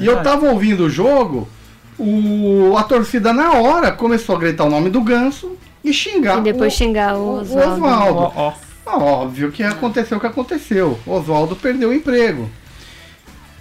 E 0.00 0.06
eu 0.06 0.22
tava 0.22 0.48
ouvindo 0.50 0.84
o 0.84 0.90
jogo, 0.90 1.48
o, 1.98 2.76
a 2.76 2.82
torcida 2.82 3.32
na 3.32 3.52
hora 3.52 3.90
começou 3.92 4.36
a 4.36 4.38
gritar 4.38 4.64
o 4.64 4.70
nome 4.70 4.90
do 4.90 5.00
Ganso 5.00 5.56
e 5.82 5.92
xingar 5.92 6.38
E 6.38 6.42
depois 6.42 6.72
o, 6.72 6.76
xingar 6.76 7.16
o 7.16 7.40
Oswaldo. 7.40 7.84
Oswaldo. 7.84 8.56
Ah, 8.86 8.98
Óbvio 8.98 9.50
que 9.50 9.62
aconteceu 9.62 10.18
o 10.18 10.20
que 10.20 10.26
aconteceu. 10.26 10.98
Oswaldo 11.06 11.56
perdeu 11.56 11.90
o 11.90 11.92
emprego. 11.94 12.50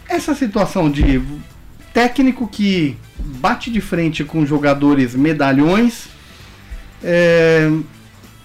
Essa 0.07 0.35
situação 0.35 0.89
de 0.91 1.21
técnico 1.93 2.47
que 2.47 2.97
bate 3.17 3.71
de 3.71 3.79
frente 3.79 4.23
com 4.23 4.45
jogadores 4.45 5.15
medalhões 5.15 6.07
é, 7.03 7.69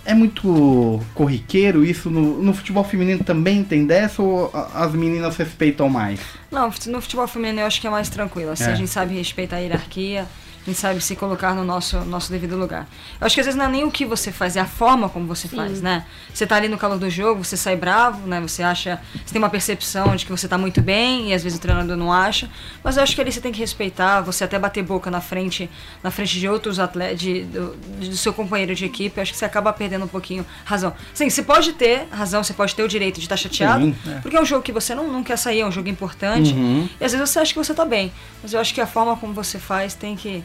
é 0.04 0.14
muito 0.14 1.00
corriqueiro. 1.14 1.84
Isso 1.84 2.10
no, 2.10 2.42
no 2.42 2.54
futebol 2.54 2.84
feminino 2.84 3.24
também 3.24 3.64
tem 3.64 3.84
dessa 3.86 4.22
ou 4.22 4.50
as 4.74 4.92
meninas 4.92 5.36
respeitam 5.36 5.88
mais? 5.88 6.20
Não, 6.50 6.70
no 6.86 7.00
futebol 7.00 7.26
feminino 7.26 7.60
eu 7.60 7.66
acho 7.66 7.80
que 7.80 7.86
é 7.86 7.90
mais 7.90 8.08
tranquilo. 8.08 8.52
Assim, 8.52 8.64
É. 8.64 8.72
a 8.72 8.74
gente 8.74 8.90
sabe 8.90 9.14
respeitar 9.14 9.56
a 9.56 9.60
hierarquia. 9.60 10.26
Quem 10.64 10.74
sabe 10.74 11.00
se 11.00 11.16
colocar 11.16 11.54
no 11.54 11.64
nosso, 11.64 11.98
nosso 12.00 12.30
devido 12.30 12.56
lugar. 12.56 12.86
Eu 13.20 13.26
acho 13.26 13.34
que 13.34 13.40
às 13.40 13.46
vezes 13.46 13.58
não 13.58 13.66
é 13.66 13.68
nem 13.68 13.84
o 13.84 13.90
que 13.90 14.04
você 14.04 14.30
faz, 14.30 14.56
é 14.56 14.60
a 14.60 14.66
forma 14.66 15.08
como 15.08 15.26
você 15.26 15.48
faz, 15.48 15.80
né? 15.80 16.04
Você 16.32 16.46
tá 16.46 16.56
ali 16.56 16.68
no 16.68 16.76
calor 16.76 16.98
do 16.98 17.08
jogo, 17.08 17.42
você 17.42 17.56
sai 17.56 17.76
bravo, 17.76 18.26
né? 18.26 18.40
Você 18.40 18.62
acha, 18.62 19.00
você 19.24 19.32
tem 19.32 19.40
uma 19.40 19.48
percepção 19.48 20.14
de 20.14 20.26
que 20.26 20.30
você 20.30 20.46
tá 20.46 20.58
muito 20.58 20.80
bem 20.82 21.30
e 21.30 21.34
às 21.34 21.42
vezes 21.42 21.58
o 21.58 21.60
treinador 21.60 21.96
não 21.96 22.12
acha, 22.12 22.50
mas 22.84 22.96
eu 22.96 23.02
acho 23.02 23.14
que 23.14 23.20
ali 23.20 23.32
você 23.32 23.40
tem 23.40 23.50
que 23.50 23.58
respeitar, 23.58 24.20
você 24.20 24.44
até 24.44 24.58
bater 24.58 24.82
boca 24.82 25.10
na 25.10 25.20
frente, 25.20 25.70
na 26.02 26.10
frente 26.10 26.38
de 26.38 26.48
outros 26.48 26.78
atletas, 26.78 27.18
de, 27.18 27.44
do, 27.44 27.74
do 27.76 28.16
seu 28.16 28.32
companheiro 28.32 28.74
de 28.74 28.84
equipe, 28.84 29.16
eu 29.16 29.22
acho 29.22 29.32
que 29.32 29.38
você 29.38 29.44
acaba 29.44 29.72
perdendo 29.72 30.04
um 30.04 30.08
pouquinho 30.08 30.44
razão. 30.64 30.94
Sim, 31.14 31.30
você 31.30 31.42
pode 31.42 31.72
ter 31.72 32.06
razão, 32.10 32.42
você 32.42 32.52
pode 32.52 32.74
ter 32.74 32.82
o 32.82 32.88
direito 32.88 33.16
de 33.16 33.22
estar 33.22 33.36
chateado, 33.36 33.84
Sim, 33.84 33.96
porque 34.20 34.36
é 34.36 34.40
um 34.40 34.44
jogo 34.44 34.62
que 34.62 34.72
você 34.72 34.94
não, 34.94 35.10
não 35.10 35.22
quer 35.24 35.38
sair, 35.38 35.60
é 35.60 35.66
um 35.66 35.72
jogo 35.72 35.88
importante, 35.88 36.54
e 37.00 37.04
às 37.04 37.12
vezes 37.12 37.30
você 37.30 37.38
acha 37.38 37.52
que 37.52 37.58
você 37.58 37.72
tá 37.72 37.84
bem, 37.84 38.12
mas 38.42 38.52
eu 38.52 38.60
acho 38.60 38.74
que 38.74 38.80
a 38.80 38.86
forma 38.86 39.16
como 39.16 39.32
você 39.32 39.58
faz 39.58 39.94
tem 39.94 40.14
que 40.14 40.44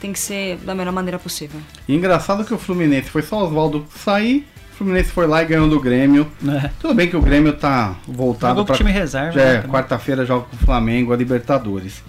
tem 0.00 0.12
que 0.12 0.18
ser 0.18 0.56
da 0.58 0.74
melhor 0.74 0.92
maneira 0.92 1.18
possível. 1.18 1.60
E 1.88 1.94
engraçado 1.94 2.44
que 2.44 2.54
o 2.54 2.58
Fluminense 2.58 3.10
foi 3.10 3.22
só 3.22 3.38
o 3.40 3.46
Oswaldo 3.46 3.86
sair, 4.04 4.46
o 4.72 4.76
Fluminense 4.76 5.10
foi 5.10 5.26
lá 5.26 5.42
e 5.42 5.46
ganhou 5.46 5.68
do 5.68 5.80
Grêmio. 5.80 6.30
É. 6.46 6.70
Tudo 6.78 6.94
bem 6.94 7.08
que 7.08 7.16
o 7.16 7.20
Grêmio 7.22 7.52
tá 7.54 7.96
voltado 8.06 8.64
para 8.64 8.76
time 8.76 8.92
reserva, 8.92 9.32
Já 9.32 9.44
né, 9.44 9.50
é, 9.50 9.56
também. 9.56 9.70
quarta-feira 9.70 10.26
joga 10.26 10.46
com 10.50 10.56
o 10.56 10.58
Flamengo, 10.58 11.12
a 11.12 11.16
Libertadores. 11.16 12.02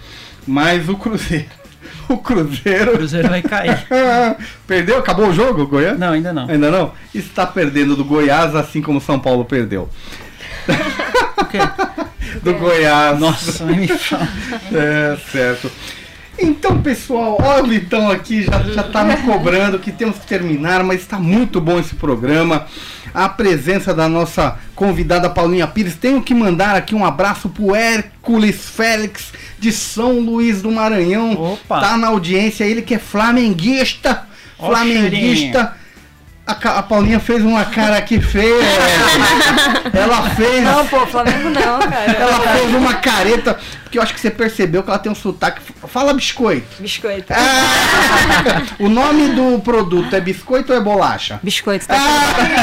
Mas 0.46 0.88
o 0.88 0.96
Cruzeiro, 0.96 1.46
o 2.08 2.18
Cruzeiro 2.18 2.92
O 2.92 2.96
Cruzeiro 2.98 3.28
vai 3.28 3.42
cair. 3.42 3.86
perdeu, 4.66 4.98
acabou 4.98 5.28
o 5.28 5.32
jogo, 5.32 5.66
Goiás? 5.66 5.98
Não, 5.98 6.12
ainda 6.12 6.32
não. 6.32 6.48
Ainda 6.48 6.70
não? 6.70 6.92
Está 7.14 7.46
perdendo 7.46 7.96
do 7.96 8.04
Goiás 8.04 8.54
assim 8.54 8.82
como 8.82 8.98
o 8.98 9.02
São 9.02 9.18
Paulo 9.18 9.44
perdeu. 9.44 9.88
O 11.38 11.44
quê? 11.46 11.58
Do 12.42 12.54
Goiás. 12.54 13.18
Nossa, 13.18 13.64
nem 13.64 13.80
me 13.80 13.88
fala. 13.88 14.28
É, 14.72 15.16
certo. 15.32 15.70
Então, 16.38 16.80
pessoal, 16.80 17.36
olha 17.42 17.64
o 17.64 17.66
Vitão 17.66 18.10
aqui, 18.10 18.44
já, 18.44 18.62
já 18.62 18.82
tá 18.84 19.02
me 19.02 19.16
cobrando 19.18 19.78
que 19.78 19.90
temos 19.90 20.18
que 20.18 20.26
terminar, 20.26 20.84
mas 20.84 21.00
está 21.00 21.18
muito 21.18 21.60
bom 21.60 21.78
esse 21.78 21.96
programa. 21.96 22.66
A 23.12 23.28
presença 23.28 23.92
da 23.92 24.08
nossa 24.08 24.56
convidada 24.74 25.28
Paulinha 25.28 25.66
Pires. 25.66 25.96
Tenho 25.96 26.22
que 26.22 26.34
mandar 26.34 26.76
aqui 26.76 26.94
um 26.94 27.04
abraço 27.04 27.48
pro 27.48 27.74
Hércules 27.74 28.68
Félix 28.68 29.32
de 29.58 29.72
São 29.72 30.20
Luís 30.20 30.62
do 30.62 30.70
Maranhão. 30.70 31.32
Opa. 31.32 31.80
Tá 31.80 31.96
na 31.96 32.08
audiência, 32.08 32.64
ele 32.64 32.82
que 32.82 32.94
é 32.94 32.98
flamenguista. 32.98 34.26
Ó, 34.58 34.68
flamenguista. 34.68 35.74
A, 36.48 36.78
a 36.78 36.82
Paulinha 36.82 37.20
fez 37.20 37.42
uma 37.44 37.62
cara 37.66 37.98
aqui 37.98 38.18
feia. 38.22 38.54
ela 39.92 40.30
fez. 40.30 40.64
Não, 40.64 40.86
pô, 40.86 41.06
Flamengo 41.06 41.50
não, 41.50 41.78
cara. 41.78 42.10
Ela 42.10 42.40
fez 42.40 42.74
uma 42.74 42.94
careta, 42.94 43.58
porque 43.82 43.98
eu 43.98 44.02
acho 44.02 44.14
que 44.14 44.20
você 44.20 44.30
percebeu 44.30 44.82
que 44.82 44.88
ela 44.88 44.98
tem 44.98 45.12
um 45.12 45.14
sotaque. 45.14 45.60
Fala 45.86 46.14
biscoito. 46.14 46.66
Biscoito. 46.80 47.34
Ah, 47.34 48.62
o 48.78 48.88
nome 48.88 49.28
do 49.28 49.60
produto 49.60 50.16
é 50.16 50.20
biscoito 50.22 50.72
ou 50.72 50.78
é 50.78 50.80
bolacha? 50.80 51.38
Biscoito, 51.42 51.86
tá? 51.86 51.98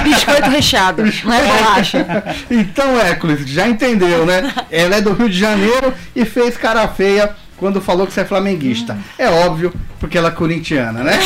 Biscoito 0.04 0.50
recheado, 0.50 1.04
não 1.24 1.34
é 1.34 1.44
bolacha. 1.44 2.24
Então, 2.50 3.00
Hércules, 3.00 3.48
já 3.48 3.68
entendeu, 3.68 4.26
né? 4.26 4.52
Ela 4.72 4.96
é 4.96 5.02
do 5.02 5.14
Rio 5.14 5.30
de 5.30 5.38
Janeiro 5.38 5.94
e 6.16 6.26
fez 6.26 6.58
cara 6.58 6.88
feia 6.88 7.36
quando 7.58 7.82
falou 7.82 8.06
que 8.06 8.14
você 8.14 8.22
é 8.22 8.26
flamenguista. 8.26 8.98
É 9.18 9.30
óbvio, 9.30 9.74
porque 10.00 10.18
ela 10.18 10.30
é 10.30 10.32
corintiana, 10.32 11.04
né? 11.04 11.20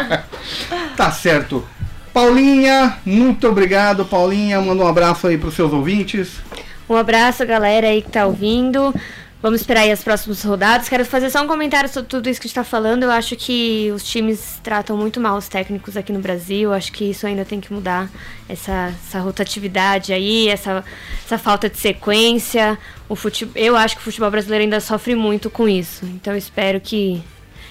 tá 0.96 1.10
certo. 1.10 1.64
Paulinha, 2.12 2.96
muito 3.04 3.46
obrigado, 3.46 4.04
Paulinha. 4.04 4.60
Manda 4.60 4.82
um 4.82 4.88
abraço 4.88 5.26
aí 5.26 5.36
pros 5.36 5.54
seus 5.54 5.72
ouvintes. 5.72 6.40
Um 6.88 6.96
abraço, 6.96 7.44
galera 7.44 7.88
aí 7.88 8.00
que 8.00 8.10
tá 8.10 8.26
ouvindo. 8.26 8.94
Vamos 9.42 9.60
esperar 9.60 9.82
aí 9.82 9.92
as 9.92 10.02
próximas 10.02 10.42
rodadas. 10.42 10.88
Quero 10.88 11.04
fazer 11.04 11.28
só 11.28 11.42
um 11.42 11.46
comentário 11.46 11.88
sobre 11.90 12.08
tudo 12.08 12.28
isso 12.28 12.40
que 12.40 12.46
a 12.46 12.48
gente 12.48 12.54
tá 12.54 12.64
falando. 12.64 13.02
Eu 13.02 13.10
acho 13.10 13.36
que 13.36 13.92
os 13.94 14.02
times 14.02 14.58
tratam 14.62 14.96
muito 14.96 15.20
mal 15.20 15.36
os 15.36 15.46
técnicos 15.46 15.94
aqui 15.94 16.10
no 16.10 16.20
Brasil. 16.20 16.70
Eu 16.70 16.72
acho 16.72 16.90
que 16.90 17.04
isso 17.04 17.26
ainda 17.26 17.44
tem 17.44 17.60
que 17.60 17.72
mudar. 17.72 18.08
Essa, 18.48 18.94
essa 19.06 19.20
rotatividade 19.20 20.12
aí, 20.12 20.48
essa, 20.48 20.82
essa 21.24 21.36
falta 21.36 21.68
de 21.68 21.76
sequência. 21.76 22.78
O 23.08 23.14
fute... 23.14 23.48
Eu 23.54 23.76
acho 23.76 23.96
que 23.96 24.00
o 24.00 24.04
futebol 24.04 24.30
brasileiro 24.30 24.64
ainda 24.64 24.80
sofre 24.80 25.14
muito 25.14 25.50
com 25.50 25.68
isso. 25.68 26.06
Então 26.06 26.32
eu 26.32 26.38
espero 26.38 26.80
que 26.80 27.22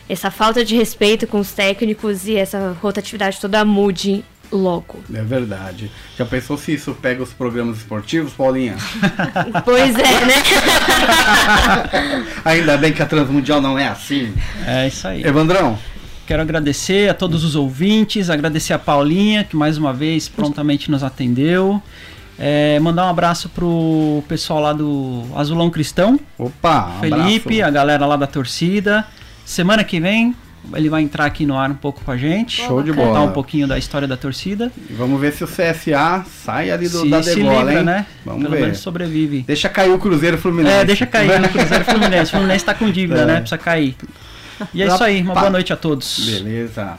essa 0.08 0.30
falta 0.30 0.64
de 0.64 0.76
respeito 0.76 1.26
com 1.26 1.40
os 1.40 1.52
técnicos 1.52 2.28
e 2.28 2.36
essa 2.36 2.78
rotatividade 2.80 3.42
toda 3.42 3.66
mude 3.66 4.24
logo. 4.56 5.00
É 5.14 5.22
verdade. 5.22 5.92
Já 6.18 6.26
pensou 6.26 6.58
se 6.58 6.74
isso 6.74 6.94
pega 7.02 7.22
os 7.22 7.34
programas 7.34 7.78
esportivos, 7.78 8.34
Paulinha? 8.34 8.76
Pois 9.64 9.96
é, 9.96 10.26
né? 10.26 10.36
Ainda 12.46 12.78
bem 12.78 12.94
que 12.94 13.02
a 13.02 13.06
Transmundial 13.06 13.62
não 13.62 13.78
é 13.78 13.88
assim. 13.88 14.34
É 14.66 14.88
isso 14.88 15.08
aí. 15.08 15.24
Evandrão, 15.24 15.78
Quero 16.26 16.42
agradecer 16.42 17.08
a 17.08 17.14
todos 17.14 17.44
os 17.44 17.56
ouvintes, 17.56 18.32
agradecer 18.32 18.74
a 18.74 18.80
Paulinha, 18.80 19.44
que 19.44 19.56
mais 19.56 19.78
uma 19.78 19.94
vez 19.94 20.28
prontamente 20.28 20.90
nos 20.90 21.04
atendeu. 21.04 21.80
É, 22.38 22.80
mandar 22.80 23.06
um 23.06 23.10
abraço 23.10 23.48
pro 23.50 24.24
pessoal 24.28 24.60
lá 24.60 24.74
do 24.74 25.24
Azulão 25.36 25.70
Cristão, 25.70 26.20
opa, 26.38 26.96
um 26.98 27.00
Felipe, 27.00 27.62
abraço. 27.62 27.64
a 27.64 27.70
galera 27.70 28.06
lá 28.08 28.16
da 28.18 28.26
torcida. 28.26 29.06
Semana 29.46 29.84
que 29.84 30.00
vem 30.00 30.36
ele 30.74 30.90
vai 30.90 31.02
entrar 31.02 31.26
aqui 31.26 31.46
no 31.46 31.58
ar 31.58 31.70
um 31.70 31.76
pouco 31.76 32.02
com 32.04 32.12
a 32.12 32.18
gente. 32.18 32.62
Show 32.62 32.82
de 32.82 32.92
Contar 32.92 33.06
bola. 33.06 33.22
um 33.22 33.32
pouquinho 33.32 33.68
da 33.68 33.78
história 33.78 34.08
da 34.08 34.18
torcida. 34.18 34.72
Vamos 34.92 35.20
ver 35.22 35.34
se 35.34 35.44
o 35.44 35.48
CSA 35.48 36.26
sai 36.44 36.72
ali 36.72 36.88
do, 36.90 37.02
se 37.02 37.10
da 37.10 37.22
se 37.22 37.36
degola, 37.36 37.58
livra, 37.64 37.80
hein? 37.80 37.84
né? 37.86 38.06
Vamos 38.26 38.44
Pelo 38.44 38.56
ver. 38.56 38.62
menos 38.62 38.80
sobrevive. 38.80 39.42
Deixa 39.44 39.70
cair 39.70 39.92
o 39.92 40.00
Cruzeiro 40.00 40.38
Fluminense. 40.38 40.76
É, 40.76 40.86
deixa 40.86 41.06
cair 41.06 41.40
no 41.40 41.50
Cruzeiro 41.50 41.84
e 41.84 41.86
Fluminense. 41.86 42.32
O 42.32 42.38
Fluminense 42.38 42.66
tá 42.66 42.74
com 42.74 42.90
dívida, 42.90 43.22
É. 43.22 43.26
né? 43.26 43.36
Precisa 43.42 43.58
cair. 43.58 43.96
E 44.74 44.82
é 44.82 44.88
isso 44.88 45.04
aí, 45.04 45.22
uma 45.22 45.34
boa 45.34 45.50
noite 45.50 45.74
a 45.74 45.76
todos. 45.76 46.26
Beleza. 46.26 46.98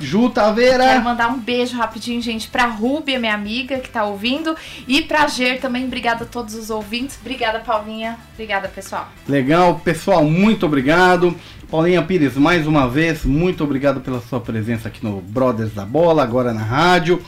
Ju 0.00 0.28
Taveira. 0.28 0.82
Quero 0.84 1.04
mandar 1.04 1.28
um 1.28 1.38
beijo 1.38 1.76
rapidinho, 1.76 2.20
gente, 2.20 2.48
pra 2.48 2.66
Rúbia, 2.66 3.16
minha 3.20 3.32
amiga, 3.32 3.78
que 3.78 3.88
tá 3.88 4.02
ouvindo. 4.04 4.56
E 4.88 5.00
pra 5.02 5.28
Ger 5.28 5.60
também. 5.60 5.84
Obrigada 5.84 6.24
a 6.24 6.26
todos 6.26 6.56
os 6.56 6.68
ouvintes. 6.68 7.16
Obrigada, 7.20 7.60
Paulinha. 7.60 8.16
Obrigada, 8.32 8.66
pessoal. 8.68 9.08
Legal, 9.28 9.80
pessoal, 9.84 10.24
muito 10.24 10.66
obrigado. 10.66 11.36
Paulinha 11.74 12.02
Pires, 12.02 12.36
mais 12.36 12.68
uma 12.68 12.88
vez, 12.88 13.24
muito 13.24 13.64
obrigado 13.64 14.00
pela 14.00 14.20
sua 14.20 14.38
presença 14.38 14.86
aqui 14.86 15.04
no 15.04 15.20
Brothers 15.20 15.74
da 15.74 15.84
Bola, 15.84 16.22
agora 16.22 16.54
na 16.54 16.62
rádio. 16.62 17.20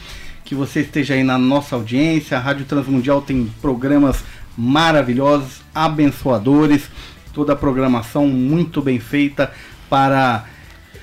Que 0.45 0.55
você 0.55 0.83
esteja 0.83 1.15
aí 1.15 1.25
na 1.25 1.37
nossa 1.37 1.75
audiência. 1.75 2.37
A 2.37 2.41
Rádio 2.41 2.65
Transmundial 2.65 3.21
tem 3.21 3.53
programas 3.61 4.23
maravilhosos, 4.57 5.63
abençoadores, 5.75 6.89
toda 7.35 7.55
a 7.55 7.57
programação 7.57 8.29
muito 8.29 8.81
bem 8.81 9.01
feita 9.01 9.51
para 9.91 10.45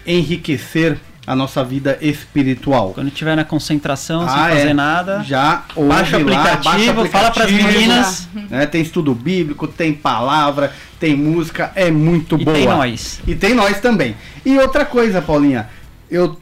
enriquecer 0.08 0.98
a 1.26 1.36
nossa 1.36 1.63
vida 1.63 1.97
espiritual. 2.01 2.91
Quando 2.93 3.09
tiver 3.11 3.36
na 3.36 3.43
concentração, 3.45 4.28
sem 4.28 4.38
Ah, 4.38 4.49
fazer 4.49 4.67
é. 4.69 4.74
nada, 4.74 5.24
Já 5.24 5.63
baixa 5.76 6.17
o 6.17 6.21
aplicativo, 6.21 6.63
baixa 6.63 6.91
o 7.01 7.05
fala 7.07 7.32
pras 7.32 7.45
aplicativo, 7.47 7.67
meninas 7.80 8.28
né? 8.49 8.65
Tem 8.65 8.82
estudo 8.82 9.13
bíblico, 9.15 9.67
tem 9.67 9.93
palavra, 9.93 10.74
tem 10.99 11.15
música, 11.15 11.71
é 11.76 11.89
muito 11.89 12.36
e 12.39 12.43
boa. 12.43 12.55
tem 12.57 12.65
nós. 12.67 13.21
E 13.26 13.36
tem 13.36 13.53
nós 13.53 13.80
também. 13.80 14.15
E 14.45 14.57
outra 14.57 14.84
coisa, 14.86 15.21
Paulinha, 15.21 15.69
eu 16.11 16.38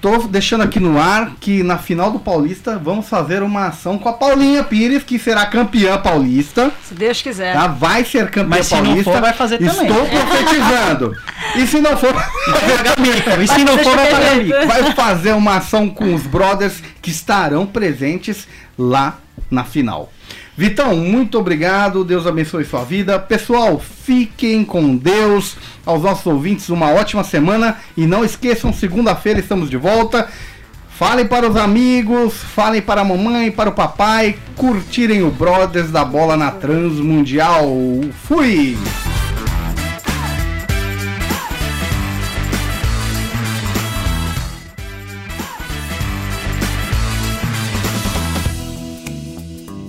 tô 0.00 0.18
deixando 0.18 0.62
aqui 0.62 0.80
no 0.80 0.98
ar 0.98 1.34
que 1.38 1.62
na 1.62 1.78
final 1.78 2.10
do 2.10 2.18
Paulista 2.18 2.76
vamos 2.76 3.08
fazer 3.08 3.40
uma 3.42 3.66
ação 3.68 3.96
com 3.98 4.08
a 4.08 4.12
Paulinha 4.12 4.64
Pires, 4.64 5.04
que 5.04 5.16
será 5.18 5.46
campeã 5.46 5.96
paulista. 5.98 6.72
Se 6.88 6.94
Deus 6.94 7.22
quiser. 7.22 7.52
Tá? 7.52 7.68
Vai 7.68 8.04
ser 8.04 8.28
campeã 8.30 8.48
Mas 8.48 8.66
se 8.66 8.74
não 8.74 8.84
paulista. 8.84 9.12
for, 9.12 9.20
vai 9.20 9.32
fazer 9.32 9.58
também. 9.58 9.86
Estou 9.88 10.06
profetizando. 10.08 11.16
E 11.56 11.66
se 11.66 11.80
não 11.80 11.96
for, 11.96 12.14
E 13.42 13.48
se 13.48 13.64
não 13.64 13.78
for, 13.78 13.94
vai 13.96 14.10
pagar 14.10 14.36
mico. 14.36 14.66
vai 14.66 14.92
fazer 14.92 15.32
uma 15.32 15.56
ação 15.56 15.88
com 15.88 16.14
os 16.14 16.22
brothers 16.22 16.82
que 17.00 17.10
estarão 17.10 17.66
presentes 17.66 18.46
lá 18.78 19.18
na 19.50 19.64
final. 19.64 20.10
Vitão, 20.56 20.94
muito 20.96 21.38
obrigado. 21.38 22.04
Deus 22.04 22.26
abençoe 22.26 22.64
sua 22.64 22.84
vida. 22.84 23.18
Pessoal, 23.18 23.80
fiquem 23.80 24.64
com 24.64 24.94
Deus. 24.96 25.56
Aos 25.84 26.02
nossos 26.02 26.26
ouvintes, 26.26 26.68
uma 26.68 26.90
ótima 26.90 27.24
semana. 27.24 27.78
E 27.96 28.06
não 28.06 28.24
esqueçam, 28.24 28.72
segunda-feira 28.72 29.40
estamos 29.40 29.70
de 29.70 29.76
volta. 29.76 30.28
Falem 30.90 31.26
para 31.26 31.48
os 31.48 31.56
amigos, 31.56 32.34
falem 32.34 32.82
para 32.82 33.00
a 33.00 33.04
mamãe, 33.04 33.50
para 33.50 33.70
o 33.70 33.72
papai, 33.72 34.36
curtirem 34.54 35.22
o 35.22 35.30
Brothers 35.30 35.90
da 35.90 36.04
Bola 36.04 36.36
na 36.36 36.50
Transmundial. 36.50 37.66
Fui! 38.24 38.76